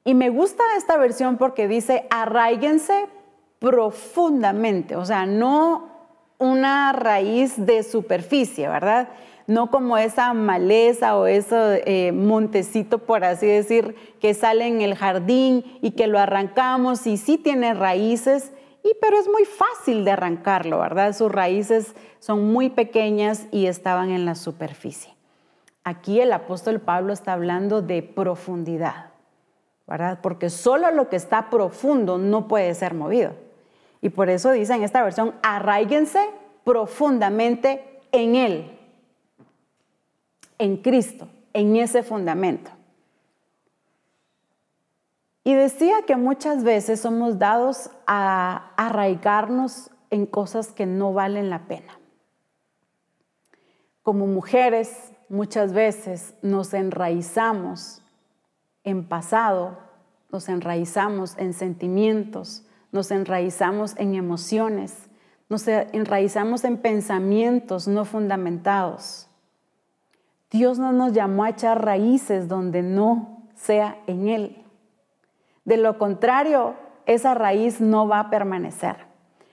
Y 0.04 0.14
me 0.14 0.30
gusta 0.30 0.64
esta 0.78 0.98
versión 0.98 1.38
porque 1.38 1.68
dice, 1.68 2.08
arraíguense 2.10 3.08
profundamente, 3.60 4.96
o 4.96 5.06
sea, 5.06 5.26
no 5.26 5.90
una 6.38 6.94
raíz 6.94 7.66
de 7.66 7.84
superficie, 7.84 8.70
¿verdad? 8.70 9.10
No 9.50 9.72
como 9.72 9.98
esa 9.98 10.32
maleza 10.36 11.18
o 11.18 11.26
ese 11.26 11.82
eh, 11.88 12.12
montecito, 12.12 13.00
por 13.00 13.24
así 13.24 13.48
decir, 13.48 13.96
que 14.22 14.36
sale 14.36 14.68
en 14.68 14.82
el 14.82 14.94
jardín 14.94 15.66
y 15.82 15.92
que 15.92 16.06
lo 16.06 16.20
arrancamos 16.20 17.08
y 17.08 17.18
sí 17.18 17.40
tiene 17.40 17.74
raíces, 17.74 18.52
y, 18.84 18.92
pero 19.02 19.18
es 19.18 19.28
muy 19.28 19.46
fácil 19.46 20.06
de 20.06 20.12
arrancarlo, 20.12 20.78
¿verdad? 20.80 21.14
Sus 21.14 21.32
raíces 21.32 21.96
son 22.20 22.54
muy 22.54 22.70
pequeñas 22.70 23.48
y 23.52 23.66
estaban 23.66 24.12
en 24.12 24.24
la 24.24 24.36
superficie. 24.36 25.16
Aquí 25.84 26.22
el 26.22 26.32
apóstol 26.32 26.80
Pablo 26.80 27.12
está 27.12 27.34
hablando 27.34 27.82
de 27.82 28.04
profundidad, 28.04 29.08
¿verdad? 29.88 30.20
Porque 30.22 30.52
solo 30.52 30.92
lo 30.92 31.10
que 31.10 31.16
está 31.16 31.50
profundo 31.50 32.20
no 32.20 32.48
puede 32.48 32.76
ser 32.76 32.94
movido. 32.94 33.34
Y 34.00 34.10
por 34.10 34.30
eso 34.30 34.52
dice 34.52 34.76
en 34.76 34.84
esta 34.84 35.02
versión, 35.02 35.34
arraíguense 35.42 36.24
profundamente 36.64 38.00
en 38.12 38.36
Él 38.36 38.79
en 40.60 40.78
Cristo, 40.78 41.28
en 41.54 41.76
ese 41.76 42.04
fundamento. 42.04 42.70
Y 45.44 45.56
decía 45.56 46.04
que 46.06 46.16
muchas 46.16 46.64
veces 46.64 47.00
somos 47.00 47.40
dados 47.40 47.90
a 48.06 48.72
arraigarnos 48.78 49.90
en 50.12 50.28
cosas 50.28 50.72
que 50.72 50.86
no 50.86 51.14
valen 51.14 51.50
la 51.50 51.68
pena. 51.68 51.98
Como 54.04 54.28
mujeres, 54.28 55.12
muchas 55.30 55.74
veces 55.74 56.36
nos 56.42 56.74
enraizamos 56.74 58.04
en 58.84 59.08
pasado, 59.08 59.78
nos 60.32 60.50
enraizamos 60.50 61.38
en 61.38 61.54
sentimientos, 61.54 62.66
nos 62.92 63.12
enraizamos 63.12 63.96
en 63.98 64.16
emociones, 64.16 65.10
nos 65.48 65.68
enraizamos 65.68 66.64
en 66.64 66.78
pensamientos 66.78 67.88
no 67.88 68.06
fundamentados. 68.06 69.29
Dios 70.52 70.80
no 70.80 70.92
nos 70.92 71.14
llamó 71.14 71.44
a 71.44 71.50
echar 71.50 71.86
raíces 71.86 72.48
donde 72.48 72.82
no 72.82 73.44
sea 73.56 73.98
en 74.08 74.28
Él. 74.28 74.66
De 75.64 75.78
lo 75.78 75.98
contrario, 75.98 76.74
esa 77.06 77.36
raíz 77.36 77.80
no 77.80 78.08
va 78.08 78.20
a 78.20 78.30
permanecer. 78.30 78.96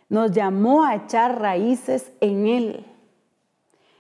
Nos 0.09 0.33
llamó 0.33 0.85
a 0.85 0.95
echar 0.95 1.41
raíces 1.41 2.13
en 2.21 2.47
Él. 2.47 2.87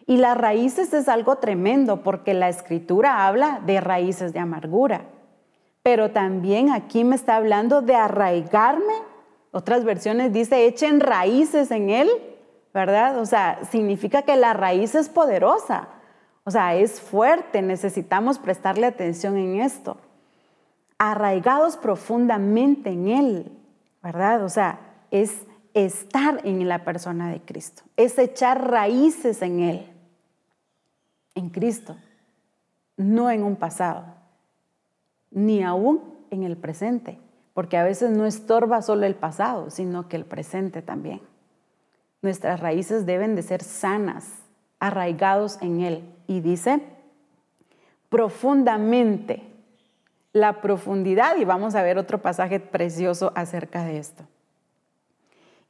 Y 0.07 0.18
las 0.18 0.38
raíces 0.38 0.94
es 0.94 1.09
algo 1.09 1.36
tremendo 1.36 2.03
porque 2.03 2.32
la 2.32 2.49
escritura 2.49 3.26
habla 3.26 3.61
de 3.66 3.80
raíces 3.80 4.32
de 4.32 4.38
amargura. 4.38 5.03
Pero 5.82 6.12
también 6.12 6.70
aquí 6.70 7.05
me 7.05 7.16
está 7.16 7.36
hablando 7.36 7.82
de 7.82 7.97
arraigarme. 7.97 8.94
Otras 9.51 9.84
versiones 9.84 10.32
dice, 10.32 10.66
echen 10.66 11.01
raíces 11.01 11.70
en 11.70 11.90
Él, 11.90 12.09
¿verdad? 12.72 13.18
O 13.18 13.26
sea, 13.26 13.59
significa 13.70 14.22
que 14.22 14.36
la 14.36 14.53
raíz 14.53 14.94
es 14.94 15.09
poderosa. 15.09 15.88
O 16.47 16.51
sea, 16.53 16.76
es 16.76 17.01
fuerte, 17.01 17.61
necesitamos 17.61 18.38
prestarle 18.38 18.86
atención 18.86 19.36
en 19.36 19.61
esto. 19.61 19.97
Arraigados 20.97 21.76
profundamente 21.76 22.90
en 22.90 23.09
Él, 23.09 23.53
¿verdad? 24.01 24.44
O 24.44 24.49
sea, 24.49 24.78
es 25.11 25.44
estar 25.74 26.40
en 26.44 26.68
la 26.68 26.84
persona 26.84 27.30
de 27.30 27.40
Cristo, 27.40 27.82
es 27.97 28.16
echar 28.16 28.70
raíces 28.70 29.42
en 29.42 29.59
Él, 29.59 29.92
en 31.34 31.51
Cristo, 31.51 31.97
no 32.97 33.28
en 33.28 33.42
un 33.42 33.57
pasado, 33.57 34.05
ni 35.32 35.64
aún 35.64 36.01
en 36.30 36.44
el 36.44 36.57
presente, 36.57 37.18
porque 37.55 37.76
a 37.76 37.82
veces 37.82 38.12
no 38.12 38.24
estorba 38.24 38.82
solo 38.82 39.05
el 39.05 39.16
pasado, 39.16 39.68
sino 39.70 40.09
que 40.09 40.16
el 40.16 40.24
presente 40.24 40.80
también. 40.80 41.20
nuestras 42.22 42.61
raíces 42.61 43.05
deben 43.05 43.34
de 43.34 43.42
ser 43.42 43.62
sanas, 43.62 44.28
arraigados 44.78 45.61
en 45.61 45.80
Él. 45.80 46.15
Y 46.26 46.40
dice, 46.40 46.80
profundamente, 48.08 49.42
la 50.32 50.60
profundidad, 50.60 51.36
y 51.36 51.44
vamos 51.44 51.74
a 51.74 51.82
ver 51.82 51.98
otro 51.98 52.20
pasaje 52.20 52.60
precioso 52.60 53.32
acerca 53.34 53.84
de 53.84 53.98
esto. 53.98 54.24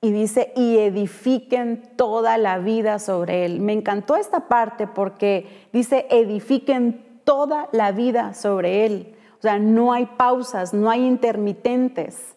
Y 0.00 0.12
dice, 0.12 0.52
y 0.56 0.78
edifiquen 0.78 1.82
toda 1.96 2.36
la 2.36 2.58
vida 2.58 2.98
sobre 2.98 3.44
él. 3.44 3.60
Me 3.60 3.72
encantó 3.72 4.16
esta 4.16 4.48
parte 4.48 4.86
porque 4.86 5.68
dice, 5.72 6.06
edifiquen 6.10 7.20
toda 7.24 7.68
la 7.72 7.92
vida 7.92 8.34
sobre 8.34 8.86
él. 8.86 9.14
O 9.38 9.42
sea, 9.42 9.58
no 9.58 9.92
hay 9.92 10.06
pausas, 10.06 10.74
no 10.74 10.90
hay 10.90 11.04
intermitentes. 11.04 12.36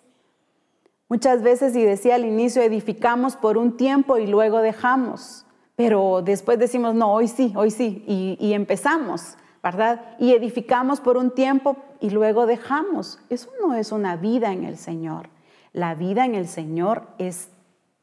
Muchas 1.10 1.42
veces, 1.42 1.76
y 1.76 1.84
decía 1.84 2.16
al 2.16 2.26
inicio, 2.26 2.62
edificamos 2.62 3.36
por 3.36 3.58
un 3.58 3.78
tiempo 3.78 4.18
y 4.18 4.28
luego 4.28 4.60
dejamos, 4.60 5.46
pero 5.80 6.22
después 6.22 6.60
decimos, 6.60 6.94
no, 6.94 7.14
hoy 7.14 7.30
sí, 7.30 7.54
hoy 7.56 7.72
sí, 7.72 8.04
y, 8.06 8.52
empezamos, 8.52 9.38
¿verdad? 9.64 10.18
Y 10.20 10.34
edificamos 10.34 11.00
por 11.00 11.16
un 11.16 11.32
tiempo 11.32 11.78
y 12.02 12.10
luego 12.10 12.46
dejamos. 12.46 13.18
Eso 13.30 13.50
no 13.62 13.74
es 13.74 13.94
una 13.94 14.18
vida 14.18 14.52
en 14.52 14.66
el 14.66 14.76
Señor. 14.76 15.30
La 15.72 15.96
vida 15.96 16.26
en 16.26 16.36
el 16.36 16.50
Señor 16.50 17.04
es 17.18 17.48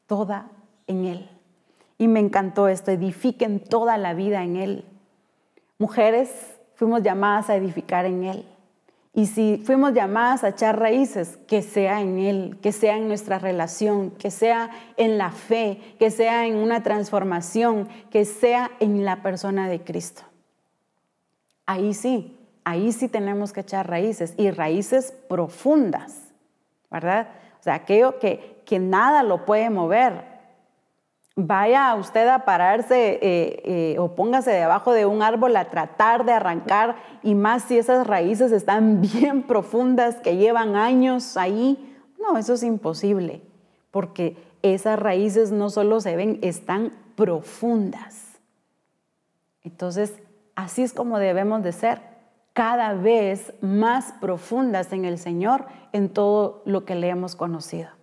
toda 0.07 0.49
en 0.87 1.05
Él. 1.05 1.29
Y 1.99 2.07
me 2.07 2.19
encantó 2.19 2.67
esto, 2.67 2.89
edifiquen 2.89 3.59
toda 3.59 3.95
la 3.99 4.15
vida 4.15 4.43
en 4.43 4.55
Él. 4.55 4.85
Mujeres, 5.77 6.31
fuimos 6.73 7.03
llamadas 7.03 7.51
a 7.51 7.57
edificar 7.57 8.07
en 8.07 8.23
Él. 8.23 8.45
Y 9.17 9.25
si 9.25 9.57
fuimos 9.57 9.93
llamadas 9.93 10.43
a 10.43 10.49
echar 10.49 10.77
raíces, 10.79 11.39
que 11.47 11.63
sea 11.63 12.01
en 12.01 12.19
Él, 12.19 12.59
que 12.61 12.71
sea 12.71 12.97
en 12.97 13.07
nuestra 13.07 13.39
relación, 13.39 14.11
que 14.11 14.29
sea 14.29 14.69
en 14.95 15.17
la 15.17 15.31
fe, 15.31 15.81
que 15.97 16.11
sea 16.11 16.45
en 16.45 16.55
una 16.55 16.83
transformación, 16.83 17.89
que 18.11 18.25
sea 18.25 18.69
en 18.79 19.05
la 19.05 19.23
persona 19.23 19.69
de 19.69 19.81
Cristo. 19.81 20.21
Ahí 21.65 21.95
sí, 21.95 22.37
ahí 22.63 22.91
sí 22.91 23.07
tenemos 23.07 23.53
que 23.53 23.61
echar 23.61 23.89
raíces 23.89 24.35
y 24.37 24.51
raíces 24.51 25.11
profundas, 25.27 26.31
¿verdad? 26.91 27.29
O 27.59 27.63
sea, 27.63 27.73
aquello 27.73 28.19
que, 28.19 28.61
que 28.67 28.77
nada 28.77 29.23
lo 29.23 29.47
puede 29.47 29.71
mover, 29.71 30.25
vaya 31.37 31.93
usted 31.95 32.27
a 32.27 32.39
pararse 32.39 33.19
eh, 33.21 33.61
eh, 33.63 33.95
o 33.99 34.15
póngase 34.15 34.49
debajo 34.51 34.91
de 34.91 35.05
un 35.05 35.21
árbol 35.21 35.55
a 35.55 35.69
tratar 35.69 36.25
de 36.25 36.33
arrancar 36.33 36.95
y 37.21 37.35
más 37.35 37.63
si 37.63 37.77
esas 37.77 38.07
raíces 38.07 38.51
están 38.51 39.01
bien 39.13 39.43
profundas 39.43 40.15
que 40.15 40.35
llevan 40.35 40.75
años 40.75 41.37
ahí. 41.37 41.95
No, 42.19 42.37
eso 42.37 42.55
es 42.55 42.63
imposible 42.63 43.41
porque 43.91 44.35
esas 44.63 44.99
raíces 44.99 45.51
no 45.51 45.69
solo 45.69 46.01
se 46.01 46.15
ven, 46.15 46.39
están 46.41 46.91
profundas. 47.15 48.39
Entonces, 49.63 50.13
así 50.55 50.81
es 50.81 50.91
como 50.91 51.19
debemos 51.19 51.61
de 51.61 51.71
ser, 51.71 52.01
cada 52.53 52.93
vez 52.93 53.53
más 53.61 54.11
profundas 54.19 54.91
en 54.91 55.05
el 55.05 55.19
Señor 55.19 55.65
en 55.93 56.09
todo 56.09 56.63
lo 56.65 56.83
que 56.83 56.95
le 56.95 57.09
hemos 57.09 57.35
conocido. 57.35 57.96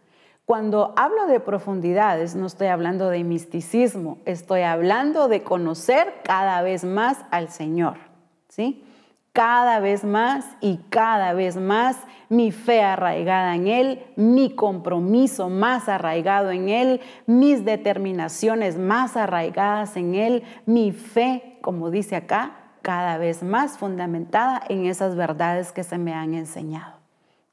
Cuando 0.46 0.92
hablo 0.96 1.26
de 1.26 1.40
profundidades, 1.40 2.34
no 2.34 2.46
estoy 2.46 2.66
hablando 2.66 3.08
de 3.08 3.24
misticismo, 3.24 4.18
estoy 4.26 4.60
hablando 4.60 5.26
de 5.26 5.42
conocer 5.42 6.16
cada 6.22 6.60
vez 6.60 6.84
más 6.84 7.24
al 7.30 7.48
Señor, 7.48 7.96
¿sí? 8.50 8.84
Cada 9.32 9.80
vez 9.80 10.04
más 10.04 10.44
y 10.60 10.80
cada 10.90 11.32
vez 11.32 11.56
más 11.56 11.96
mi 12.28 12.52
fe 12.52 12.82
arraigada 12.82 13.54
en 13.54 13.68
Él, 13.68 14.06
mi 14.16 14.54
compromiso 14.54 15.48
más 15.48 15.88
arraigado 15.88 16.50
en 16.50 16.68
Él, 16.68 17.00
mis 17.24 17.64
determinaciones 17.64 18.76
más 18.76 19.16
arraigadas 19.16 19.96
en 19.96 20.14
Él, 20.14 20.42
mi 20.66 20.92
fe, 20.92 21.58
como 21.62 21.90
dice 21.90 22.16
acá, 22.16 22.52
cada 22.82 23.16
vez 23.16 23.42
más 23.42 23.78
fundamentada 23.78 24.62
en 24.68 24.84
esas 24.84 25.16
verdades 25.16 25.72
que 25.72 25.84
se 25.84 25.96
me 25.96 26.12
han 26.12 26.34
enseñado. 26.34 26.98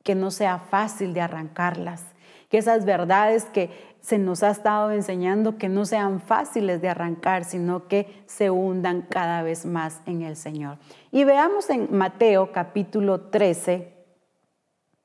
Que 0.03 0.13
no 0.13 0.29
sea 0.29 0.59
fácil 0.59 1.13
de 1.13 1.21
arrancarlas, 1.21 2.03
que 2.51 2.57
esas 2.57 2.83
verdades 2.83 3.45
que 3.45 3.69
se 4.01 4.17
nos 4.17 4.43
ha 4.43 4.49
estado 4.49 4.91
enseñando 4.91 5.57
que 5.57 5.69
no 5.69 5.85
sean 5.85 6.19
fáciles 6.19 6.81
de 6.81 6.89
arrancar, 6.89 7.45
sino 7.45 7.87
que 7.87 8.23
se 8.25 8.49
hundan 8.49 9.03
cada 9.03 9.41
vez 9.41 9.65
más 9.65 10.01
en 10.05 10.21
el 10.23 10.35
Señor. 10.35 10.77
Y 11.11 11.23
veamos 11.23 11.69
en 11.69 11.87
Mateo 11.95 12.51
capítulo 12.51 13.21
13, 13.21 13.93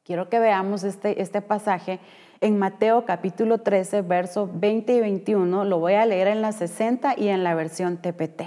quiero 0.03 0.29
que 0.29 0.41
veamos 0.41 0.83
este, 0.83 1.23
este 1.23 1.41
pasaje, 1.41 2.01
en 2.41 2.59
Mateo 2.59 3.05
capítulo 3.05 3.59
13, 3.59 4.03
versos 4.03 4.51
20 4.59 4.95
y 4.95 5.01
21, 5.01 5.65
lo 5.65 5.79
voy 5.79 5.95
a 5.95 6.05
leer 6.05 6.27
en 6.27 6.43
la 6.43 6.53
60 6.53 7.15
y 7.17 7.29
en 7.29 7.45
la 7.45 7.55
versión 7.55 7.99
TPT. 7.99 8.43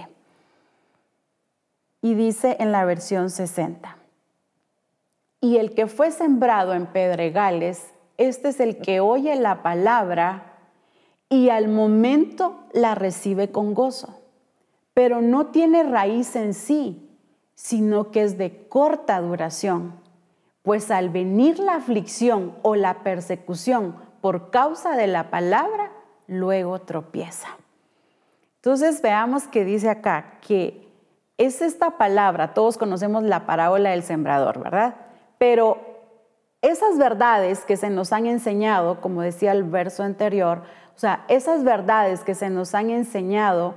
Y 2.01 2.15
dice 2.15 2.57
en 2.59 2.71
la 2.71 2.85
versión 2.85 3.29
60, 3.29 3.97
y 5.41 5.57
el 5.57 5.73
que 5.73 5.87
fue 5.87 6.11
sembrado 6.11 6.73
en 6.73 6.85
pedregales, 6.85 7.93
este 8.19 8.49
es 8.49 8.59
el 8.59 8.77
que 8.77 8.99
oye 8.99 9.33
la 9.37 9.63
palabra 9.63 10.57
y 11.29 11.49
al 11.49 11.69
momento 11.69 12.65
la 12.73 12.93
recibe 12.93 13.49
con 13.49 13.73
gozo, 13.73 14.19
pero 14.93 15.21
no 15.21 15.47
tiene 15.47 15.83
raíz 15.83 16.35
en 16.35 16.53
sí, 16.53 17.09
sino 17.55 18.11
que 18.11 18.23
es 18.23 18.37
de 18.37 18.67
corta 18.67 19.21
duración, 19.21 19.93
pues 20.63 20.91
al 20.91 21.09
venir 21.09 21.59
la 21.59 21.75
aflicción 21.75 22.55
o 22.61 22.75
la 22.75 23.03
persecución 23.03 23.95
por 24.19 24.51
causa 24.51 24.97
de 24.97 25.07
la 25.07 25.31
palabra, 25.31 25.91
luego 26.27 26.79
tropieza. 26.81 27.47
Entonces 28.57 29.01
veamos 29.01 29.47
que 29.47 29.63
dice 29.63 29.89
acá 29.89 30.39
que 30.41 30.89
es 31.37 31.61
esta 31.61 31.91
palabra, 31.91 32.53
todos 32.53 32.77
conocemos 32.77 33.23
la 33.23 33.45
parábola 33.45 33.91
del 33.91 34.03
sembrador, 34.03 34.61
¿verdad? 34.61 34.95
Pero 35.37 35.88
esas 36.61 36.97
verdades 36.97 37.63
que 37.65 37.77
se 37.77 37.89
nos 37.89 38.11
han 38.11 38.25
enseñado, 38.25 39.01
como 39.01 39.21
decía 39.21 39.51
el 39.51 39.63
verso 39.63 40.03
anterior, 40.03 40.63
o 40.95 40.99
sea, 40.99 41.23
esas 41.29 41.63
verdades 41.63 42.23
que 42.23 42.35
se 42.35 42.49
nos 42.49 42.75
han 42.75 42.89
enseñado 42.89 43.75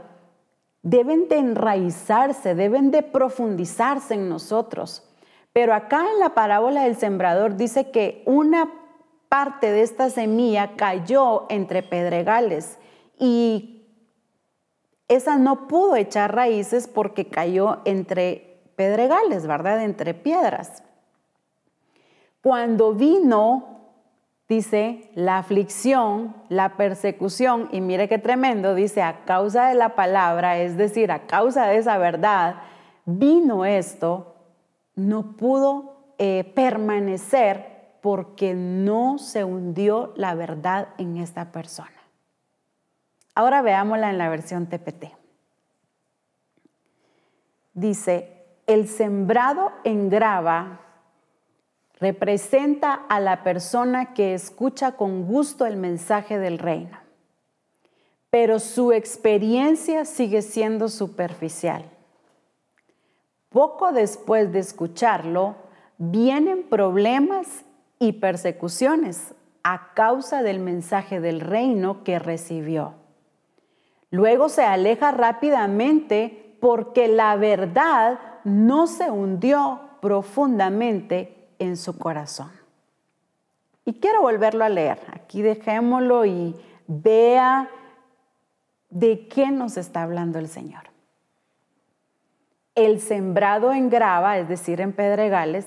deben 0.82 1.28
de 1.28 1.38
enraizarse, 1.38 2.54
deben 2.56 2.90
de 2.90 3.02
profundizarse 3.02 4.14
en 4.14 4.28
nosotros. 4.28 5.08
Pero 5.52 5.74
acá 5.74 6.04
en 6.12 6.18
la 6.18 6.34
parábola 6.34 6.82
del 6.84 6.96
sembrador 6.96 7.56
dice 7.56 7.90
que 7.90 8.22
una 8.26 8.68
parte 9.28 9.70
de 9.70 9.82
esta 9.82 10.10
semilla 10.10 10.72
cayó 10.76 11.46
entre 11.48 11.82
pedregales 11.82 12.78
y 13.18 13.86
esa 15.08 15.36
no 15.36 15.68
pudo 15.68 15.94
echar 15.94 16.34
raíces 16.34 16.88
porque 16.88 17.28
cayó 17.28 17.80
entre 17.84 18.62
pedregales, 18.76 19.46
¿verdad? 19.46 19.84
Entre 19.84 20.14
piedras. 20.14 20.82
Cuando 22.43 22.93
vino, 22.93 23.78
dice, 24.49 25.11
la 25.14 25.38
aflicción, 25.38 26.34
la 26.49 26.76
persecución, 26.76 27.68
y 27.70 27.80
mire 27.80 28.09
qué 28.09 28.18
tremendo, 28.18 28.74
dice, 28.74 29.01
a 29.01 29.24
causa 29.24 29.68
de 29.68 29.76
la 29.76 29.95
palabra, 29.95 30.59
es 30.59 30.76
decir, 30.76 31.12
a 31.12 31.26
causa 31.26 31.66
de 31.68 31.78
esa 31.78 31.99
verdad, 31.99 32.57
vino 33.05 33.64
esto, 33.64 34.34
no 34.97 35.36
pudo 35.36 36.14
eh, 36.18 36.51
permanecer 36.55 37.97
porque 38.01 38.55
no 38.55 39.18
se 39.18 39.45
hundió 39.45 40.12
la 40.16 40.34
verdad 40.34 40.88
en 40.99 41.18
esta 41.18 41.53
persona. 41.53 41.90
Ahora 43.36 43.62
veámosla 43.62 44.11
en 44.11 44.18
la 44.18 44.28
versión 44.28 44.66
TPT. 44.66 45.07
Dice, 47.72 48.45
el 48.66 48.88
sembrado 48.88 49.70
en 49.84 50.11
grava 50.11 50.80
representa 52.03 52.94
a 52.94 53.20
la 53.20 53.44
persona 53.44 54.12
que 54.12 54.34
escucha 54.34 54.96
con 54.96 55.24
gusto 55.24 55.66
el 55.66 55.76
mensaje 55.76 56.36
del 56.36 56.59
reino, 56.59 56.98
pero 58.28 58.59
su 58.59 58.90
experiencia 58.90 60.05
sigue 60.05 60.42
siendo 60.42 60.88
superficial. 60.88 61.84
Poco 63.50 63.92
después 63.92 64.53
de 64.53 64.59
escucharlo, 64.59 65.55
vienen 65.96 66.64
problemas 66.64 67.64
y 68.00 68.14
persecuciones 68.14 69.32
a 69.62 69.94
causa 69.94 70.42
del 70.42 70.59
mensaje 70.59 71.20
del 71.20 71.40
reino 71.40 72.03
que 72.03 72.18
recibió. 72.18 72.94
Luego 74.11 74.48
se 74.48 74.64
aleja 74.64 75.12
rápidamente 75.12 76.57
porque 76.59 77.07
la 77.07 77.36
verdad 77.36 78.18
no 78.42 78.88
se 78.88 79.09
hundió 79.09 79.82
profundamente 80.00 81.41
en 81.62 81.76
su 81.76 81.98
corazón. 81.98 82.50
Y 83.84 83.94
quiero 83.94 84.22
volverlo 84.22 84.64
a 84.64 84.68
leer. 84.68 84.98
Aquí 85.12 85.42
dejémoslo 85.42 86.24
y 86.24 86.54
vea 86.86 87.68
de 88.90 89.26
qué 89.28 89.50
nos 89.50 89.76
está 89.76 90.02
hablando 90.02 90.38
el 90.38 90.48
Señor. 90.48 90.84
El 92.74 93.00
sembrado 93.00 93.72
en 93.72 93.90
grava, 93.90 94.38
es 94.38 94.48
decir, 94.48 94.80
en 94.80 94.92
pedregales, 94.92 95.66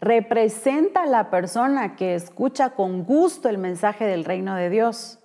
representa 0.00 1.02
a 1.02 1.06
la 1.06 1.30
persona 1.30 1.96
que 1.96 2.14
escucha 2.14 2.70
con 2.70 3.04
gusto 3.04 3.48
el 3.48 3.58
mensaje 3.58 4.06
del 4.06 4.24
reino 4.24 4.54
de 4.54 4.70
Dios, 4.70 5.18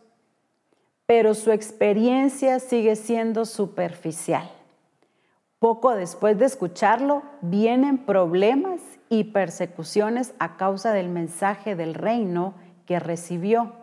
pero 1.05 1.33
su 1.33 1.51
experiencia 1.51 2.59
sigue 2.59 2.95
siendo 2.95 3.45
superficial. 3.45 4.49
Poco 5.59 5.95
después 5.95 6.37
de 6.37 6.45
escucharlo, 6.45 7.23
vienen 7.41 8.05
problemas 8.05 8.81
y 9.09 9.25
persecuciones 9.25 10.33
a 10.39 10.57
causa 10.57 10.91
del 10.91 11.09
mensaje 11.09 11.75
del 11.75 11.93
reino 11.93 12.53
que 12.85 12.99
recibió. 12.99 13.73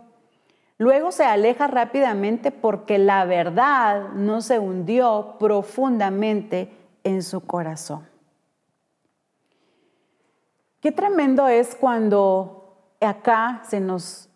Luego 0.79 1.13
se 1.13 1.25
aleja 1.25 1.67
rápidamente 1.67 2.51
porque 2.51 2.99
la 2.99 3.25
verdad 3.25 4.11
no 4.15 4.41
se 4.41 4.59
hundió 4.59 5.37
profundamente 5.39 6.73
en 7.05 7.23
su 7.23 7.41
corazón. 7.43 8.09
Qué 10.81 10.91
tremendo 10.91 11.47
es 11.47 11.77
cuando 11.77 12.77
acá 13.01 13.63
se 13.65 13.79
nos 13.79 14.29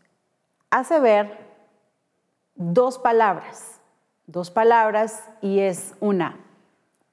hace 0.71 1.01
ver 1.01 1.47
dos 2.55 2.99
palabras, 2.99 3.81
dos 4.27 4.51
palabras 4.51 5.29
y 5.41 5.61
es 5.61 5.95
una 5.99 6.39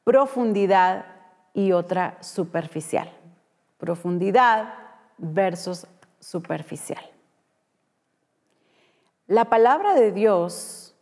profundidad 0.04 1.06
y 1.54 1.72
otra 1.72 2.18
superficial. 2.22 3.10
Profundidad 3.84 4.76
versus 5.18 5.88
superficial. 6.18 7.04
La 9.28 9.50
palabra 9.50 9.94
de 9.94 10.14
Dios, 10.14 10.96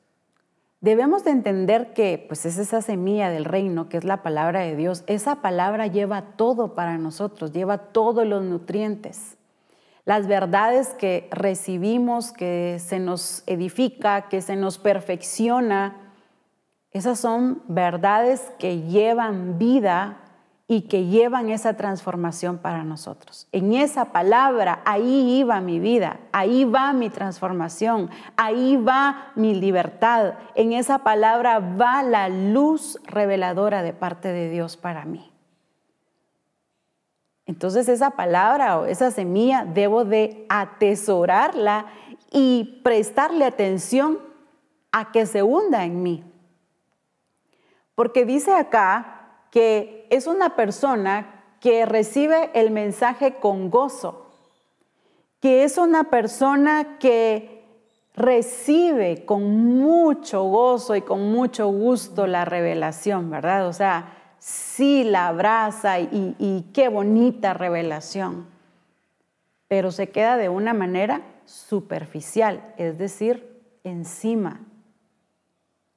debemos 0.80 1.24
de 1.24 1.30
entender 1.30 1.94
que 1.94 2.26
pues 2.28 2.44
es 2.48 2.58
esa 2.58 2.82
semilla 2.82 3.30
del 3.30 3.46
reino, 3.46 3.88
que 3.88 3.98
es 3.98 4.04
la 4.04 4.24
palabra 4.24 4.62
de 4.62 4.76
Dios. 4.76 5.04
Esa 5.06 5.44
palabra 5.44 5.86
lleva 5.86 6.24
todo 6.36 6.74
para 6.74 6.98
nosotros, 6.98 7.52
lleva 7.52 7.78
todos 7.78 8.26
los 8.26 8.44
nutrientes. 8.44 9.38
Las 10.04 10.26
verdades 10.26 10.96
que 10.96 11.30
recibimos, 11.30 12.32
que 12.32 12.78
se 12.80 12.98
nos 12.98 13.44
edifica, 13.46 14.28
que 14.28 14.42
se 14.42 14.56
nos 14.56 14.80
perfecciona, 14.80 16.16
esas 16.90 17.20
son 17.20 17.62
verdades 17.68 18.52
que 18.58 18.82
llevan 18.82 19.60
vida 19.60 20.21
y 20.72 20.84
que 20.84 21.08
llevan 21.08 21.50
esa 21.50 21.76
transformación 21.76 22.58
para 22.58 22.86
nosotros. 22.86 23.46
En 23.52 23.74
esa 23.74 24.14
palabra, 24.14 24.82
ahí 24.86 25.40
iba 25.40 25.60
mi 25.60 25.82
vida, 25.82 26.22
ahí 26.32 26.64
va 26.64 26.94
mi 26.94 27.10
transformación, 27.10 28.10
ahí 28.38 28.78
va 28.78 29.34
mi 29.36 29.54
libertad. 29.54 30.36
En 30.56 30.72
esa 30.72 31.00
palabra 31.00 31.60
va 31.60 32.04
la 32.04 32.30
luz 32.30 32.98
reveladora 33.04 33.84
de 33.84 33.92
parte 33.92 34.30
de 34.30 34.50
Dios 34.50 34.78
para 34.78 35.04
mí. 35.04 35.30
Entonces 37.46 37.90
esa 37.90 38.12
palabra 38.12 38.80
o 38.80 38.86
esa 38.86 39.12
semilla 39.12 39.66
debo 39.66 40.06
de 40.06 40.46
atesorarla 40.48 41.88
y 42.32 42.80
prestarle 42.82 43.44
atención 43.44 44.20
a 44.94 45.12
que 45.12 45.26
se 45.26 45.44
hunda 45.44 45.84
en 45.84 46.02
mí. 46.02 46.24
Porque 47.94 48.24
dice 48.24 48.54
acá 48.54 49.18
que 49.52 50.08
es 50.10 50.26
una 50.26 50.56
persona 50.56 51.44
que 51.60 51.86
recibe 51.86 52.50
el 52.54 52.72
mensaje 52.72 53.36
con 53.36 53.70
gozo, 53.70 54.26
que 55.40 55.64
es 55.64 55.78
una 55.78 56.06
persona 56.06 56.98
que 57.00 57.64
recibe 58.16 59.26
con 59.26 59.78
mucho 59.78 60.44
gozo 60.44 60.96
y 60.96 61.02
con 61.02 61.32
mucho 61.32 61.68
gusto 61.68 62.26
la 62.28 62.46
revelación, 62.46 63.30
¿verdad? 63.30 63.68
O 63.68 63.74
sea, 63.74 64.18
sí 64.40 65.04
la 65.04 65.28
abraza 65.28 66.00
y, 66.00 66.36
y 66.40 66.72
qué 66.74 66.90
bonita 66.90 67.54
revelación, 67.54 68.48
pero 69.68 69.92
se 69.92 70.10
queda 70.10 70.38
de 70.38 70.50
una 70.50 70.74
manera 70.74 71.22
superficial, 71.46 72.74
es 72.78 72.98
decir, 72.98 73.62
encima 73.84 74.62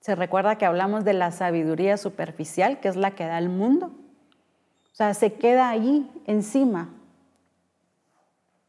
se 0.05 0.15
recuerda 0.15 0.59
que 0.59 0.67
hablamos 0.67 1.03
de 1.07 1.15
la 1.15 1.31
sabiduría 1.31 1.97
superficial, 1.97 2.79
que 2.79 2.89
es 2.89 2.97
la 2.97 3.13
que 3.13 3.25
da 3.25 3.39
el 3.39 3.49
mundo. 3.49 3.87
O 3.87 4.95
sea, 4.95 5.15
se 5.15 5.33
queda 5.33 5.71
allí, 5.71 6.11
encima. 6.27 6.91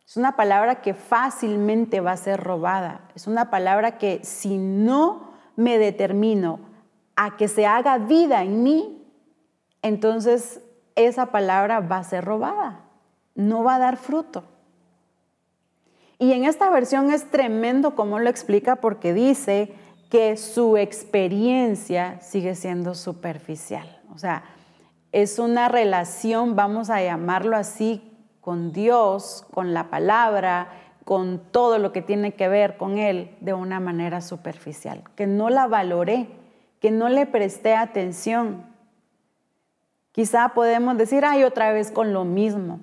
Es 0.07 0.15
una 0.15 0.38
palabra 0.38 0.81
que 0.81 0.93
fácilmente 0.93 1.99
va 1.99 2.13
a 2.13 2.17
ser 2.17 2.41
robada. 2.41 3.01
Es 3.15 3.27
una 3.27 3.49
palabra 3.49 3.97
que 3.97 4.21
si 4.23 4.57
no 4.57 5.33
me 5.57 5.77
determino 5.77 6.61
a 7.17 7.36
que 7.36 7.49
se 7.49 7.65
haga 7.65 7.97
vida 7.97 8.41
en 8.41 8.63
mí, 8.63 9.05
entonces 9.81 10.61
esa 10.95 11.33
palabra 11.33 11.81
va 11.81 11.97
a 11.97 12.05
ser 12.05 12.23
robada. 12.23 12.79
No 13.36 13.61
va 13.61 13.75
a 13.75 13.79
dar 13.79 13.97
fruto. 13.97 14.45
Y 16.17 16.31
en 16.31 16.45
esta 16.45 16.69
versión 16.69 17.11
es 17.11 17.29
tremendo 17.29 17.93
cómo 17.93 18.19
lo 18.19 18.29
explica 18.29 18.77
porque 18.77 19.13
dice, 19.13 19.73
que 20.16 20.38
su 20.38 20.78
experiencia 20.78 22.22
sigue 22.22 22.55
siendo 22.55 22.95
superficial. 22.95 23.99
O 24.13 24.18
sea, 24.18 24.45
es 25.11 25.39
una 25.39 25.68
relación, 25.68 26.55
vamos 26.55 26.89
a 26.89 27.03
llamarlo 27.03 27.57
así, 27.57 28.01
con 28.39 28.72
Dios, 28.72 29.45
con 29.53 29.74
la 29.74 29.89
palabra, 29.89 30.70
con 31.03 31.41
todo 31.51 31.80
lo 31.80 31.91
que 31.91 32.01
tiene 32.01 32.34
que 32.34 32.47
ver 32.47 32.78
con 32.78 32.97
Él 32.97 33.36
de 33.41 33.53
una 33.53 33.82
manera 33.82 34.22
superficial, 34.22 35.03
que 35.18 35.28
no 35.28 35.49
la 35.49 35.68
valoré, 35.68 36.30
que 36.80 36.91
no 36.91 37.09
le 37.09 37.26
presté 37.26 37.76
atención. 37.76 38.63
Quizá 40.13 40.53
podemos 40.53 40.97
decir, 40.97 41.26
ay, 41.26 41.43
otra 41.43 41.74
vez 41.74 41.91
con 41.91 42.13
lo 42.13 42.24
mismo, 42.24 42.80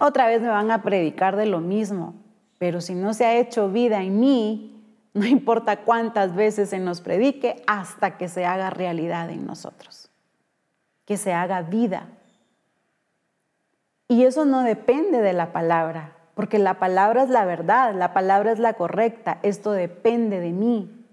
otra 0.00 0.26
vez 0.26 0.42
me 0.42 0.48
van 0.48 0.70
a 0.70 0.82
predicar 0.82 1.34
de 1.36 1.46
lo 1.46 1.60
mismo, 1.60 2.12
pero 2.58 2.82
si 2.82 2.94
no 2.94 3.14
se 3.14 3.24
ha 3.24 3.38
hecho 3.38 3.70
vida 3.70 4.02
en 4.02 4.20
mí, 4.20 4.73
no 5.14 5.24
importa 5.26 5.84
cuántas 5.84 6.34
veces 6.34 6.70
se 6.70 6.80
nos 6.80 7.00
predique, 7.00 7.62
hasta 7.66 8.18
que 8.18 8.28
se 8.28 8.44
haga 8.44 8.70
realidad 8.70 9.30
en 9.30 9.46
nosotros, 9.46 10.10
que 11.04 11.16
se 11.16 11.32
haga 11.32 11.62
vida. 11.62 12.08
Y 14.08 14.24
eso 14.24 14.44
no 14.44 14.62
depende 14.62 15.22
de 15.22 15.32
la 15.32 15.52
palabra, 15.52 16.16
porque 16.34 16.58
la 16.58 16.78
palabra 16.78 17.22
es 17.22 17.30
la 17.30 17.44
verdad, 17.44 17.94
la 17.94 18.12
palabra 18.12 18.52
es 18.52 18.58
la 18.58 18.74
correcta, 18.74 19.38
esto 19.42 19.70
depende 19.70 20.40
de 20.40 20.50
mí, 20.50 21.06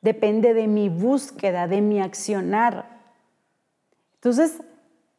depende 0.00 0.54
de 0.54 0.66
mi 0.66 0.88
búsqueda, 0.88 1.68
de 1.68 1.82
mi 1.82 2.00
accionar. 2.00 2.86
Entonces, 4.14 4.62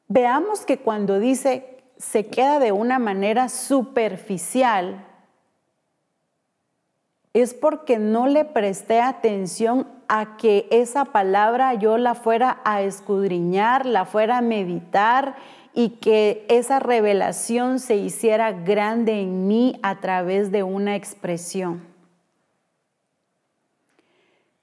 veamos 0.07 0.65
que 0.65 0.79
cuando 0.79 1.19
dice 1.19 1.71
se 1.97 2.27
queda 2.27 2.59
de 2.59 2.71
una 2.71 2.99
manera 2.99 3.47
superficial, 3.47 5.05
es 7.35 7.53
porque 7.53 7.99
no 7.99 8.27
le 8.27 8.45
presté 8.45 9.01
atención 9.01 9.89
a 10.07 10.37
que 10.37 10.69
esa 10.71 11.03
palabra 11.03 11.73
yo 11.73 11.97
la 11.97 12.15
fuera 12.15 12.61
a 12.63 12.81
escudriñar, 12.81 13.85
la 13.85 14.05
fuera 14.05 14.37
a 14.37 14.41
meditar 14.41 15.35
y 15.73 15.89
que 15.89 16.45
esa 16.47 16.79
revelación 16.79 17.79
se 17.79 17.97
hiciera 17.97 18.53
grande 18.53 19.19
en 19.19 19.47
mí 19.47 19.77
a 19.83 19.99
través 19.99 20.49
de 20.49 20.63
una 20.63 20.95
expresión. 20.95 21.85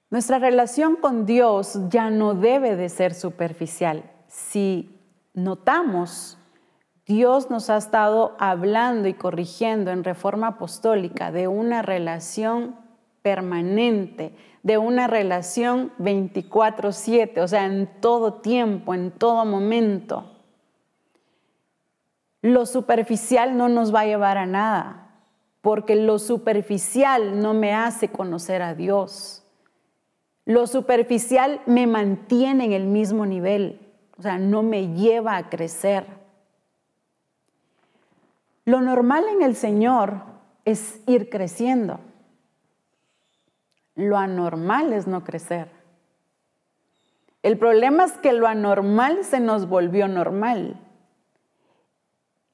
Nuestra 0.09 0.39
relación 0.39 0.95
con 0.95 1.27
Dios 1.27 1.77
ya 1.89 2.09
no 2.09 2.33
debe 2.33 2.75
de 2.75 2.89
ser 2.89 3.13
superficial. 3.13 4.03
Si 4.27 4.99
notamos 5.35 6.39
Dios 7.05 7.49
nos 7.49 7.69
ha 7.69 7.75
estado 7.75 8.35
hablando 8.39 9.09
y 9.09 9.13
corrigiendo 9.13 9.91
en 9.91 10.05
reforma 10.05 10.47
apostólica 10.47 11.31
de 11.31 11.49
una 11.49 11.81
relación 11.81 12.75
permanente, 13.21 14.33
de 14.63 14.77
una 14.77 15.07
relación 15.07 15.91
24/7, 15.97 17.41
o 17.41 17.47
sea, 17.47 17.65
en 17.65 17.89
todo 17.99 18.35
tiempo, 18.35 18.93
en 18.93 19.11
todo 19.11 19.43
momento. 19.43 20.29
Lo 22.41 22.65
superficial 22.65 23.57
no 23.57 23.67
nos 23.67 23.93
va 23.93 24.01
a 24.01 24.05
llevar 24.05 24.37
a 24.37 24.45
nada, 24.45 25.09
porque 25.61 25.95
lo 25.95 26.19
superficial 26.19 27.41
no 27.41 27.53
me 27.53 27.73
hace 27.73 28.09
conocer 28.09 28.61
a 28.61 28.75
Dios. 28.75 29.45
Lo 30.45 30.67
superficial 30.67 31.61
me 31.65 31.87
mantiene 31.87 32.65
en 32.65 32.73
el 32.73 32.85
mismo 32.85 33.25
nivel, 33.25 33.93
o 34.17 34.21
sea, 34.21 34.37
no 34.37 34.63
me 34.63 34.93
lleva 34.93 35.35
a 35.37 35.49
crecer. 35.49 36.22
Lo 38.65 38.81
normal 38.81 39.25
en 39.29 39.41
el 39.41 39.55
Señor 39.55 40.21
es 40.65 41.01
ir 41.05 41.29
creciendo. 41.29 41.99
Lo 43.95 44.17
anormal 44.17 44.93
es 44.93 45.07
no 45.07 45.23
crecer. 45.23 45.69
El 47.43 47.57
problema 47.57 48.05
es 48.05 48.13
que 48.13 48.31
lo 48.31 48.47
anormal 48.47 49.25
se 49.25 49.41
nos 49.41 49.67
volvió 49.67 50.07
normal. 50.07 50.79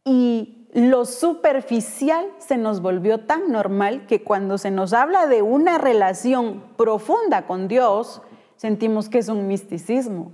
Y 0.03 0.67
lo 0.73 1.05
superficial 1.05 2.25
se 2.39 2.57
nos 2.57 2.81
volvió 2.81 3.21
tan 3.25 3.51
normal 3.51 4.07
que 4.07 4.23
cuando 4.23 4.57
se 4.57 4.71
nos 4.71 4.93
habla 4.93 5.27
de 5.27 5.43
una 5.43 5.77
relación 5.77 6.63
profunda 6.75 7.45
con 7.45 7.67
Dios, 7.67 8.21
sentimos 8.55 9.09
que 9.09 9.19
es 9.19 9.29
un 9.29 9.47
misticismo 9.47 10.31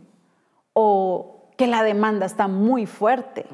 o 0.73 1.49
que 1.57 1.67
la 1.67 1.84
demanda 1.84 2.26
está 2.26 2.47
muy 2.47 2.86
fuerte. 2.86 3.45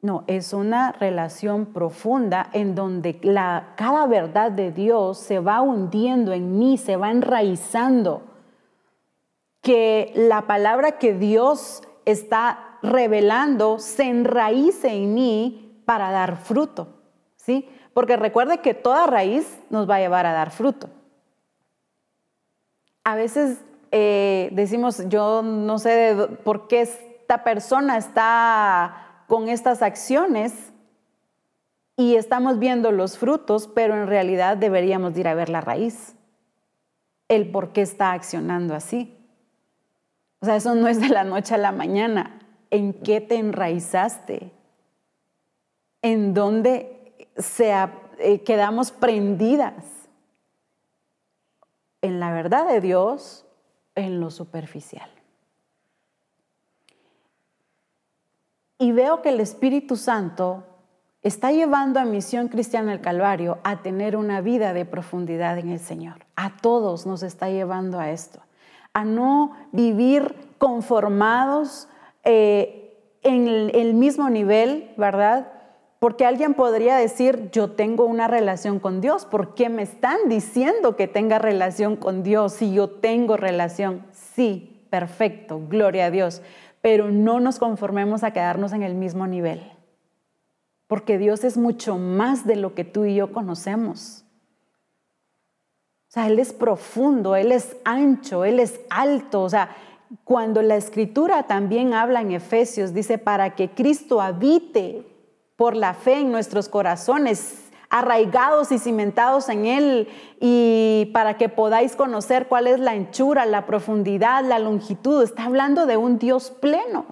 No, 0.00 0.22
es 0.28 0.52
una 0.52 0.92
relación 0.92 1.66
profunda 1.66 2.50
en 2.52 2.76
donde 2.76 3.18
la, 3.22 3.74
cada 3.76 4.06
verdad 4.06 4.52
de 4.52 4.70
Dios 4.70 5.18
se 5.18 5.40
va 5.40 5.60
hundiendo 5.60 6.32
en 6.32 6.56
mí, 6.58 6.78
se 6.78 6.96
va 6.96 7.10
enraizando. 7.10 8.22
Que 9.60 10.12
la 10.14 10.42
palabra 10.42 10.98
que 10.98 11.14
Dios 11.14 11.82
está 12.04 12.78
revelando 12.80 13.80
se 13.80 14.04
enraíce 14.04 14.88
en 14.88 15.14
mí 15.14 15.82
para 15.84 16.12
dar 16.12 16.36
fruto. 16.36 16.98
¿sí? 17.36 17.68
Porque 17.92 18.16
recuerde 18.16 18.58
que 18.58 18.74
toda 18.74 19.06
raíz 19.06 19.58
nos 19.70 19.90
va 19.90 19.96
a 19.96 20.00
llevar 20.00 20.26
a 20.26 20.32
dar 20.32 20.52
fruto. 20.52 20.88
A 23.02 23.16
veces 23.16 23.64
eh, 23.90 24.50
decimos, 24.52 25.02
yo 25.08 25.42
no 25.42 25.78
sé 25.78 26.14
por 26.44 26.68
qué 26.68 26.82
esta 26.82 27.42
persona 27.42 27.96
está 27.96 29.07
con 29.28 29.48
estas 29.50 29.82
acciones 29.82 30.72
y 31.96 32.16
estamos 32.16 32.58
viendo 32.58 32.90
los 32.90 33.18
frutos, 33.18 33.68
pero 33.72 33.94
en 33.94 34.06
realidad 34.06 34.56
deberíamos 34.56 35.16
ir 35.18 35.28
a 35.28 35.34
ver 35.34 35.50
la 35.50 35.60
raíz, 35.60 36.16
el 37.28 37.50
por 37.50 37.72
qué 37.72 37.82
está 37.82 38.12
accionando 38.12 38.74
así. 38.74 39.14
O 40.40 40.46
sea, 40.46 40.56
eso 40.56 40.74
no 40.74 40.88
es 40.88 41.00
de 41.00 41.10
la 41.10 41.24
noche 41.24 41.54
a 41.54 41.58
la 41.58 41.72
mañana. 41.72 42.40
¿En 42.70 42.94
qué 42.94 43.20
te 43.20 43.36
enraizaste? 43.36 44.50
¿En 46.00 46.32
dónde 46.32 47.28
se, 47.36 47.74
eh, 48.18 48.42
quedamos 48.44 48.92
prendidas? 48.92 50.08
¿En 52.00 52.18
la 52.18 52.32
verdad 52.32 52.66
de 52.66 52.80
Dios? 52.80 53.44
En 53.94 54.20
lo 54.20 54.30
superficial. 54.30 55.17
Y 58.78 58.92
veo 58.92 59.22
que 59.22 59.30
el 59.30 59.40
Espíritu 59.40 59.96
Santo 59.96 60.64
está 61.22 61.50
llevando 61.50 61.98
a 61.98 62.04
Misión 62.04 62.48
Cristiana 62.48 62.92
del 62.92 63.00
Calvario 63.00 63.58
a 63.64 63.82
tener 63.82 64.16
una 64.16 64.40
vida 64.40 64.72
de 64.72 64.84
profundidad 64.84 65.58
en 65.58 65.70
el 65.70 65.80
Señor. 65.80 66.26
A 66.36 66.56
todos 66.56 67.04
nos 67.04 67.24
está 67.24 67.50
llevando 67.50 67.98
a 67.98 68.10
esto, 68.10 68.40
a 68.94 69.04
no 69.04 69.52
vivir 69.72 70.36
conformados 70.58 71.88
eh, 72.22 73.18
en 73.22 73.48
el 73.48 73.94
mismo 73.94 74.30
nivel, 74.30 74.92
¿verdad? 74.96 75.52
Porque 75.98 76.24
alguien 76.24 76.54
podría 76.54 76.96
decir, 76.96 77.50
yo 77.50 77.72
tengo 77.72 78.04
una 78.04 78.28
relación 78.28 78.78
con 78.78 79.00
Dios, 79.00 79.26
¿por 79.26 79.54
qué 79.54 79.68
me 79.68 79.82
están 79.82 80.16
diciendo 80.28 80.94
que 80.94 81.08
tenga 81.08 81.40
relación 81.40 81.96
con 81.96 82.22
Dios 82.22 82.52
si 82.52 82.72
yo 82.72 82.88
tengo 82.88 83.36
relación? 83.36 84.06
Sí, 84.12 84.86
perfecto, 84.90 85.60
gloria 85.68 86.06
a 86.06 86.10
Dios 86.12 86.42
pero 86.90 87.10
no 87.10 87.38
nos 87.38 87.58
conformemos 87.58 88.24
a 88.24 88.30
quedarnos 88.30 88.72
en 88.72 88.82
el 88.82 88.94
mismo 88.94 89.26
nivel, 89.26 89.60
porque 90.86 91.18
Dios 91.18 91.44
es 91.44 91.58
mucho 91.58 91.98
más 91.98 92.46
de 92.46 92.56
lo 92.56 92.74
que 92.74 92.82
tú 92.82 93.04
y 93.04 93.14
yo 93.14 93.30
conocemos. 93.30 94.24
O 96.08 96.10
sea, 96.10 96.28
Él 96.28 96.38
es 96.38 96.54
profundo, 96.54 97.36
Él 97.36 97.52
es 97.52 97.76
ancho, 97.84 98.46
Él 98.46 98.58
es 98.58 98.80
alto. 98.88 99.42
O 99.42 99.50
sea, 99.50 99.76
cuando 100.24 100.62
la 100.62 100.76
escritura 100.76 101.42
también 101.42 101.92
habla 101.92 102.22
en 102.22 102.32
Efesios, 102.32 102.94
dice, 102.94 103.18
para 103.18 103.54
que 103.54 103.68
Cristo 103.68 104.22
habite 104.22 105.04
por 105.56 105.76
la 105.76 105.92
fe 105.92 106.20
en 106.20 106.32
nuestros 106.32 106.70
corazones, 106.70 107.67
arraigados 107.90 108.70
y 108.70 108.78
cimentados 108.78 109.48
en 109.48 109.66
Él 109.66 110.08
y 110.40 111.10
para 111.12 111.36
que 111.36 111.48
podáis 111.48 111.96
conocer 111.96 112.46
cuál 112.48 112.66
es 112.66 112.80
la 112.80 112.92
anchura, 112.92 113.46
la 113.46 113.66
profundidad, 113.66 114.44
la 114.44 114.58
longitud. 114.58 115.22
Está 115.22 115.44
hablando 115.44 115.86
de 115.86 115.96
un 115.96 116.18
Dios 116.18 116.50
pleno. 116.50 117.06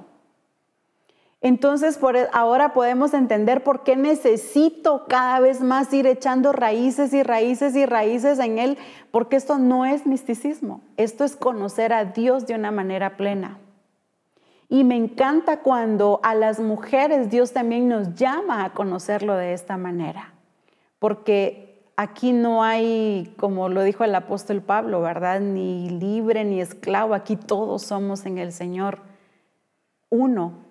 Entonces, 1.40 1.96
por, 1.98 2.16
e, 2.16 2.28
ahora 2.32 2.72
podemos 2.72 3.14
entender 3.14 3.62
por 3.62 3.84
qué 3.84 3.96
necesito 3.96 5.04
cada 5.06 5.38
vez 5.40 5.60
más 5.60 5.92
ir 5.92 6.06
echando 6.06 6.52
raíces 6.52 7.12
y 7.12 7.22
raíces 7.22 7.76
y 7.76 7.86
raíces 7.86 8.38
en 8.38 8.58
Él, 8.58 8.78
porque 9.10 9.36
esto 9.36 9.58
no 9.58 9.84
es 9.86 10.06
misticismo, 10.06 10.80
esto 10.96 11.24
es 11.24 11.36
conocer 11.36 11.92
a 11.92 12.06
Dios 12.06 12.46
de 12.46 12.54
una 12.54 12.70
manera 12.70 13.16
plena. 13.16 13.58
Y 14.68 14.82
me 14.82 14.96
encanta 14.96 15.60
cuando 15.60 16.20
a 16.24 16.34
las 16.34 16.58
mujeres 16.58 17.30
Dios 17.30 17.52
también 17.52 17.88
nos 17.88 18.14
llama 18.14 18.64
a 18.64 18.72
conocerlo 18.72 19.36
de 19.36 19.52
esta 19.52 19.76
manera 19.76 20.35
porque 21.06 21.88
aquí 21.96 22.32
no 22.32 22.64
hay, 22.64 23.32
como 23.38 23.68
lo 23.68 23.84
dijo 23.84 24.02
el 24.02 24.12
apóstol 24.12 24.60
Pablo, 24.60 25.02
¿verdad? 25.02 25.38
Ni 25.38 25.88
libre 25.88 26.44
ni 26.44 26.60
esclavo, 26.60 27.14
aquí 27.14 27.36
todos 27.36 27.82
somos 27.82 28.26
en 28.26 28.38
el 28.38 28.50
Señor 28.50 28.98
uno. 30.10 30.64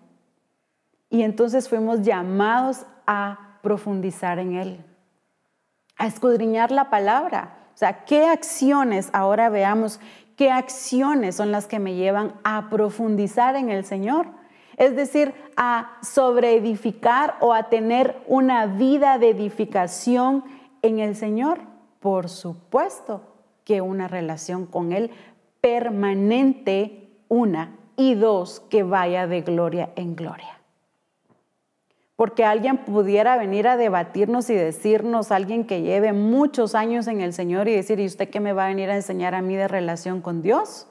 Y 1.10 1.22
entonces 1.22 1.70
fuimos 1.70 2.02
llamados 2.02 2.86
a 3.08 3.60
profundizar 3.64 4.40
en 4.40 4.56
Él, 4.56 4.86
a 5.98 6.06
escudriñar 6.06 6.70
la 6.70 6.90
palabra. 6.90 7.70
O 7.74 7.78
sea, 7.78 8.04
¿qué 8.04 8.26
acciones, 8.26 9.10
ahora 9.14 9.48
veamos, 9.48 10.02
qué 10.36 10.52
acciones 10.52 11.38
son 11.38 11.54
las 11.54 11.66
que 11.66 11.80
me 11.80 11.96
llevan 11.96 12.34
a 12.44 12.68
profundizar 12.70 13.56
en 13.56 13.70
el 13.70 13.86
Señor? 13.86 14.28
Es 14.78 14.96
decir, 14.96 15.34
a 15.56 15.98
sobreedificar 16.02 17.36
o 17.40 17.54
a 17.54 17.70
tener 17.70 18.22
una 18.28 18.66
vida 18.66 19.18
de 19.18 19.30
edificación 19.30 20.44
en 20.82 21.00
el 21.00 21.16
Señor. 21.16 21.60
Por 22.00 22.30
supuesto 22.30 23.22
que 23.64 23.82
una 23.82 24.08
relación 24.08 24.66
con 24.66 24.92
Él 24.92 25.12
permanente, 25.62 27.10
una, 27.28 27.76
y 27.98 28.16
dos, 28.16 28.60
que 28.70 28.84
vaya 28.84 29.28
de 29.28 29.42
gloria 29.42 29.90
en 29.96 30.16
gloria. 30.16 30.60
Porque 32.16 32.46
alguien 32.46 32.78
pudiera 32.78 33.38
venir 33.38 33.68
a 33.68 33.76
debatirnos 33.76 34.50
y 34.50 34.56
decirnos, 34.56 35.32
alguien 35.32 35.66
que 35.66 35.82
lleve 35.82 36.14
muchos 36.14 36.76
años 36.76 37.08
en 37.08 37.20
el 37.20 37.34
Señor 37.34 37.68
y 37.68 37.76
decir, 37.76 38.00
¿y 38.00 38.06
usted 38.06 38.30
qué 38.30 38.40
me 38.40 38.54
va 38.54 38.66
a 38.66 38.70
venir 38.70 38.90
a 38.90 38.96
enseñar 38.96 39.36
a 39.36 39.42
mí 39.42 39.56
de 39.56 39.68
relación 39.68 40.22
con 40.22 40.42
Dios? 40.42 40.88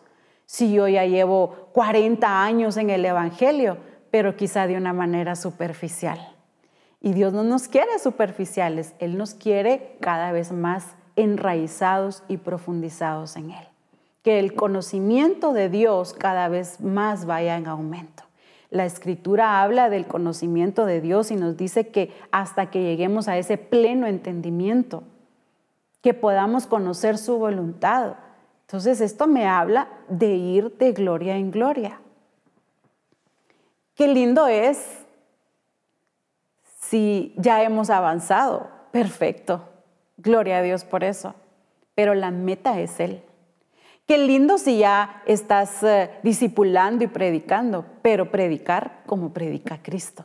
Si 0.47 0.73
yo 0.73 0.89
ya 0.89 1.05
llevo 1.05 1.69
40 1.73 2.45
años 2.45 2.77
en 2.77 2.91
el 2.91 3.05
Evangelio, 3.05 3.79
pero 4.11 4.37
quizá 4.37 4.67
de 4.67 4.77
una 4.77 4.93
manera 4.93 5.37
superficial. 5.37 6.35
Y 7.01 7.13
Dios 7.13 7.33
no 7.33 7.45
nos 7.45 7.69
quiere 7.69 7.99
superficiales, 7.99 8.95
Él 8.99 9.19
nos 9.19 9.35
quiere 9.35 9.97
cada 10.01 10.33
vez 10.33 10.53
más 10.53 10.87
enraizados 11.17 12.23
y 12.29 12.39
profundizados 12.39 13.37
en 13.37 13.51
Él. 13.51 13.69
Que 14.23 14.39
el 14.39 14.55
conocimiento 14.55 15.53
de 15.53 15.69
Dios 15.69 16.15
cada 16.15 16.49
vez 16.49 16.81
más 16.81 17.27
vaya 17.27 17.57
en 17.57 17.67
aumento. 17.67 18.25
La 18.71 18.87
escritura 18.87 19.63
habla 19.63 19.91
del 19.91 20.07
conocimiento 20.07 20.87
de 20.87 21.01
Dios 21.01 21.31
y 21.31 21.37
nos 21.37 21.57
dice 21.57 21.89
que 21.89 22.13
hasta 22.33 22.71
que 22.71 22.83
lleguemos 22.83 23.29
a 23.29 23.37
ese 23.39 23.59
pleno 23.59 24.07
entendimiento, 24.07 25.05
que 26.01 26.15
podamos 26.15 26.67
conocer 26.67 27.19
su 27.19 27.39
voluntad, 27.39 28.15
entonces 28.75 29.01
esto 29.01 29.29
me 29.29 29.47
habla 29.47 29.87
de 30.09 30.35
ir 30.35 30.77
de 30.79 30.91
gloria 30.91 31.37
en 31.37 31.53
gloria. 31.53 32.01
Qué 33.95 34.09
lindo 34.09 34.49
es 34.49 34.85
si 36.81 37.33
ya 37.37 37.63
hemos 37.63 37.89
avanzado. 37.89 38.69
Perfecto. 38.91 39.63
Gloria 40.17 40.59
a 40.59 40.63
Dios 40.63 40.85
por 40.85 41.05
eso. 41.05 41.37
Pero 41.95 42.15
la 42.15 42.33
meta 42.33 42.81
es 42.81 42.99
Él. 42.99 43.23
Qué 44.07 44.19
lindo 44.19 44.59
si 44.59 44.79
ya 44.79 45.23
estás 45.25 45.85
eh, 45.85 46.11
discipulando 46.25 47.05
y 47.05 47.07
predicando, 47.07 47.87
pero 48.03 48.33
predicar 48.33 49.05
como 49.07 49.33
predica 49.33 49.81
Cristo. 49.85 50.25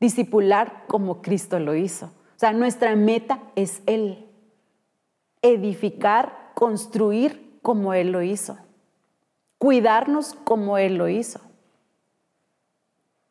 Discipular 0.00 0.82
como 0.88 1.22
Cristo 1.22 1.60
lo 1.60 1.76
hizo. 1.76 2.06
O 2.06 2.38
sea, 2.38 2.52
nuestra 2.52 2.96
meta 2.96 3.38
es 3.54 3.82
Él. 3.86 4.26
Edificar, 5.42 6.50
construir 6.54 7.43
como 7.64 7.94
Él 7.94 8.12
lo 8.12 8.20
hizo, 8.20 8.58
cuidarnos 9.56 10.34
como 10.44 10.76
Él 10.76 10.96
lo 10.96 11.08
hizo, 11.08 11.40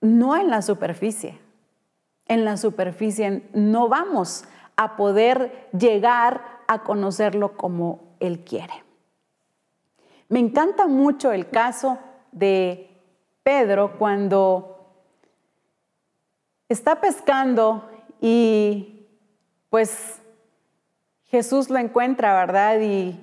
no 0.01 0.35
en 0.35 0.49
la 0.49 0.63
superficie. 0.63 1.39
En 2.25 2.43
la 2.43 2.57
superficie 2.57 3.47
no 3.53 3.89
vamos 3.89 4.45
a 4.75 4.95
poder 4.97 5.69
llegar 5.77 6.41
a 6.67 6.81
conocerlo 6.83 7.55
como 7.55 8.15
Él 8.19 8.43
quiere. 8.43 8.73
Me 10.29 10.39
encanta 10.39 10.87
mucho 10.87 11.31
el 11.31 11.47
caso 11.51 11.99
de 12.31 12.89
Pedro 13.43 13.99
cuando 13.99 14.87
está 16.69 16.99
pescando 16.99 17.87
y 18.19 19.05
pues 19.69 20.23
Jesús 21.25 21.69
lo 21.69 21.77
encuentra, 21.77 22.33
¿verdad? 22.33 22.79
Y 22.81 23.19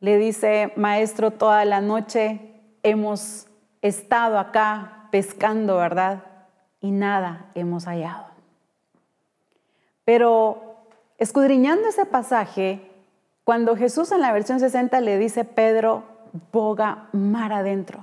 le 0.00 0.16
dice, 0.18 0.72
maestro, 0.76 1.32
toda 1.32 1.64
la 1.64 1.80
noche 1.80 2.40
hemos 2.82 3.46
estado 3.82 4.38
acá 4.38 5.08
pescando, 5.10 5.76
¿verdad? 5.76 6.22
Y 6.80 6.90
nada 6.90 7.50
hemos 7.54 7.86
hallado. 7.86 8.26
Pero 10.04 10.76
escudriñando 11.18 11.88
ese 11.88 12.06
pasaje, 12.06 12.80
cuando 13.44 13.76
Jesús 13.76 14.12
en 14.12 14.20
la 14.20 14.32
versión 14.32 14.60
60 14.60 15.00
le 15.00 15.18
dice, 15.18 15.44
Pedro, 15.44 16.04
boga 16.52 17.08
mar 17.12 17.52
adentro. 17.52 18.00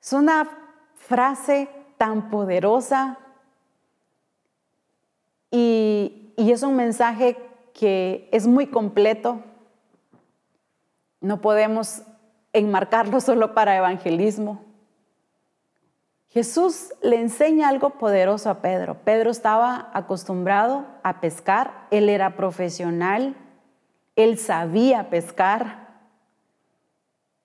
Es 0.00 0.12
una 0.12 0.48
frase 0.94 1.68
tan 1.98 2.30
poderosa 2.30 3.18
y, 5.50 6.32
y 6.36 6.52
es 6.52 6.62
un 6.62 6.76
mensaje 6.76 7.49
que 7.80 8.28
es 8.30 8.46
muy 8.46 8.66
completo. 8.66 9.40
No 11.22 11.40
podemos 11.40 12.02
enmarcarlo 12.52 13.20
solo 13.22 13.54
para 13.54 13.74
evangelismo. 13.74 14.62
Jesús 16.28 16.92
le 17.00 17.18
enseña 17.18 17.70
algo 17.70 17.90
poderoso 17.98 18.50
a 18.50 18.60
Pedro. 18.60 18.98
Pedro 19.02 19.30
estaba 19.30 19.90
acostumbrado 19.94 20.84
a 21.02 21.22
pescar, 21.22 21.86
él 21.90 22.10
era 22.10 22.36
profesional, 22.36 23.34
él 24.14 24.36
sabía 24.36 25.08
pescar, 25.08 26.02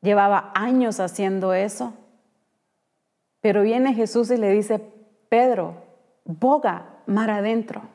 llevaba 0.02 0.52
años 0.54 1.00
haciendo 1.00 1.54
eso. 1.54 1.94
Pero 3.40 3.62
viene 3.62 3.94
Jesús 3.94 4.30
y 4.32 4.38
le 4.38 4.52
dice, 4.52 4.80
Pedro, 5.30 5.76
boga 6.26 7.00
mar 7.06 7.30
adentro. 7.30 7.95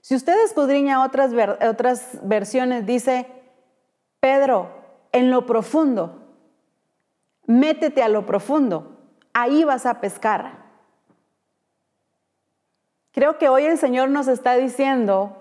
Si 0.00 0.14
usted 0.14 0.44
escudriña 0.44 1.04
otras, 1.04 1.32
otras 1.68 2.18
versiones, 2.22 2.86
dice, 2.86 3.26
Pedro, 4.20 4.70
en 5.12 5.30
lo 5.30 5.46
profundo, 5.46 6.22
métete 7.46 8.02
a 8.02 8.08
lo 8.08 8.26
profundo, 8.26 8.96
ahí 9.32 9.64
vas 9.64 9.86
a 9.86 10.00
pescar. 10.00 10.66
Creo 13.12 13.38
que 13.38 13.48
hoy 13.48 13.64
el 13.64 13.78
Señor 13.78 14.10
nos 14.10 14.28
está 14.28 14.54
diciendo, 14.56 15.36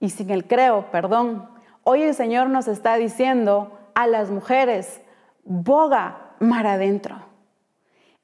y 0.00 0.10
sin 0.10 0.30
el 0.30 0.46
creo, 0.46 0.90
perdón, 0.90 1.48
hoy 1.84 2.02
el 2.02 2.14
Señor 2.14 2.50
nos 2.50 2.68
está 2.68 2.96
diciendo 2.96 3.78
a 3.94 4.06
las 4.06 4.30
mujeres, 4.30 5.00
boga 5.44 6.34
mar 6.40 6.66
adentro. 6.66 7.16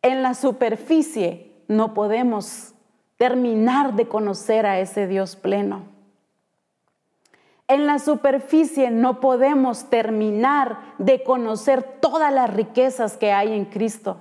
En 0.03 0.23
la 0.23 0.35
superficie 0.35 1.65
no 1.69 1.95
podemos 1.95 2.75
terminar 3.19 3.95
de 3.95 4.09
conocer 4.09 4.65
a 4.65 4.81
ese 4.81 5.07
Dios 5.07 5.37
pleno. 5.37 5.83
En 7.67 7.87
la 7.87 7.99
superficie 7.99 8.91
no 8.91 9.21
podemos 9.21 9.91
terminar 9.91 10.95
de 10.97 11.23
conocer 11.23 11.83
todas 12.01 12.33
las 12.33 12.49
riquezas 12.49 13.19
que 13.19 13.33
hay 13.33 13.53
en 13.53 13.67
Cristo. 13.67 14.17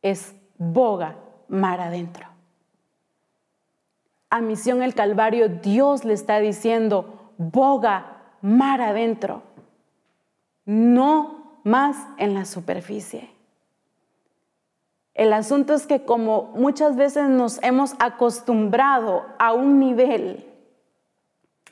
Es 0.00 0.34
boga 0.56 1.16
mar 1.48 1.80
adentro. 1.80 2.26
A 4.30 4.40
Misión 4.40 4.82
el 4.82 4.94
Calvario 4.94 5.48
Dios 5.48 6.04
le 6.04 6.14
está 6.14 6.38
diciendo, 6.38 7.32
boga 7.36 8.22
mar 8.40 8.80
adentro, 8.80 9.42
no 10.64 11.60
más 11.64 11.96
en 12.16 12.34
la 12.34 12.44
superficie. 12.44 13.33
El 15.14 15.32
asunto 15.32 15.74
es 15.74 15.86
que 15.86 16.04
como 16.04 16.52
muchas 16.54 16.96
veces 16.96 17.28
nos 17.28 17.62
hemos 17.62 17.94
acostumbrado 18.00 19.24
a 19.38 19.52
un 19.52 19.78
nivel, 19.78 20.44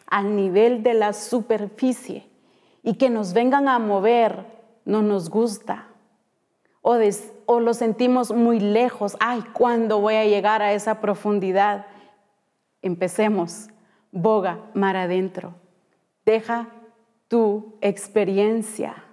al 0.06 0.36
nivel 0.36 0.84
de 0.84 0.94
la 0.94 1.12
superficie, 1.12 2.24
y 2.84 2.94
que 2.94 3.10
nos 3.10 3.32
vengan 3.32 3.68
a 3.68 3.78
mover, 3.80 4.46
no 4.84 5.02
nos 5.02 5.28
gusta. 5.28 5.88
O, 6.82 7.60
lo 7.60 7.74
sentimos 7.74 8.32
muy 8.32 8.58
lejos. 8.58 9.16
Ay, 9.20 9.42
¿cuándo 9.52 10.00
voy 10.00 10.14
a 10.14 10.24
llegar 10.24 10.62
a 10.62 10.72
esa 10.72 11.00
profundidad? 11.00 11.86
Empecemos. 12.80 13.68
Boga 14.10 14.58
mar 14.74 14.96
adentro. 14.96 15.54
Deja 16.24 16.68
tu 17.28 17.76
experiencia. 17.80 19.04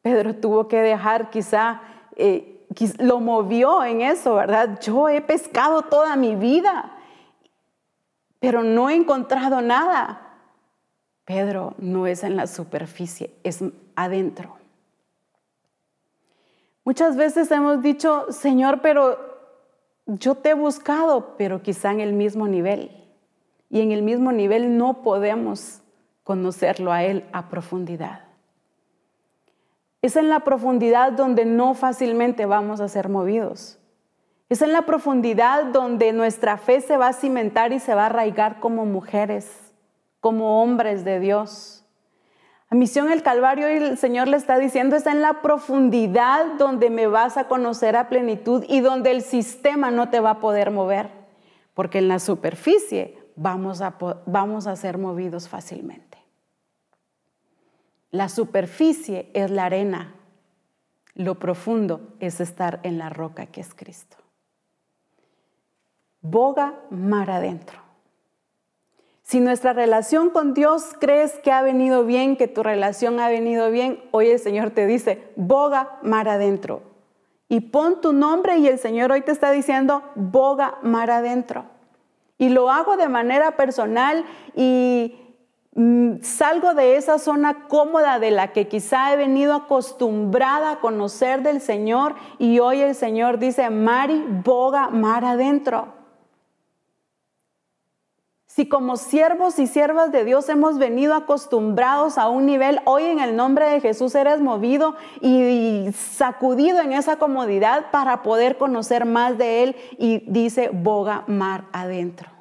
Pedro 0.00 0.36
tuvo 0.36 0.68
que 0.68 0.80
dejar 0.80 1.30
quizá 1.30 1.82
eh, 2.16 2.57
lo 2.98 3.20
movió 3.20 3.84
en 3.84 4.00
eso, 4.00 4.34
¿verdad? 4.34 4.78
Yo 4.80 5.08
he 5.08 5.20
pescado 5.20 5.82
toda 5.82 6.16
mi 6.16 6.36
vida, 6.36 6.92
pero 8.38 8.62
no 8.62 8.88
he 8.88 8.94
encontrado 8.94 9.60
nada. 9.60 10.38
Pedro 11.24 11.74
no 11.78 12.06
es 12.06 12.24
en 12.24 12.36
la 12.36 12.46
superficie, 12.46 13.34
es 13.42 13.62
adentro. 13.96 14.56
Muchas 16.84 17.16
veces 17.16 17.50
hemos 17.50 17.82
dicho, 17.82 18.30
Señor, 18.30 18.80
pero 18.80 19.18
yo 20.06 20.36
te 20.36 20.50
he 20.50 20.54
buscado, 20.54 21.34
pero 21.36 21.62
quizá 21.62 21.90
en 21.90 22.00
el 22.00 22.14
mismo 22.14 22.48
nivel. 22.48 22.90
Y 23.68 23.82
en 23.82 23.92
el 23.92 24.02
mismo 24.02 24.32
nivel 24.32 24.78
no 24.78 25.02
podemos 25.02 25.82
conocerlo 26.22 26.92
a 26.92 27.04
Él 27.04 27.26
a 27.32 27.50
profundidad. 27.50 28.27
Es 30.00 30.16
en 30.16 30.28
la 30.28 30.40
profundidad 30.40 31.12
donde 31.12 31.44
no 31.44 31.74
fácilmente 31.74 32.46
vamos 32.46 32.80
a 32.80 32.88
ser 32.88 33.08
movidos. 33.08 33.78
Es 34.48 34.62
en 34.62 34.72
la 34.72 34.82
profundidad 34.82 35.64
donde 35.66 36.12
nuestra 36.12 36.56
fe 36.56 36.80
se 36.80 36.96
va 36.96 37.08
a 37.08 37.12
cimentar 37.12 37.72
y 37.72 37.80
se 37.80 37.94
va 37.94 38.04
a 38.04 38.06
arraigar 38.06 38.60
como 38.60 38.86
mujeres, 38.86 39.74
como 40.20 40.62
hombres 40.62 41.04
de 41.04 41.20
Dios. 41.20 41.84
A 42.70 42.74
Misión 42.74 43.10
el 43.10 43.22
Calvario 43.22 43.66
el 43.66 43.98
Señor 43.98 44.28
le 44.28 44.36
está 44.36 44.58
diciendo, 44.58 44.94
es 44.94 45.06
en 45.06 45.20
la 45.20 45.42
profundidad 45.42 46.46
donde 46.58 46.90
me 46.90 47.06
vas 47.06 47.36
a 47.36 47.48
conocer 47.48 47.96
a 47.96 48.08
plenitud 48.08 48.64
y 48.68 48.80
donde 48.80 49.10
el 49.10 49.22
sistema 49.22 49.90
no 49.90 50.08
te 50.10 50.20
va 50.20 50.30
a 50.30 50.40
poder 50.40 50.70
mover, 50.70 51.10
porque 51.74 51.98
en 51.98 52.08
la 52.08 52.18
superficie 52.18 53.18
vamos 53.36 53.82
a, 53.82 53.96
vamos 54.26 54.66
a 54.66 54.76
ser 54.76 54.96
movidos 54.96 55.48
fácilmente. 55.48 56.07
La 58.10 58.28
superficie 58.28 59.30
es 59.34 59.50
la 59.50 59.66
arena, 59.66 60.14
lo 61.14 61.34
profundo 61.38 62.14
es 62.20 62.40
estar 62.40 62.80
en 62.82 62.96
la 62.96 63.10
roca 63.10 63.46
que 63.46 63.60
es 63.60 63.74
Cristo. 63.74 64.16
Boga 66.20 66.74
mar 66.90 67.30
adentro. 67.30 67.80
Si 69.22 69.40
nuestra 69.40 69.74
relación 69.74 70.30
con 70.30 70.54
Dios 70.54 70.94
crees 70.98 71.38
que 71.40 71.52
ha 71.52 71.60
venido 71.60 72.06
bien, 72.06 72.36
que 72.38 72.48
tu 72.48 72.62
relación 72.62 73.20
ha 73.20 73.28
venido 73.28 73.70
bien, 73.70 74.02
hoy 74.10 74.28
el 74.30 74.38
Señor 74.38 74.70
te 74.70 74.86
dice, 74.86 75.22
boga 75.36 75.98
mar 76.02 76.30
adentro. 76.30 76.80
Y 77.46 77.60
pon 77.60 78.00
tu 78.00 78.14
nombre 78.14 78.56
y 78.56 78.68
el 78.68 78.78
Señor 78.78 79.12
hoy 79.12 79.20
te 79.20 79.32
está 79.32 79.50
diciendo, 79.50 80.02
boga 80.14 80.78
mar 80.82 81.10
adentro. 81.10 81.66
Y 82.38 82.48
lo 82.48 82.70
hago 82.70 82.96
de 82.96 83.10
manera 83.10 83.56
personal 83.56 84.24
y 84.54 85.27
salgo 86.22 86.74
de 86.74 86.96
esa 86.96 87.18
zona 87.18 87.68
cómoda 87.68 88.18
de 88.18 88.30
la 88.30 88.52
que 88.52 88.68
quizá 88.68 89.12
he 89.12 89.16
venido 89.16 89.54
acostumbrada 89.54 90.72
a 90.72 90.80
conocer 90.80 91.42
del 91.42 91.60
Señor 91.60 92.14
y 92.38 92.58
hoy 92.58 92.80
el 92.80 92.94
Señor 92.94 93.38
dice, 93.38 93.70
Mari, 93.70 94.24
boga 94.44 94.88
mar 94.88 95.24
adentro. 95.24 95.96
Si 98.46 98.68
como 98.68 98.96
siervos 98.96 99.60
y 99.60 99.68
siervas 99.68 100.10
de 100.10 100.24
Dios 100.24 100.48
hemos 100.48 100.78
venido 100.78 101.14
acostumbrados 101.14 102.18
a 102.18 102.28
un 102.28 102.44
nivel, 102.44 102.80
hoy 102.86 103.04
en 103.04 103.20
el 103.20 103.36
nombre 103.36 103.66
de 103.66 103.80
Jesús 103.80 104.16
eres 104.16 104.40
movido 104.40 104.96
y 105.20 105.90
sacudido 105.92 106.80
en 106.80 106.92
esa 106.92 107.16
comodidad 107.16 107.92
para 107.92 108.24
poder 108.24 108.58
conocer 108.58 109.04
más 109.04 109.38
de 109.38 109.62
Él 109.62 109.76
y 109.96 110.24
dice, 110.26 110.70
boga 110.72 111.22
mar 111.28 111.66
adentro 111.72 112.37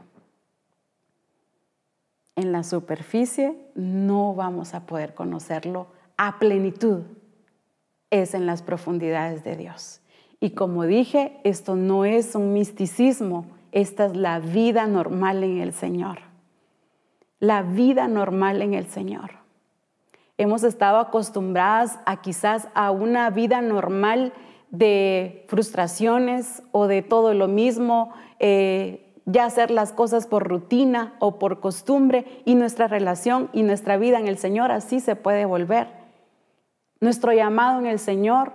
en 2.38 2.52
la 2.52 2.64
superficie 2.64 3.58
no 3.76 4.34
vamos 4.34 4.74
a 4.74 4.86
poder 4.86 5.14
conocerlo 5.14 5.88
a 6.16 6.40
plenitud. 6.40 7.02
Es 8.10 8.34
en 8.34 8.46
las 8.46 8.62
profundidades 8.62 9.44
de 9.44 9.58
Dios. 9.58 10.02
Y 10.40 10.52
como 10.52 10.84
dije, 10.84 11.42
esto 11.44 11.76
no 11.76 12.06
es 12.06 12.36
un 12.36 12.54
misticismo, 12.54 13.48
esta 13.72 14.06
es 14.06 14.16
la 14.16 14.40
vida 14.40 14.86
normal 14.86 15.44
en 15.44 15.60
el 15.60 15.74
Señor. 15.74 16.20
La 17.40 17.64
vida 17.64 18.08
normal 18.08 18.62
en 18.62 18.76
el 18.76 18.86
Señor. 18.86 19.32
Hemos 20.38 20.64
estado 20.64 21.00
acostumbradas 21.00 22.00
a 22.06 22.22
quizás 22.22 22.68
a 22.76 22.92
una 22.92 23.32
vida 23.32 23.62
normal 23.62 24.32
de 24.70 25.46
frustraciones 25.48 26.62
o 26.72 26.86
de 26.86 27.02
todo 27.02 27.34
lo 27.34 27.48
mismo, 27.48 28.14
eh, 28.38 29.07
ya 29.28 29.44
hacer 29.44 29.72
las 29.72 29.92
cosas 29.92 30.26
por 30.26 30.48
rutina 30.48 31.14
o 31.20 31.38
por 31.38 31.60
costumbre 31.60 32.42
y 32.46 32.56
nuestra 32.56 32.88
relación 32.88 33.50
y 33.52 33.64
nuestra 33.64 33.98
vida 33.98 34.20
en 34.20 34.28
el 34.28 34.38
Señor 34.38 34.72
así 34.72 35.02
se 35.02 35.18
puede 35.18 35.46
volver. 35.46 35.90
Nuestro 37.02 37.34
llamado 37.34 37.78
en 37.80 37.88
el 37.88 38.00
Señor, 38.00 38.54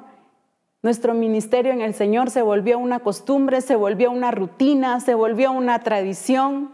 nuestro 0.83 1.13
ministerio 1.13 1.73
en 1.73 1.83
el 1.83 1.93
Señor 1.93 2.31
se 2.31 2.41
volvió 2.41 2.79
una 2.79 3.01
costumbre, 3.01 3.61
se 3.61 3.77
volvió 3.77 4.11
una 4.11 4.31
rutina, 4.31 4.99
se 5.01 5.15
volvió 5.15 5.53
una 5.53 5.79
tradición. 5.81 6.73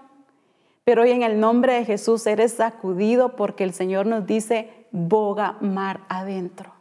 Pero 0.85 1.03
hoy 1.03 1.11
en 1.11 1.25
el 1.25 1.41
nombre 1.41 1.75
de 1.75 1.85
Jesús 1.85 2.25
eres 2.29 2.53
sacudido 2.53 3.35
porque 3.35 3.65
el 3.65 3.75
Señor 3.75 4.07
nos 4.07 4.27
dice, 4.27 4.87
boga 4.93 5.57
mar 5.61 6.03
adentro. 6.09 6.73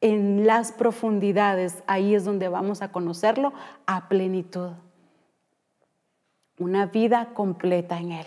En 0.00 0.46
las 0.46 0.70
profundidades, 0.70 1.82
ahí 1.88 2.14
es 2.14 2.24
donde 2.24 2.48
vamos 2.48 2.82
a 2.82 2.92
conocerlo 2.92 3.52
a 3.86 4.08
plenitud 4.08 4.70
una 6.58 6.86
vida 6.86 7.30
completa 7.34 7.98
en 7.98 8.12
Él. 8.12 8.26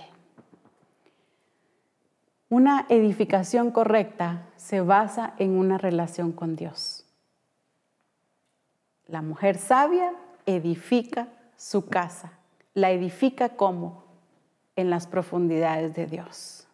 Una 2.49 2.85
edificación 2.89 3.71
correcta 3.71 4.47
se 4.55 4.81
basa 4.81 5.33
en 5.37 5.57
una 5.57 5.77
relación 5.77 6.31
con 6.31 6.55
Dios. 6.55 7.05
La 9.07 9.21
mujer 9.21 9.57
sabia 9.57 10.13
edifica 10.45 11.27
su 11.57 11.87
casa. 11.87 12.33
La 12.73 12.91
edifica 12.91 13.49
como 13.49 14.03
en 14.75 14.89
las 14.89 15.07
profundidades 15.07 15.95
de 15.95 16.05
Dios. 16.05 16.67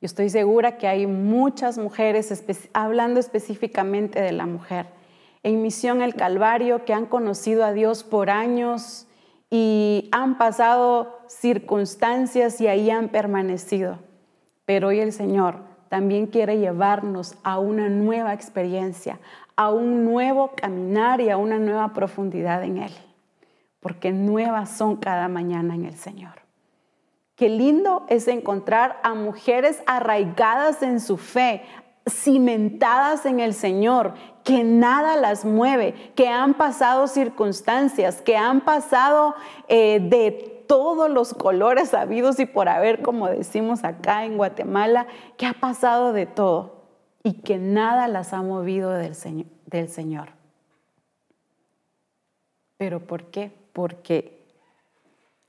Yo 0.00 0.06
estoy 0.06 0.30
segura 0.30 0.78
que 0.78 0.88
hay 0.88 1.06
muchas 1.06 1.78
mujeres, 1.78 2.44
hablando 2.72 3.20
específicamente 3.20 4.20
de 4.20 4.32
la 4.32 4.46
mujer, 4.46 4.86
en 5.42 5.62
Misión 5.62 6.02
El 6.02 6.14
Calvario, 6.14 6.84
que 6.84 6.94
han 6.94 7.06
conocido 7.06 7.64
a 7.64 7.72
Dios 7.72 8.02
por 8.02 8.30
años 8.30 9.03
y 9.56 10.08
han 10.10 10.36
pasado 10.36 11.20
circunstancias 11.28 12.60
y 12.60 12.66
ahí 12.66 12.90
han 12.90 13.08
permanecido. 13.08 14.00
Pero 14.64 14.88
hoy 14.88 14.98
el 14.98 15.12
Señor 15.12 15.60
también 15.88 16.26
quiere 16.26 16.58
llevarnos 16.58 17.36
a 17.44 17.60
una 17.60 17.88
nueva 17.88 18.34
experiencia, 18.34 19.20
a 19.54 19.70
un 19.70 20.04
nuevo 20.04 20.50
caminar 20.56 21.20
y 21.20 21.30
a 21.30 21.36
una 21.36 21.60
nueva 21.60 21.92
profundidad 21.92 22.64
en 22.64 22.78
Él, 22.78 22.92
porque 23.78 24.10
nuevas 24.10 24.70
son 24.70 24.96
cada 24.96 25.28
mañana 25.28 25.76
en 25.76 25.84
el 25.84 25.94
Señor. 25.94 26.40
Qué 27.36 27.48
lindo 27.48 28.06
es 28.08 28.26
encontrar 28.26 28.98
a 29.04 29.14
mujeres 29.14 29.84
arraigadas 29.86 30.82
en 30.82 30.98
su 30.98 31.16
fe, 31.16 31.62
cimentadas 32.08 33.26
en 33.26 33.40
el 33.40 33.54
Señor, 33.54 34.14
que 34.42 34.62
nada 34.62 35.16
las 35.16 35.44
mueve, 35.44 36.12
que 36.14 36.28
han 36.28 36.54
pasado 36.54 37.06
circunstancias, 37.06 38.20
que 38.20 38.36
han 38.36 38.60
pasado 38.60 39.34
eh, 39.68 40.00
de 40.00 40.64
todos 40.68 41.10
los 41.10 41.34
colores 41.34 41.94
habidos 41.94 42.38
y 42.40 42.46
por 42.46 42.68
haber, 42.68 43.02
como 43.02 43.28
decimos 43.28 43.84
acá 43.84 44.24
en 44.24 44.36
Guatemala, 44.36 45.06
que 45.36 45.46
ha 45.46 45.54
pasado 45.54 46.12
de 46.12 46.26
todo 46.26 46.84
y 47.22 47.40
que 47.40 47.58
nada 47.58 48.08
las 48.08 48.32
ha 48.32 48.42
movido 48.42 48.90
del. 48.90 49.14
Del 49.66 49.88
Señor. 49.88 50.28
¿Pero 52.76 53.00
por 53.00 53.24
qué? 53.30 53.50
Porque 53.72 54.46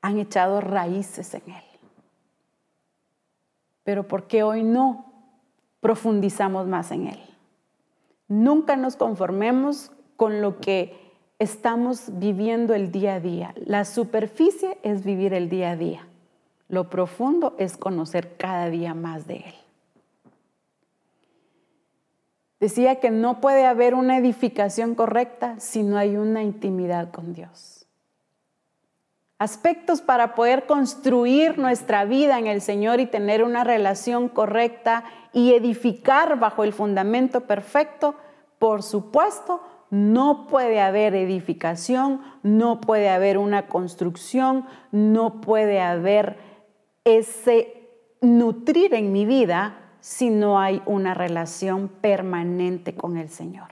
han 0.02 0.18
echado 0.18 0.62
raíces 0.62 1.34
en 1.36 1.44
Él 1.48 1.66
pero 3.86 4.08
¿por 4.08 4.28
qué 4.28 4.44
hoy 4.44 4.64
no 4.64 5.06
profundizamos 5.86 6.66
más 6.66 6.90
en 6.90 7.10
Él? 7.10 7.20
Nunca 8.28 8.76
nos 8.76 8.96
conformemos 8.96 9.92
con 10.16 10.42
lo 10.42 10.60
que 10.60 10.98
estamos 11.38 12.06
viviendo 12.14 12.74
el 12.74 12.92
día 12.92 13.14
a 13.14 13.20
día. 13.20 13.54
La 13.68 13.86
superficie 13.86 14.80
es 14.82 15.04
vivir 15.04 15.32
el 15.36 15.48
día 15.48 15.70
a 15.70 15.76
día. 15.76 16.08
Lo 16.70 16.90
profundo 16.90 17.54
es 17.60 17.78
conocer 17.78 18.36
cada 18.36 18.72
día 18.72 18.96
más 18.96 19.28
de 19.28 19.36
Él. 19.36 19.54
Decía 22.60 23.00
que 23.00 23.12
no 23.12 23.40
puede 23.40 23.68
haber 23.68 23.94
una 23.94 24.18
edificación 24.18 24.96
correcta 24.96 25.60
si 25.60 25.84
no 25.84 26.00
hay 26.00 26.18
una 26.18 26.42
intimidad 26.42 27.12
con 27.12 27.34
Dios 27.34 27.76
aspectos 29.38 30.02
para 30.02 30.34
poder 30.34 30.66
construir 30.66 31.58
nuestra 31.58 32.06
vida 32.06 32.40
en 32.40 32.48
el 32.48 32.62
Señor 32.62 33.00
y 33.00 33.06
tener 33.06 33.44
una 33.44 33.64
relación 33.64 34.30
correcta 34.30 35.04
y 35.36 35.54
edificar 35.54 36.40
bajo 36.40 36.64
el 36.64 36.72
fundamento 36.72 37.42
perfecto, 37.42 38.16
por 38.58 38.82
supuesto, 38.82 39.62
no 39.90 40.48
puede 40.48 40.80
haber 40.82 41.14
edificación, 41.14 42.22
no 42.42 42.80
puede 42.80 43.10
haber 43.10 43.38
una 43.38 43.68
construcción, 43.68 44.66
no 44.92 45.42
puede 45.42 45.82
haber 45.82 46.38
ese 47.04 47.90
nutrir 48.22 48.94
en 48.94 49.12
mi 49.12 49.26
vida 49.26 49.78
si 50.00 50.30
no 50.30 50.58
hay 50.58 50.82
una 50.86 51.14
relación 51.14 51.90
permanente 51.90 52.96
con 52.96 53.18
el 53.18 53.30
Señor. 53.30 53.68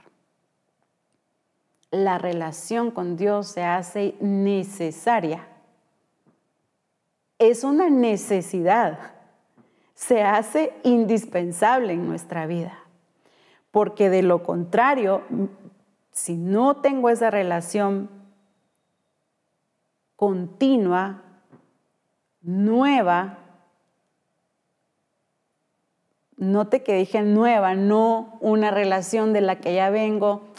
La 1.90 2.18
relación 2.18 2.90
con 2.90 3.16
Dios 3.16 3.48
se 3.48 3.64
hace 3.64 4.16
necesaria 4.20 5.48
es 7.38 7.64
una 7.64 7.90
necesidad, 7.90 9.13
se 9.94 10.22
hace 10.22 10.72
indispensable 10.82 11.92
en 11.92 12.08
nuestra 12.08 12.46
vida, 12.46 12.78
porque 13.70 14.10
de 14.10 14.22
lo 14.22 14.42
contrario, 14.42 15.22
si 16.10 16.36
no 16.36 16.76
tengo 16.76 17.10
esa 17.10 17.30
relación 17.30 18.10
continua, 20.16 21.22
nueva, 22.42 23.38
note 26.36 26.82
que 26.82 26.94
dije 26.96 27.22
nueva, 27.22 27.74
no 27.74 28.38
una 28.40 28.70
relación 28.70 29.32
de 29.32 29.40
la 29.40 29.60
que 29.60 29.74
ya 29.74 29.90
vengo 29.90 30.54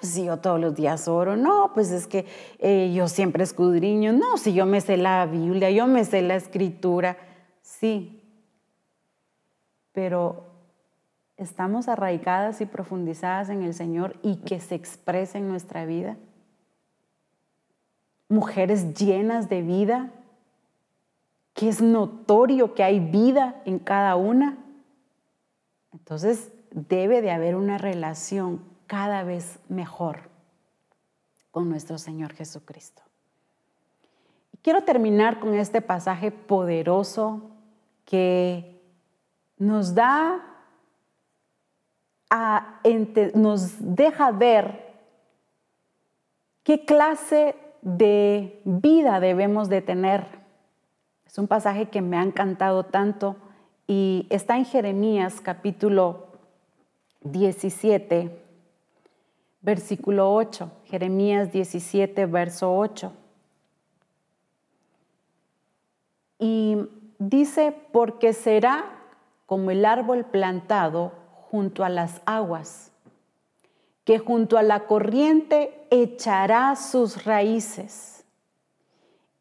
pues 0.00 0.12
si 0.12 0.24
yo 0.24 0.38
todos 0.38 0.58
los 0.58 0.74
días 0.74 1.08
oro, 1.08 1.36
no, 1.36 1.72
pues 1.74 1.90
es 1.90 2.06
que 2.06 2.24
eh, 2.58 2.90
yo 2.94 3.06
siempre 3.06 3.44
escudriño, 3.44 4.14
no, 4.14 4.38
si 4.38 4.54
yo 4.54 4.64
me 4.64 4.80
sé 4.80 4.96
la 4.96 5.26
Biblia, 5.26 5.70
yo 5.70 5.86
me 5.86 6.06
sé 6.06 6.22
la 6.22 6.36
escritura, 6.36 7.18
sí, 7.60 8.19
pero 9.92 10.46
estamos 11.36 11.88
arraigadas 11.88 12.60
y 12.60 12.66
profundizadas 12.66 13.48
en 13.48 13.62
el 13.62 13.74
Señor 13.74 14.16
y 14.22 14.36
que 14.36 14.60
se 14.60 14.74
exprese 14.74 15.38
en 15.38 15.48
nuestra 15.48 15.86
vida. 15.86 16.16
Mujeres 18.28 18.94
llenas 18.94 19.48
de 19.48 19.62
vida, 19.62 20.10
que 21.54 21.68
es 21.68 21.80
notorio 21.80 22.74
que 22.74 22.82
hay 22.82 23.00
vida 23.00 23.60
en 23.64 23.78
cada 23.78 24.16
una. 24.16 24.58
Entonces 25.92 26.52
debe 26.70 27.22
de 27.22 27.30
haber 27.30 27.56
una 27.56 27.78
relación 27.78 28.62
cada 28.86 29.24
vez 29.24 29.58
mejor 29.68 30.30
con 31.50 31.68
nuestro 31.68 31.98
Señor 31.98 32.32
Jesucristo. 32.34 33.02
quiero 34.62 34.82
terminar 34.82 35.40
con 35.40 35.54
este 35.54 35.80
pasaje 35.80 36.30
poderoso 36.30 37.50
que 38.04 38.79
nos 39.60 39.94
da 39.94 40.46
nos 43.34 43.74
deja 43.78 44.30
ver 44.30 44.94
qué 46.62 46.84
clase 46.84 47.54
de 47.82 48.62
vida 48.64 49.20
debemos 49.20 49.68
de 49.68 49.82
tener. 49.82 50.26
Es 51.26 51.38
un 51.38 51.46
pasaje 51.46 51.88
que 51.90 52.02
me 52.02 52.16
ha 52.16 52.22
encantado 52.22 52.84
tanto 52.84 53.36
y 53.86 54.26
está 54.30 54.56
en 54.56 54.64
Jeremías 54.64 55.40
capítulo 55.40 56.28
17, 57.22 58.30
versículo 59.60 60.32
8, 60.32 60.70
Jeremías 60.86 61.52
17, 61.52 62.26
verso 62.26 62.74
8. 62.74 63.12
Y 66.38 66.78
dice, 67.18 67.76
porque 67.92 68.32
será 68.32 68.99
como 69.50 69.72
el 69.72 69.84
árbol 69.84 70.26
plantado 70.26 71.10
junto 71.50 71.82
a 71.82 71.88
las 71.88 72.22
aguas, 72.24 72.92
que 74.04 74.20
junto 74.20 74.56
a 74.56 74.62
la 74.62 74.86
corriente 74.86 75.88
echará 75.90 76.76
sus 76.76 77.24
raíces 77.24 78.24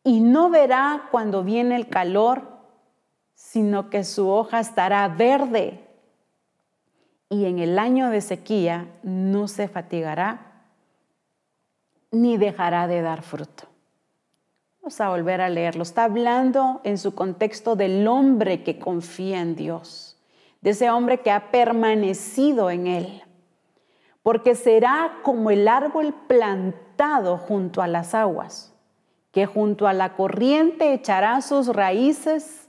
y 0.03 0.22
no 0.22 0.49
verá 0.49 1.10
cuando 1.11 1.44
viene 1.44 1.76
el 1.76 1.90
calor, 1.90 2.41
sino 3.36 3.91
que 3.91 4.03
su 4.03 4.27
hoja 4.31 4.60
estará 4.60 5.07
verde 5.10 5.88
y 7.30 7.45
en 7.45 7.60
el 7.60 7.77
año 7.77 8.10
de 8.10 8.22
sequía 8.22 8.88
no 9.03 9.48
se 9.48 9.68
fatigará 9.68 10.64
ni 12.10 12.38
dejará 12.38 12.88
de 12.88 13.03
dar 13.03 13.22
fruto. 13.22 13.68
A 14.98 15.10
volver 15.10 15.40
a 15.40 15.49
leerlo. 15.49 15.84
Está 15.84 16.06
hablando 16.06 16.82
en 16.84 16.98
su 16.98 17.14
contexto 17.14 17.76
del 17.76 18.07
hombre 18.07 18.64
que 18.64 18.80
confía 18.80 19.40
en 19.40 19.56
Dios, 19.56 20.18
de 20.61 20.72
ese 20.72 20.90
hombre 20.90 21.20
que 21.20 21.30
ha 21.30 21.52
permanecido 21.52 22.72
en 22.72 22.88
Él, 22.88 23.24
porque 24.24 24.56
será 24.56 25.20
como 25.22 25.52
el 25.52 25.68
árbol 25.68 26.16
plantado 26.28 27.38
junto 27.38 27.84
a 27.84 27.88
las 27.88 28.16
aguas, 28.16 28.74
que 29.32 29.45
junto 29.45 29.88
a 29.88 29.94
la 29.94 30.16
corriente 30.16 30.91
echará 30.91 31.40
sus 31.41 31.68
raíces 31.68 32.68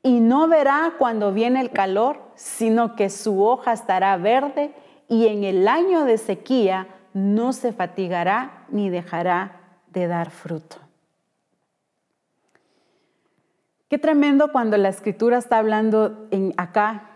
y 0.00 0.20
no 0.20 0.46
verá 0.46 0.94
cuando 0.96 1.32
viene 1.32 1.60
el 1.60 1.72
calor, 1.72 2.22
sino 2.36 2.94
que 2.94 3.10
su 3.10 3.42
hoja 3.44 3.72
estará 3.72 4.16
verde 4.16 4.72
y 5.08 5.26
en 5.26 5.42
el 5.42 5.66
año 5.66 6.04
de 6.04 6.18
sequía 6.18 6.86
no 7.12 7.52
se 7.52 7.72
fatigará 7.72 8.64
ni 8.70 8.90
dejará 8.90 9.80
de 9.88 10.06
dar 10.06 10.30
fruto. 10.30 10.76
Qué 13.92 13.98
tremendo 13.98 14.52
cuando 14.52 14.78
la 14.78 14.88
escritura 14.88 15.36
está 15.36 15.58
hablando 15.58 16.26
en 16.30 16.54
acá, 16.56 17.10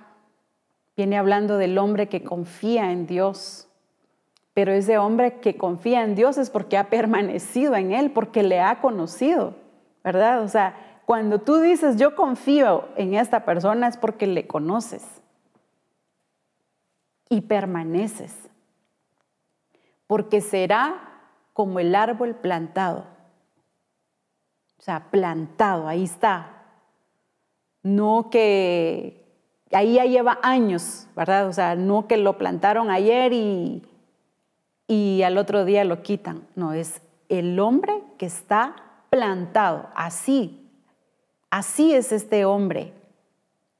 viene 0.94 1.16
hablando 1.16 1.56
del 1.56 1.78
hombre 1.78 2.10
que 2.10 2.22
confía 2.22 2.92
en 2.92 3.06
Dios, 3.06 3.66
pero 4.52 4.72
ese 4.72 4.98
hombre 4.98 5.40
que 5.40 5.56
confía 5.56 6.04
en 6.04 6.14
Dios 6.14 6.36
es 6.36 6.50
porque 6.50 6.76
ha 6.76 6.90
permanecido 6.90 7.76
en 7.76 7.92
Él, 7.92 8.10
porque 8.10 8.42
le 8.42 8.60
ha 8.60 8.82
conocido, 8.82 9.54
¿verdad? 10.04 10.42
O 10.42 10.48
sea, 10.48 11.00
cuando 11.06 11.40
tú 11.40 11.60
dices, 11.60 11.96
yo 11.96 12.14
confío 12.14 12.90
en 12.96 13.14
esta 13.14 13.46
persona 13.46 13.88
es 13.88 13.96
porque 13.96 14.26
le 14.26 14.46
conoces 14.46 15.02
y 17.30 17.40
permaneces. 17.40 18.34
Porque 20.06 20.42
será 20.42 21.22
como 21.54 21.80
el 21.80 21.94
árbol 21.94 22.34
plantado. 22.34 23.06
O 24.78 24.82
sea, 24.82 25.06
plantado, 25.10 25.88
ahí 25.88 26.04
está. 26.04 26.52
No 27.86 28.30
que 28.32 29.24
ahí 29.70 29.94
ya 29.94 30.06
lleva 30.06 30.40
años, 30.42 31.06
¿verdad? 31.14 31.46
O 31.46 31.52
sea, 31.52 31.76
no 31.76 32.08
que 32.08 32.16
lo 32.16 32.36
plantaron 32.36 32.90
ayer 32.90 33.32
y, 33.32 33.84
y 34.88 35.22
al 35.22 35.38
otro 35.38 35.64
día 35.64 35.84
lo 35.84 36.02
quitan. 36.02 36.48
No, 36.56 36.72
es 36.72 37.00
el 37.28 37.60
hombre 37.60 38.02
que 38.18 38.26
está 38.26 38.74
plantado, 39.08 39.88
así. 39.94 40.68
Así 41.48 41.94
es 41.94 42.10
este 42.10 42.44
hombre. 42.44 42.92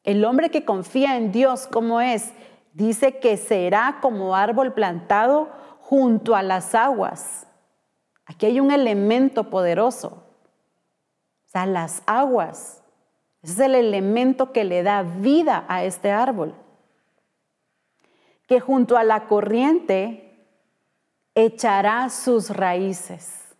El 0.05 0.25
hombre 0.25 0.51
que 0.51 0.65
confía 0.65 1.17
en 1.17 1.33
Dios, 1.33 1.67
¿cómo 1.67 2.01
es? 2.01 2.33
Dice 2.75 3.19
que 3.19 3.37
será 3.37 3.99
como 4.01 4.37
árbol 4.37 4.73
plantado 4.73 5.49
junto 5.81 6.37
a 6.37 6.45
las 6.45 6.77
aguas. 6.77 7.49
Aquí 8.25 8.47
hay 8.47 8.61
un 8.61 8.71
elemento 8.71 9.51
poderoso. 9.51 10.23
O 11.47 11.49
sea, 11.49 11.67
las 11.67 12.05
aguas. 12.07 12.85
Es 13.47 13.61
el 13.61 13.77
elemento 13.77 14.51
que 14.51 14.65
le 14.65 14.83
da 14.83 15.03
vida 15.03 15.65
a 15.69 15.85
este 15.85 16.11
árbol. 16.11 16.53
Que 18.49 18.59
junto 18.59 18.97
a 18.97 19.05
la 19.05 19.29
corriente 19.29 20.49
echará 21.35 22.09
sus 22.09 22.51
raíces. 22.51 23.57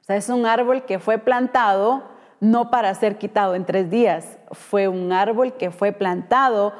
O 0.00 0.04
sea, 0.04 0.16
es 0.16 0.28
un 0.28 0.44
árbol 0.44 0.84
que 0.84 0.98
fue 0.98 1.18
plantado 1.18 2.02
no 2.40 2.70
para 2.70 2.92
ser 2.94 3.16
quitado 3.16 3.54
en 3.54 3.64
tres 3.64 3.90
días, 3.90 4.38
fue 4.50 4.88
un 4.88 5.12
árbol 5.12 5.54
que 5.54 5.70
fue 5.70 5.92
plantado 5.92 6.72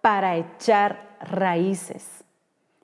para 0.00 0.36
echar 0.36 1.16
raíces. 1.20 2.24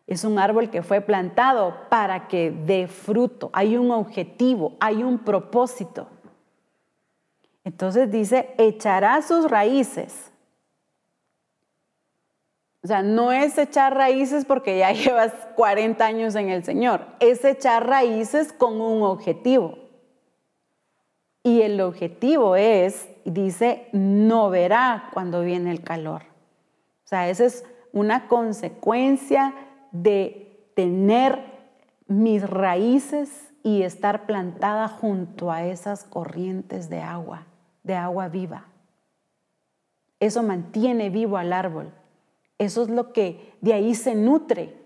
Es 0.08 0.24
un 0.24 0.38
árbol 0.38 0.70
que 0.70 0.82
fue 0.82 1.00
plantado 1.00 1.74
para 1.88 2.26
que 2.28 2.50
dé 2.50 2.88
fruto. 2.88 3.50
Hay 3.52 3.76
un 3.76 3.90
objetivo, 3.90 4.76
hay 4.80 5.02
un 5.02 5.18
propósito. 5.18 6.08
Entonces 7.68 8.10
dice, 8.10 8.54
echará 8.56 9.20
sus 9.20 9.50
raíces. 9.50 10.32
O 12.82 12.86
sea, 12.86 13.02
no 13.02 13.30
es 13.30 13.58
echar 13.58 13.94
raíces 13.94 14.46
porque 14.46 14.78
ya 14.78 14.90
llevas 14.92 15.34
40 15.54 16.02
años 16.02 16.34
en 16.34 16.48
el 16.48 16.64
Señor, 16.64 17.04
es 17.20 17.44
echar 17.44 17.86
raíces 17.86 18.54
con 18.54 18.80
un 18.80 19.02
objetivo. 19.02 19.76
Y 21.42 21.60
el 21.60 21.78
objetivo 21.82 22.56
es, 22.56 23.06
dice, 23.26 23.88
no 23.92 24.48
verá 24.48 25.10
cuando 25.12 25.42
viene 25.42 25.70
el 25.70 25.82
calor. 25.82 26.22
O 27.04 27.06
sea, 27.06 27.28
esa 27.28 27.44
es 27.44 27.66
una 27.92 28.28
consecuencia 28.28 29.54
de 29.92 30.70
tener 30.74 31.38
mis 32.06 32.48
raíces 32.48 33.52
y 33.62 33.82
estar 33.82 34.24
plantada 34.24 34.88
junto 34.88 35.52
a 35.52 35.66
esas 35.66 36.04
corrientes 36.04 36.88
de 36.88 37.02
agua, 37.02 37.47
de 37.88 37.94
agua 37.96 38.28
viva. 38.28 38.66
Eso 40.20 40.42
mantiene 40.42 41.10
vivo 41.10 41.38
al 41.38 41.52
árbol. 41.52 41.92
Eso 42.58 42.82
es 42.82 42.88
lo 42.90 43.12
que 43.12 43.54
de 43.60 43.72
ahí 43.72 43.94
se 43.94 44.14
nutre. 44.14 44.76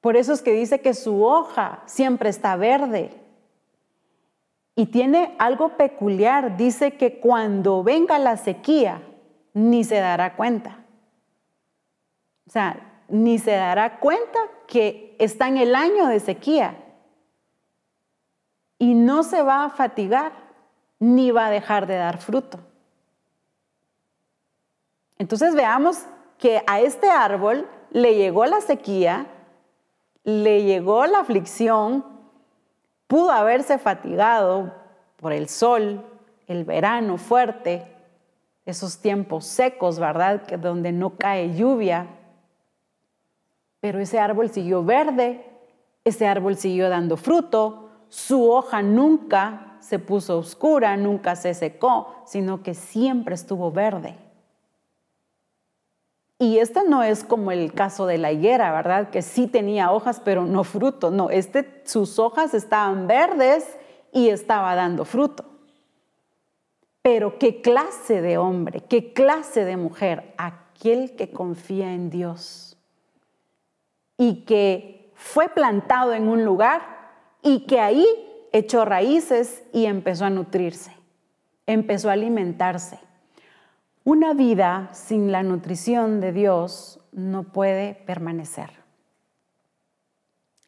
Por 0.00 0.16
eso 0.16 0.32
es 0.32 0.40
que 0.40 0.52
dice 0.52 0.80
que 0.80 0.94
su 0.94 1.22
hoja 1.22 1.82
siempre 1.84 2.30
está 2.30 2.56
verde. 2.56 3.10
Y 4.74 4.86
tiene 4.86 5.36
algo 5.38 5.76
peculiar, 5.76 6.56
dice 6.56 6.96
que 6.96 7.20
cuando 7.20 7.82
venga 7.82 8.18
la 8.18 8.38
sequía, 8.38 9.02
ni 9.52 9.84
se 9.84 9.96
dará 9.96 10.36
cuenta. 10.36 10.78
O 12.46 12.50
sea, 12.50 13.04
ni 13.08 13.38
se 13.38 13.50
dará 13.50 14.00
cuenta 14.00 14.38
que 14.66 15.14
está 15.18 15.48
en 15.48 15.58
el 15.58 15.74
año 15.74 16.06
de 16.06 16.20
sequía. 16.20 16.82
Y 18.78 18.94
no 18.94 19.24
se 19.24 19.42
va 19.42 19.66
a 19.66 19.70
fatigar, 19.70 20.32
ni 21.00 21.32
va 21.32 21.46
a 21.46 21.50
dejar 21.50 21.86
de 21.86 21.96
dar 21.96 22.18
fruto. 22.18 22.60
Entonces 25.18 25.54
veamos 25.54 26.04
que 26.38 26.62
a 26.66 26.80
este 26.80 27.10
árbol 27.10 27.68
le 27.90 28.14
llegó 28.14 28.46
la 28.46 28.60
sequía, 28.60 29.26
le 30.24 30.62
llegó 30.64 31.04
la 31.06 31.20
aflicción, 31.20 32.04
pudo 33.06 33.32
haberse 33.32 33.78
fatigado 33.78 34.72
por 35.16 35.32
el 35.32 35.48
sol, 35.48 36.04
el 36.46 36.64
verano 36.64 37.18
fuerte, 37.18 37.86
esos 38.64 38.98
tiempos 38.98 39.46
secos, 39.46 39.98
¿verdad? 39.98 40.42
Que 40.42 40.56
donde 40.56 40.92
no 40.92 41.16
cae 41.16 41.54
lluvia. 41.54 42.06
Pero 43.80 43.98
ese 43.98 44.18
árbol 44.18 44.50
siguió 44.50 44.84
verde, 44.84 45.44
ese 46.04 46.26
árbol 46.26 46.56
siguió 46.56 46.88
dando 46.88 47.16
fruto, 47.16 47.90
su 48.08 48.50
hoja 48.50 48.82
nunca 48.82 49.69
se 49.80 49.98
puso 49.98 50.38
oscura, 50.38 50.96
nunca 50.96 51.36
se 51.36 51.54
secó, 51.54 52.14
sino 52.24 52.62
que 52.62 52.74
siempre 52.74 53.34
estuvo 53.34 53.70
verde. 53.72 54.16
Y 56.38 56.58
este 56.58 56.84
no 56.88 57.02
es 57.02 57.22
como 57.22 57.52
el 57.52 57.74
caso 57.74 58.06
de 58.06 58.16
la 58.16 58.32
higuera, 58.32 58.72
¿verdad? 58.72 59.10
Que 59.10 59.20
sí 59.20 59.46
tenía 59.46 59.92
hojas, 59.92 60.22
pero 60.24 60.46
no 60.46 60.64
fruto. 60.64 61.10
No, 61.10 61.28
este, 61.28 61.82
sus 61.84 62.18
hojas 62.18 62.54
estaban 62.54 63.06
verdes 63.06 63.76
y 64.10 64.30
estaba 64.30 64.74
dando 64.74 65.04
fruto. 65.04 65.44
Pero 67.02 67.38
qué 67.38 67.60
clase 67.60 68.22
de 68.22 68.38
hombre, 68.38 68.80
qué 68.80 69.12
clase 69.12 69.66
de 69.66 69.76
mujer, 69.76 70.34
aquel 70.38 71.14
que 71.14 71.30
confía 71.30 71.92
en 71.92 72.08
Dios 72.08 72.78
y 74.16 74.44
que 74.44 75.12
fue 75.14 75.48
plantado 75.48 76.14
en 76.14 76.28
un 76.28 76.44
lugar 76.44 76.80
y 77.42 77.66
que 77.66 77.80
ahí 77.80 78.06
echó 78.52 78.84
raíces 78.84 79.62
y 79.72 79.86
empezó 79.86 80.24
a 80.24 80.30
nutrirse, 80.30 80.92
empezó 81.66 82.10
a 82.10 82.14
alimentarse 82.14 82.98
una 84.04 84.32
vida 84.32 84.88
sin 84.92 85.30
la 85.30 85.42
nutrición 85.42 86.20
de 86.20 86.32
Dios 86.32 87.00
no 87.12 87.44
puede 87.44 87.94
permanecer. 87.94 88.70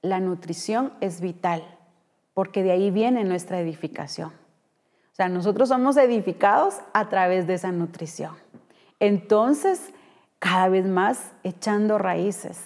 La 0.02 0.20
nutrición 0.20 0.92
es 1.00 1.20
vital 1.20 1.64
porque 2.34 2.62
de 2.62 2.72
ahí 2.72 2.90
viene 2.90 3.24
nuestra 3.24 3.59
edificación. 3.59 4.28
O 4.28 5.14
sea, 5.14 5.28
nosotros 5.28 5.70
somos 5.70 5.96
edificados 5.96 6.80
a 6.92 7.09
través 7.09 7.46
de 7.46 7.54
esa 7.54 7.72
nutrición. 7.72 8.34
Entonces, 9.00 9.94
cada 10.38 10.68
vez 10.68 10.86
más 10.86 11.32
echando 11.42 11.98
raíces. 11.98 12.60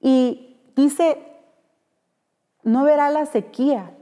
Y 0.00 0.58
dice, 0.76 1.35
no 2.66 2.82
verá 2.82 3.10
la 3.10 3.26
sequía, 3.26 3.92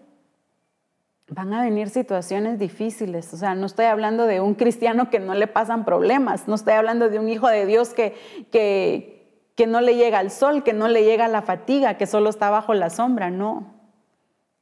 van 1.29 1.53
a 1.53 1.63
venir 1.63 1.91
situaciones 1.91 2.59
difíciles. 2.59 3.33
O 3.35 3.37
sea, 3.37 3.55
no 3.55 3.67
estoy 3.67 3.85
hablando 3.85 4.27
de 4.27 4.41
un 4.41 4.55
cristiano 4.55 5.11
que 5.11 5.21
no 5.21 5.35
le 5.35 5.47
pasan 5.47 5.85
problemas, 5.85 6.49
no 6.49 6.55
estoy 6.55 6.73
hablando 6.73 7.11
de 7.11 7.19
un 7.19 7.29
hijo 7.29 7.47
de 7.47 7.67
Dios 7.67 7.91
que, 7.91 8.15
que, 8.51 9.51
que 9.55 9.67
no 9.67 9.83
le 9.83 9.97
llega 9.97 10.19
al 10.19 10.31
sol, 10.31 10.63
que 10.63 10.73
no 10.73 10.89
le 10.89 11.05
llega 11.05 11.29
la 11.29 11.43
fatiga, 11.43 11.99
que 11.99 12.07
solo 12.07 12.31
está 12.31 12.49
bajo 12.49 12.73
la 12.73 12.89
sombra, 12.89 13.29
no. 13.29 13.75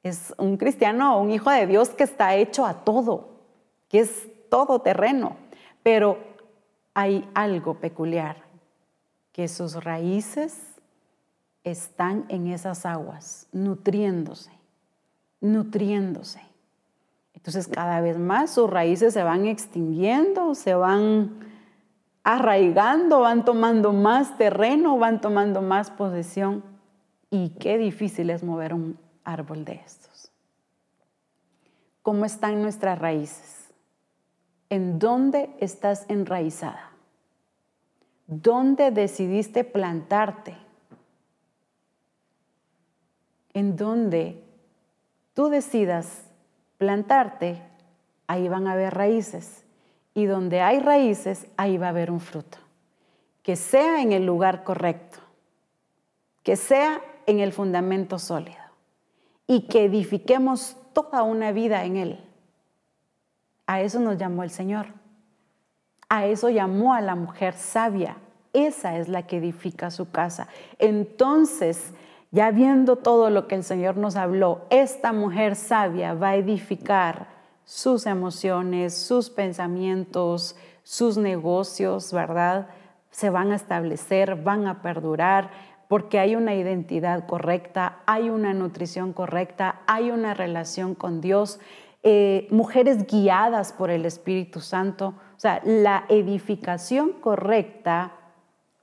Es 0.03 0.35
un 0.37 0.57
cristiano, 0.57 1.20
un 1.20 1.31
hijo 1.31 1.51
de 1.51 1.69
Dios 1.69 1.91
que 1.91 2.03
está 2.03 2.35
hecho 2.35 2.66
a 2.66 2.83
todo, 2.83 3.45
que 3.89 4.01
es 4.01 4.27
todo 4.51 4.81
terreno. 4.81 5.37
Pero 5.85 6.19
hay 6.93 7.29
algo 7.35 7.74
peculiar, 7.74 8.39
que 9.31 9.47
sus 9.47 9.85
raíces 9.85 10.72
están 11.65 12.25
en 12.29 12.49
esas 12.49 12.87
aguas, 12.87 13.47
nutriéndose, 13.53 14.51
nutriéndose. 15.41 16.41
Entonces 17.35 17.67
cada 17.69 18.01
vez 18.01 18.19
más 18.19 18.51
sus 18.51 18.71
raíces 18.71 19.15
se 19.15 19.23
van 19.23 19.47
extinguiendo, 19.47 20.55
se 20.55 20.75
van 20.75 21.41
arraigando, 22.23 23.21
van 23.21 23.45
tomando 23.45 23.93
más 23.93 24.37
terreno, 24.39 24.99
van 24.99 25.21
tomando 25.21 25.61
más 25.61 25.91
posesión. 25.91 26.63
Y 27.31 27.51
qué 27.51 27.79
difícil 27.79 28.31
es 28.31 28.45
mover 28.45 28.75
un 28.75 28.99
árbol 29.25 29.65
de 29.65 29.75
estos. 29.75 30.31
¿Cómo 32.03 32.25
están 32.25 32.63
nuestras 32.63 32.99
raíces? 32.99 33.73
¿En 34.69 34.99
dónde 34.99 35.51
estás 35.59 36.05
enraizada? 36.09 36.93
¿Dónde 38.27 38.91
decidiste 38.91 39.65
plantarte? 39.65 40.57
En 43.55 43.77
dónde 43.77 44.43
tú 45.35 45.49
decidas 45.49 46.24
plantarte, 46.79 47.62
ahí 48.27 48.49
van 48.49 48.66
a 48.66 48.73
haber 48.73 48.95
raíces. 48.95 49.65
Y 50.15 50.27
donde 50.27 50.61
hay 50.61 50.81
raíces, 50.81 51.47
ahí 51.57 51.79
va 51.79 51.87
a 51.87 51.91
haber 51.91 52.11
un 52.11 52.20
fruto. 52.20 52.59
Que 53.43 53.57
sea 53.57 54.03
en 54.03 54.12
el 54.12 54.27
lugar 54.27 54.65
correcto, 54.65 55.19
que 56.43 56.57
sea 56.57 57.01
en 57.27 57.41
el 57.41 57.53
fundamento 57.53 58.19
sólido 58.19 58.62
y 59.47 59.62
que 59.69 59.85
edifiquemos 59.85 60.77
toda 60.93 61.23
una 61.23 61.53
vida 61.53 61.85
en 61.85 61.97
él. 61.97 62.24
A 63.66 63.81
eso 63.81 64.01
nos 64.01 64.19
llamó 64.19 64.43
el 64.43 64.51
Señor. 64.51 64.87
A 66.09 66.27
eso 66.27 66.51
llamó 66.51 66.95
a 66.95 67.01
la 67.01 67.15
mujer 67.15 67.55
sabia. 67.55 68.16
Esa 68.53 68.99
es 68.99 69.09
la 69.09 69.27
que 69.27 69.39
edifica 69.39 69.91
su 69.91 70.11
casa. 70.11 70.49
Entonces, 70.79 71.95
ya 72.33 72.51
viendo 72.51 72.97
todo 72.97 73.31
lo 73.31 73.47
que 73.47 73.55
el 73.55 73.63
Señor 73.63 73.99
nos 73.99 74.17
habló, 74.17 74.63
esta 74.71 75.13
mujer 75.13 75.55
sabia 75.55 76.15
va 76.15 76.31
a 76.31 76.37
edificar 76.37 77.29
sus 77.65 78.07
emociones, 78.07 78.97
sus 78.97 79.31
pensamientos, 79.31 80.57
sus 80.83 81.19
negocios, 81.19 82.11
¿verdad? 82.13 82.69
Se 83.11 83.29
van 83.29 83.53
a 83.53 83.57
establecer, 83.57 84.37
van 84.43 84.67
a 84.67 84.81
perdurar, 84.81 85.51
porque 85.89 86.19
hay 86.19 86.35
una 86.35 86.55
identidad 86.55 87.27
correcta, 87.27 87.99
hay 88.07 88.31
una 88.31 88.55
nutrición 88.55 89.13
correcta, 89.13 89.83
hay 89.87 90.11
una 90.11 90.33
relación 90.33 90.95
con 90.95 91.21
Dios, 91.21 91.61
eh, 92.03 92.49
mujeres 92.51 93.07
guiadas 93.07 93.75
por 93.75 93.91
el 93.91 94.07
Espíritu 94.07 94.61
Santo. 94.61 95.15
O 95.37 95.39
sea, 95.39 95.61
la 95.65 96.07
edificación 96.09 97.13
correcta 97.13 98.13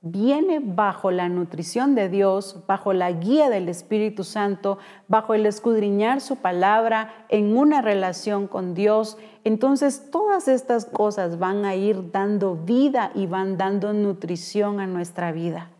viene 0.02 0.60
bajo 0.62 1.10
la 1.10 1.28
nutrición 1.28 1.94
de 1.94 2.08
Dios, 2.08 2.64
bajo 2.66 2.92
la 2.92 3.12
guía 3.12 3.50
del 3.50 3.68
Espíritu 3.68 4.24
Santo, 4.24 4.78
bajo 5.08 5.34
el 5.34 5.44
escudriñar 5.44 6.20
su 6.20 6.36
palabra 6.36 7.26
en 7.28 7.56
una 7.56 7.82
relación 7.82 8.46
con 8.46 8.74
Dios. 8.74 9.18
Entonces 9.44 10.10
todas 10.10 10.48
estas 10.48 10.86
cosas 10.86 11.38
van 11.38 11.64
a 11.64 11.74
ir 11.74 12.10
dando 12.10 12.56
vida 12.56 13.12
y 13.14 13.26
van 13.26 13.58
dando 13.58 13.92
nutrición 13.92 14.80
a 14.80 14.86
nuestra 14.86 15.32
vida. 15.32 15.70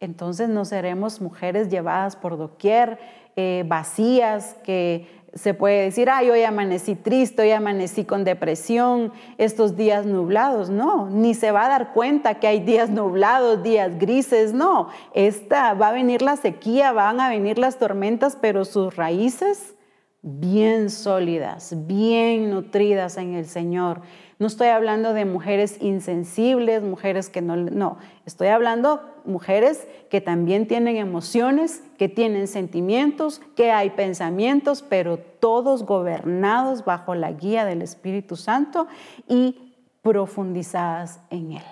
Entonces 0.00 0.48
no 0.48 0.64
seremos 0.64 1.20
mujeres 1.20 1.68
llevadas 1.68 2.16
por 2.16 2.38
doquier, 2.38 2.98
eh, 3.36 3.64
vacías, 3.68 4.56
que 4.64 5.19
se 5.34 5.54
puede 5.54 5.82
decir, 5.82 6.10
ay, 6.10 6.30
hoy 6.30 6.42
amanecí 6.42 6.94
triste, 6.94 7.42
hoy 7.42 7.50
amanecí 7.52 8.04
con 8.04 8.24
depresión, 8.24 9.12
estos 9.38 9.76
días 9.76 10.06
nublados. 10.06 10.70
No, 10.70 11.08
ni 11.08 11.34
se 11.34 11.52
va 11.52 11.66
a 11.66 11.68
dar 11.68 11.92
cuenta 11.92 12.34
que 12.34 12.46
hay 12.46 12.60
días 12.60 12.90
nublados, 12.90 13.62
días 13.62 13.98
grises. 13.98 14.52
No, 14.52 14.88
esta 15.14 15.74
va 15.74 15.88
a 15.88 15.92
venir 15.92 16.22
la 16.22 16.36
sequía, 16.36 16.92
van 16.92 17.20
a 17.20 17.28
venir 17.28 17.58
las 17.58 17.78
tormentas, 17.78 18.36
pero 18.40 18.64
sus 18.64 18.96
raíces 18.96 19.74
bien 20.22 20.90
sólidas, 20.90 21.74
bien 21.86 22.50
nutridas 22.50 23.16
en 23.16 23.34
el 23.34 23.46
Señor. 23.46 24.02
No 24.40 24.46
estoy 24.46 24.68
hablando 24.68 25.12
de 25.12 25.26
mujeres 25.26 25.76
insensibles, 25.82 26.82
mujeres 26.82 27.28
que 27.28 27.42
no, 27.42 27.56
no, 27.56 27.98
estoy 28.24 28.48
hablando 28.48 29.02
mujeres 29.26 29.86
que 30.08 30.22
también 30.22 30.66
tienen 30.66 30.96
emociones, 30.96 31.82
que 31.98 32.08
tienen 32.08 32.48
sentimientos, 32.48 33.42
que 33.54 33.70
hay 33.70 33.90
pensamientos, 33.90 34.80
pero 34.80 35.18
todos 35.18 35.84
gobernados 35.84 36.86
bajo 36.86 37.14
la 37.14 37.32
guía 37.32 37.66
del 37.66 37.82
Espíritu 37.82 38.36
Santo 38.36 38.86
y 39.28 39.76
profundizadas 40.00 41.20
en 41.28 41.52
Él. 41.52 41.62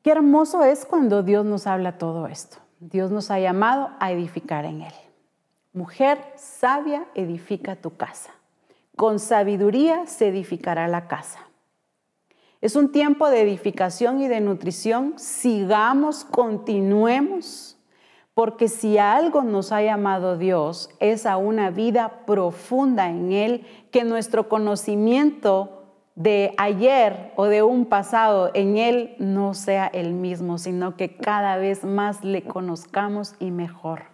Qué 0.00 0.10
hermoso 0.10 0.64
es 0.64 0.86
cuando 0.86 1.22
Dios 1.22 1.44
nos 1.44 1.66
habla 1.66 1.98
todo 1.98 2.28
esto. 2.28 2.56
Dios 2.80 3.10
nos 3.10 3.30
ha 3.30 3.40
llamado 3.40 3.90
a 4.00 4.10
edificar 4.10 4.64
en 4.64 4.80
Él. 4.80 4.94
Mujer 5.74 6.18
sabia, 6.36 7.04
edifica 7.14 7.76
tu 7.76 7.94
casa. 7.98 8.32
Con 8.96 9.18
sabiduría 9.18 10.06
se 10.06 10.28
edificará 10.28 10.86
la 10.88 11.08
casa. 11.08 11.40
Es 12.60 12.76
un 12.76 12.92
tiempo 12.92 13.28
de 13.28 13.42
edificación 13.42 14.20
y 14.20 14.28
de 14.28 14.40
nutrición. 14.40 15.14
Sigamos, 15.18 16.24
continuemos, 16.24 17.76
porque 18.32 18.68
si 18.68 18.96
algo 18.98 19.42
nos 19.42 19.72
ha 19.72 19.82
llamado 19.82 20.38
Dios 20.38 20.90
es 20.98 21.26
a 21.26 21.36
una 21.36 21.70
vida 21.70 22.24
profunda 22.24 23.08
en 23.10 23.32
Él, 23.32 23.66
que 23.90 24.04
nuestro 24.04 24.48
conocimiento 24.48 25.82
de 26.14 26.54
ayer 26.56 27.32
o 27.36 27.46
de 27.46 27.62
un 27.62 27.86
pasado 27.86 28.50
en 28.54 28.76
Él 28.76 29.16
no 29.18 29.54
sea 29.54 29.86
el 29.88 30.12
mismo, 30.12 30.58
sino 30.58 30.96
que 30.96 31.16
cada 31.16 31.56
vez 31.56 31.84
más 31.84 32.24
le 32.24 32.44
conozcamos 32.44 33.34
y 33.40 33.50
mejor. 33.50 34.04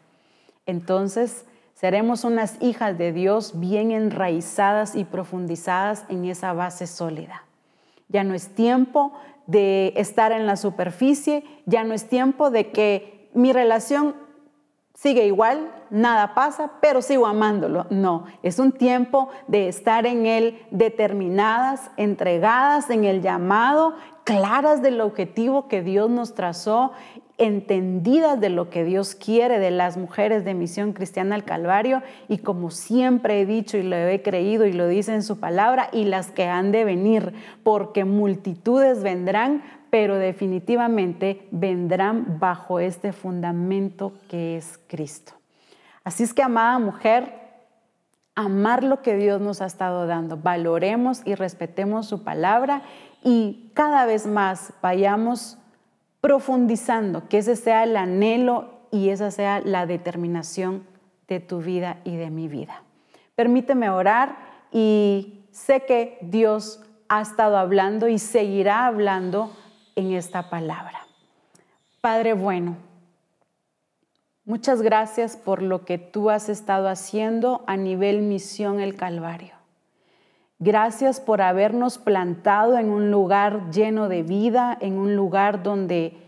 Entonces, 0.67 1.45
Seremos 1.81 2.25
unas 2.25 2.61
hijas 2.61 2.99
de 2.99 3.11
Dios 3.11 3.59
bien 3.59 3.91
enraizadas 3.91 4.95
y 4.95 5.07
profundizadas 5.07 6.05
en 6.11 6.27
esa 6.27 6.53
base 6.53 6.87
sólida. 6.87 7.45
Ya 8.09 8.23
no 8.23 8.35
es 8.35 8.55
tiempo 8.55 9.15
de 9.47 9.95
estar 9.97 10.31
en 10.31 10.45
la 10.45 10.57
superficie, 10.57 11.43
ya 11.65 11.83
no 11.85 11.95
es 11.95 12.07
tiempo 12.07 12.51
de 12.51 12.71
que 12.71 13.31
mi 13.33 13.55
relación 13.55 14.15
sigue 14.93 15.25
igual, 15.25 15.73
nada 15.89 16.35
pasa, 16.35 16.73
pero 16.83 17.01
sigo 17.01 17.27
amándolo. 17.27 17.87
No, 17.89 18.27
es 18.43 18.59
un 18.59 18.73
tiempo 18.73 19.31
de 19.49 19.69
estar 19.69 20.05
en 20.05 20.27
Él 20.27 20.63
determinadas, 20.71 21.91
entregadas 21.97 22.91
en 22.91 23.05
el 23.05 23.23
llamado, 23.23 23.95
claras 24.25 24.83
del 24.83 25.01
objetivo 25.01 25.67
que 25.67 25.81
Dios 25.81 26.11
nos 26.11 26.35
trazó 26.35 26.93
entendidas 27.41 28.39
de 28.39 28.51
lo 28.51 28.69
que 28.69 28.85
Dios 28.85 29.15
quiere 29.15 29.59
de 29.59 29.71
las 29.71 29.97
mujeres 29.97 30.45
de 30.45 30.53
Misión 30.53 30.93
Cristiana 30.93 31.35
al 31.35 31.45
Calvario 31.45 32.03
y 32.29 32.39
como 32.39 32.71
siempre 32.71 33.41
he 33.41 33.47
dicho 33.47 33.79
y 33.79 33.83
lo 33.83 33.97
he 33.97 34.21
creído 34.23 34.67
y 34.67 34.73
lo 34.73 34.87
dice 34.87 35.15
en 35.15 35.23
su 35.23 35.41
palabra 35.41 35.89
y 35.91 36.05
las 36.05 36.31
que 36.31 36.45
han 36.45 36.71
de 36.71 36.85
venir, 36.85 37.33
porque 37.63 38.05
multitudes 38.05 39.03
vendrán, 39.03 39.63
pero 39.89 40.17
definitivamente 40.17 41.49
vendrán 41.51 42.39
bajo 42.39 42.79
este 42.79 43.13
fundamento 43.13 44.13
que 44.29 44.59
es 44.59 44.79
Cristo. 44.87 45.33
Así 46.05 46.23
es 46.23 46.35
que, 46.35 46.43
amada 46.43 46.79
mujer, 46.79 47.33
amar 48.35 48.85
lo 48.85 49.01
que 49.01 49.17
Dios 49.17 49.41
nos 49.41 49.63
ha 49.63 49.67
estado 49.67 50.07
dando, 50.07 50.37
valoremos 50.37 51.23
y 51.25 51.35
respetemos 51.35 52.07
su 52.07 52.23
palabra 52.23 52.83
y 53.25 53.71
cada 53.75 54.05
vez 54.05 54.27
más 54.27 54.75
vayamos 54.83 55.57
profundizando, 56.21 57.29
que 57.29 57.39
ese 57.39 57.57
sea 57.57 57.85
el 57.85 57.97
anhelo 57.97 58.81
y 58.91 59.11
esa 59.11 59.31
sea 59.31 59.61
la 59.61 59.87
determinación 59.87 60.85
de 61.29 61.41
tu 61.41 61.61
vida 61.61 61.99
y 62.05 62.17
de 62.17 62.31
mi 62.31 62.49
vida. 62.49 62.83
Permíteme 63.35 63.89
orar 63.89 64.37
y 64.73 65.45
sé 65.51 65.85
que 65.87 66.19
Dios 66.21 66.81
ha 67.09 67.21
estado 67.21 67.57
hablando 67.57 68.09
y 68.09 68.19
seguirá 68.19 68.87
hablando 68.87 69.51
en 69.97 70.13
esta 70.13 70.51
palabra. 70.51 71.07
Padre 72.01 72.33
bueno, 72.33 72.77
muchas 74.45 74.83
gracias 74.83 75.37
por 75.37 75.63
lo 75.63 75.85
que 75.85 75.99
tú 75.99 76.31
has 76.31 76.49
estado 76.49 76.89
haciendo 76.89 77.65
a 77.67 77.77
nivel 77.77 78.23
misión 78.23 78.81
el 78.81 78.97
Calvario. 78.97 79.60
Gracias 80.63 81.21
por 81.21 81.41
habernos 81.41 81.97
plantado 81.97 82.77
en 82.77 82.91
un 82.91 83.11
lugar 83.11 83.71
lleno 83.71 84.11
de 84.11 84.23
vida, 84.23 84.77
en 84.79 84.99
un 84.99 85.17
lugar 85.17 85.63
donde 85.63 86.19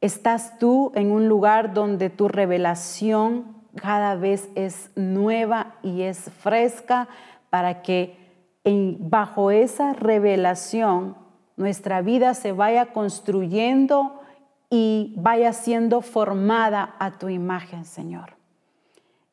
estás 0.00 0.58
tú, 0.58 0.90
en 0.94 1.12
un 1.12 1.28
lugar 1.28 1.74
donde 1.74 2.08
tu 2.08 2.28
revelación 2.28 3.44
cada 3.76 4.14
vez 4.14 4.48
es 4.54 4.90
nueva 4.96 5.74
y 5.82 6.00
es 6.02 6.30
fresca 6.40 7.08
para 7.50 7.82
que 7.82 8.16
bajo 9.00 9.50
esa 9.50 9.92
revelación 9.92 11.18
nuestra 11.58 12.00
vida 12.00 12.32
se 12.32 12.52
vaya 12.52 12.86
construyendo 12.86 14.22
y 14.70 15.12
vaya 15.18 15.52
siendo 15.52 16.00
formada 16.00 16.94
a 16.98 17.18
tu 17.18 17.28
imagen, 17.28 17.84
Señor. 17.84 18.38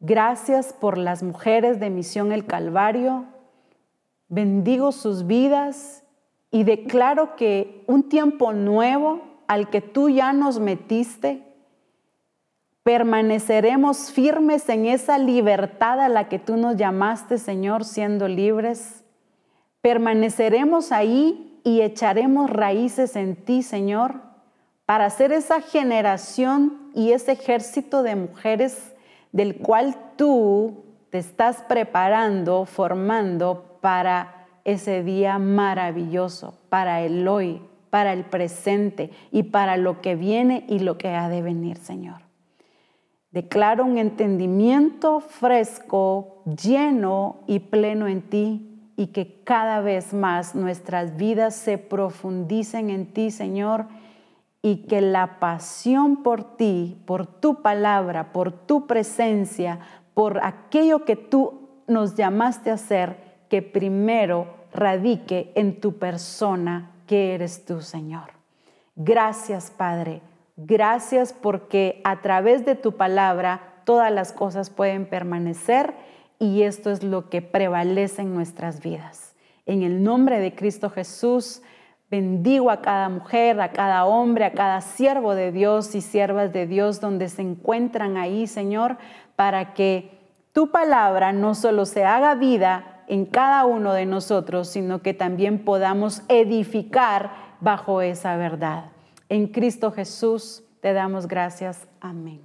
Gracias 0.02 0.74
por 0.74 0.98
las 0.98 1.24
mujeres 1.24 1.80
de 1.80 1.90
Misión 1.90 2.34
El 2.34 2.46
Calvario 2.46 3.28
bendigo 4.32 4.94
sus 4.94 5.28
vidas 5.28 6.04
y 6.52 6.64
declaro 6.64 7.36
que 7.36 7.84
un 7.86 8.08
tiempo 8.10 8.54
nuevo 8.54 9.22
al 9.48 9.70
que 9.70 9.82
tú 9.82 10.10
ya 10.10 10.32
nos 10.32 10.60
metiste, 10.60 11.44
permaneceremos 12.84 14.12
firmes 14.12 14.68
en 14.70 14.86
esa 14.86 15.18
libertad 15.18 16.00
a 16.00 16.08
la 16.08 16.30
que 16.30 16.40
tú 16.40 16.56
nos 16.56 16.78
llamaste, 16.78 17.38
Señor, 17.38 17.84
siendo 17.84 18.30
libres. 18.30 19.04
Permaneceremos 19.82 20.94
ahí 20.94 21.60
y 21.66 21.82
echaremos 21.82 22.50
raíces 22.50 23.18
en 23.18 23.36
ti, 23.36 23.64
Señor, 23.64 24.22
para 24.86 25.10
ser 25.10 25.34
esa 25.34 25.60
generación 25.60 26.90
y 26.96 27.12
ese 27.12 27.34
ejército 27.34 28.02
de 28.02 28.16
mujeres 28.16 28.94
del 29.34 29.58
cual 29.58 29.96
tú 30.16 30.86
te 31.10 31.18
estás 31.18 31.64
preparando, 31.64 32.66
formando 32.66 33.71
para 33.82 34.48
ese 34.64 35.04
día 35.04 35.40
maravilloso, 35.40 36.60
para 36.70 37.02
el 37.02 37.28
hoy, 37.28 37.62
para 37.90 38.14
el 38.14 38.24
presente 38.24 39.12
y 39.32 39.44
para 39.44 39.78
lo 39.78 40.02
que 40.02 40.16
viene 40.16 40.66
y 40.70 40.80
lo 40.80 40.98
que 40.98 41.10
ha 41.10 41.30
de 41.30 41.42
venir, 41.42 41.78
Señor. 41.78 42.22
Declaro 43.32 43.86
un 43.86 43.98
entendimiento 43.98 45.22
fresco, 45.22 46.44
lleno 46.46 47.40
y 47.48 47.60
pleno 47.60 48.08
en 48.08 48.22
ti 48.24 48.94
y 48.98 49.08
que 49.08 49.42
cada 49.44 49.82
vez 49.82 50.14
más 50.14 50.54
nuestras 50.54 51.16
vidas 51.16 51.56
se 51.56 51.78
profundicen 51.78 52.90
en 52.90 53.14
ti, 53.14 53.32
Señor, 53.32 53.88
y 54.62 54.86
que 54.86 55.02
la 55.02 55.40
pasión 55.40 56.24
por 56.24 56.56
ti, 56.56 57.02
por 57.06 57.26
tu 57.26 57.62
palabra, 57.62 58.32
por 58.32 58.52
tu 58.52 58.86
presencia, 58.86 59.80
por 60.14 60.44
aquello 60.44 61.04
que 61.06 61.16
tú 61.16 61.70
nos 61.88 62.16
llamaste 62.16 62.70
a 62.70 62.76
hacer, 62.76 63.31
que 63.52 63.62
primero 63.62 64.48
radique 64.72 65.52
en 65.56 65.82
tu 65.82 65.98
persona, 65.98 66.92
que 67.06 67.34
eres 67.34 67.66
tú, 67.66 67.82
Señor. 67.82 68.30
Gracias, 68.96 69.72
Padre. 69.72 70.22
Gracias 70.56 71.34
porque 71.34 72.00
a 72.06 72.22
través 72.22 72.64
de 72.64 72.76
tu 72.76 72.94
palabra 72.94 73.82
todas 73.84 74.10
las 74.10 74.32
cosas 74.32 74.70
pueden 74.70 75.06
permanecer 75.06 75.94
y 76.40 76.62
esto 76.62 76.92
es 76.92 77.04
lo 77.04 77.30
que 77.30 77.42
prevalece 77.42 78.22
en 78.22 78.34
nuestras 78.34 78.82
vidas. 78.82 79.36
En 79.66 79.84
el 79.84 80.02
nombre 80.02 80.40
de 80.40 80.56
Cristo 80.56 80.90
Jesús, 80.90 81.62
bendigo 82.10 82.72
a 82.72 82.82
cada 82.82 83.10
mujer, 83.10 83.60
a 83.60 83.74
cada 83.74 84.06
hombre, 84.06 84.46
a 84.46 84.54
cada 84.54 84.80
siervo 84.80 85.36
de 85.36 85.52
Dios 85.52 85.94
y 85.94 86.00
siervas 86.00 86.54
de 86.54 86.68
Dios 86.68 87.02
donde 87.02 87.28
se 87.28 87.42
encuentran 87.42 88.16
ahí, 88.16 88.48
Señor, 88.48 88.96
para 89.36 89.74
que 89.74 90.22
tu 90.54 90.72
palabra 90.72 91.34
no 91.34 91.54
solo 91.54 91.86
se 91.86 92.06
haga 92.06 92.36
vida 92.36 93.01
en 93.12 93.26
cada 93.26 93.66
uno 93.66 93.92
de 93.92 94.06
nosotros, 94.06 94.70
sino 94.70 95.02
que 95.02 95.14
también 95.14 95.66
podamos 95.66 96.22
edificar 96.30 97.32
bajo 97.60 98.02
esa 98.02 98.38
verdad. 98.38 98.86
En 99.28 99.48
Cristo 99.48 99.92
Jesús 99.92 100.64
te 100.80 100.94
damos 100.94 101.28
gracias. 101.28 101.90
Amén. 102.00 102.40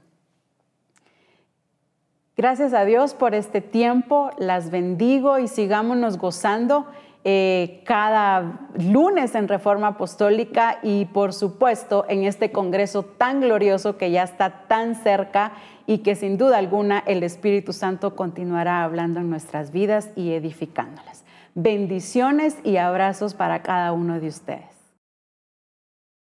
Gracias 2.36 2.74
a 2.74 2.84
Dios 2.84 3.14
por 3.14 3.36
este 3.36 3.60
tiempo, 3.60 4.30
las 4.38 4.72
bendigo 4.72 5.38
y 5.38 5.46
sigámonos 5.46 6.18
gozando 6.18 6.86
eh, 7.22 7.82
cada 7.84 8.68
lunes 8.76 9.36
en 9.36 9.46
Reforma 9.46 9.86
Apostólica 9.86 10.80
y 10.82 11.04
por 11.04 11.32
supuesto 11.32 12.06
en 12.08 12.24
este 12.24 12.50
Congreso 12.50 13.04
tan 13.04 13.40
glorioso 13.40 13.96
que 13.96 14.10
ya 14.10 14.24
está 14.24 14.66
tan 14.66 14.96
cerca 14.96 15.52
y 15.86 15.98
que 15.98 16.14
sin 16.14 16.36
duda 16.36 16.58
alguna 16.58 17.02
el 17.06 17.22
Espíritu 17.22 17.72
Santo 17.72 18.16
continuará 18.16 18.82
hablando 18.82 19.20
en 19.20 19.30
nuestras 19.30 19.70
vidas 19.72 20.10
y 20.16 20.32
edificándolas. 20.32 21.24
Bendiciones 21.54 22.56
y 22.64 22.76
abrazos 22.76 23.34
para 23.34 23.62
cada 23.62 23.92
uno 23.92 24.20
de 24.20 24.28
ustedes. 24.28 24.75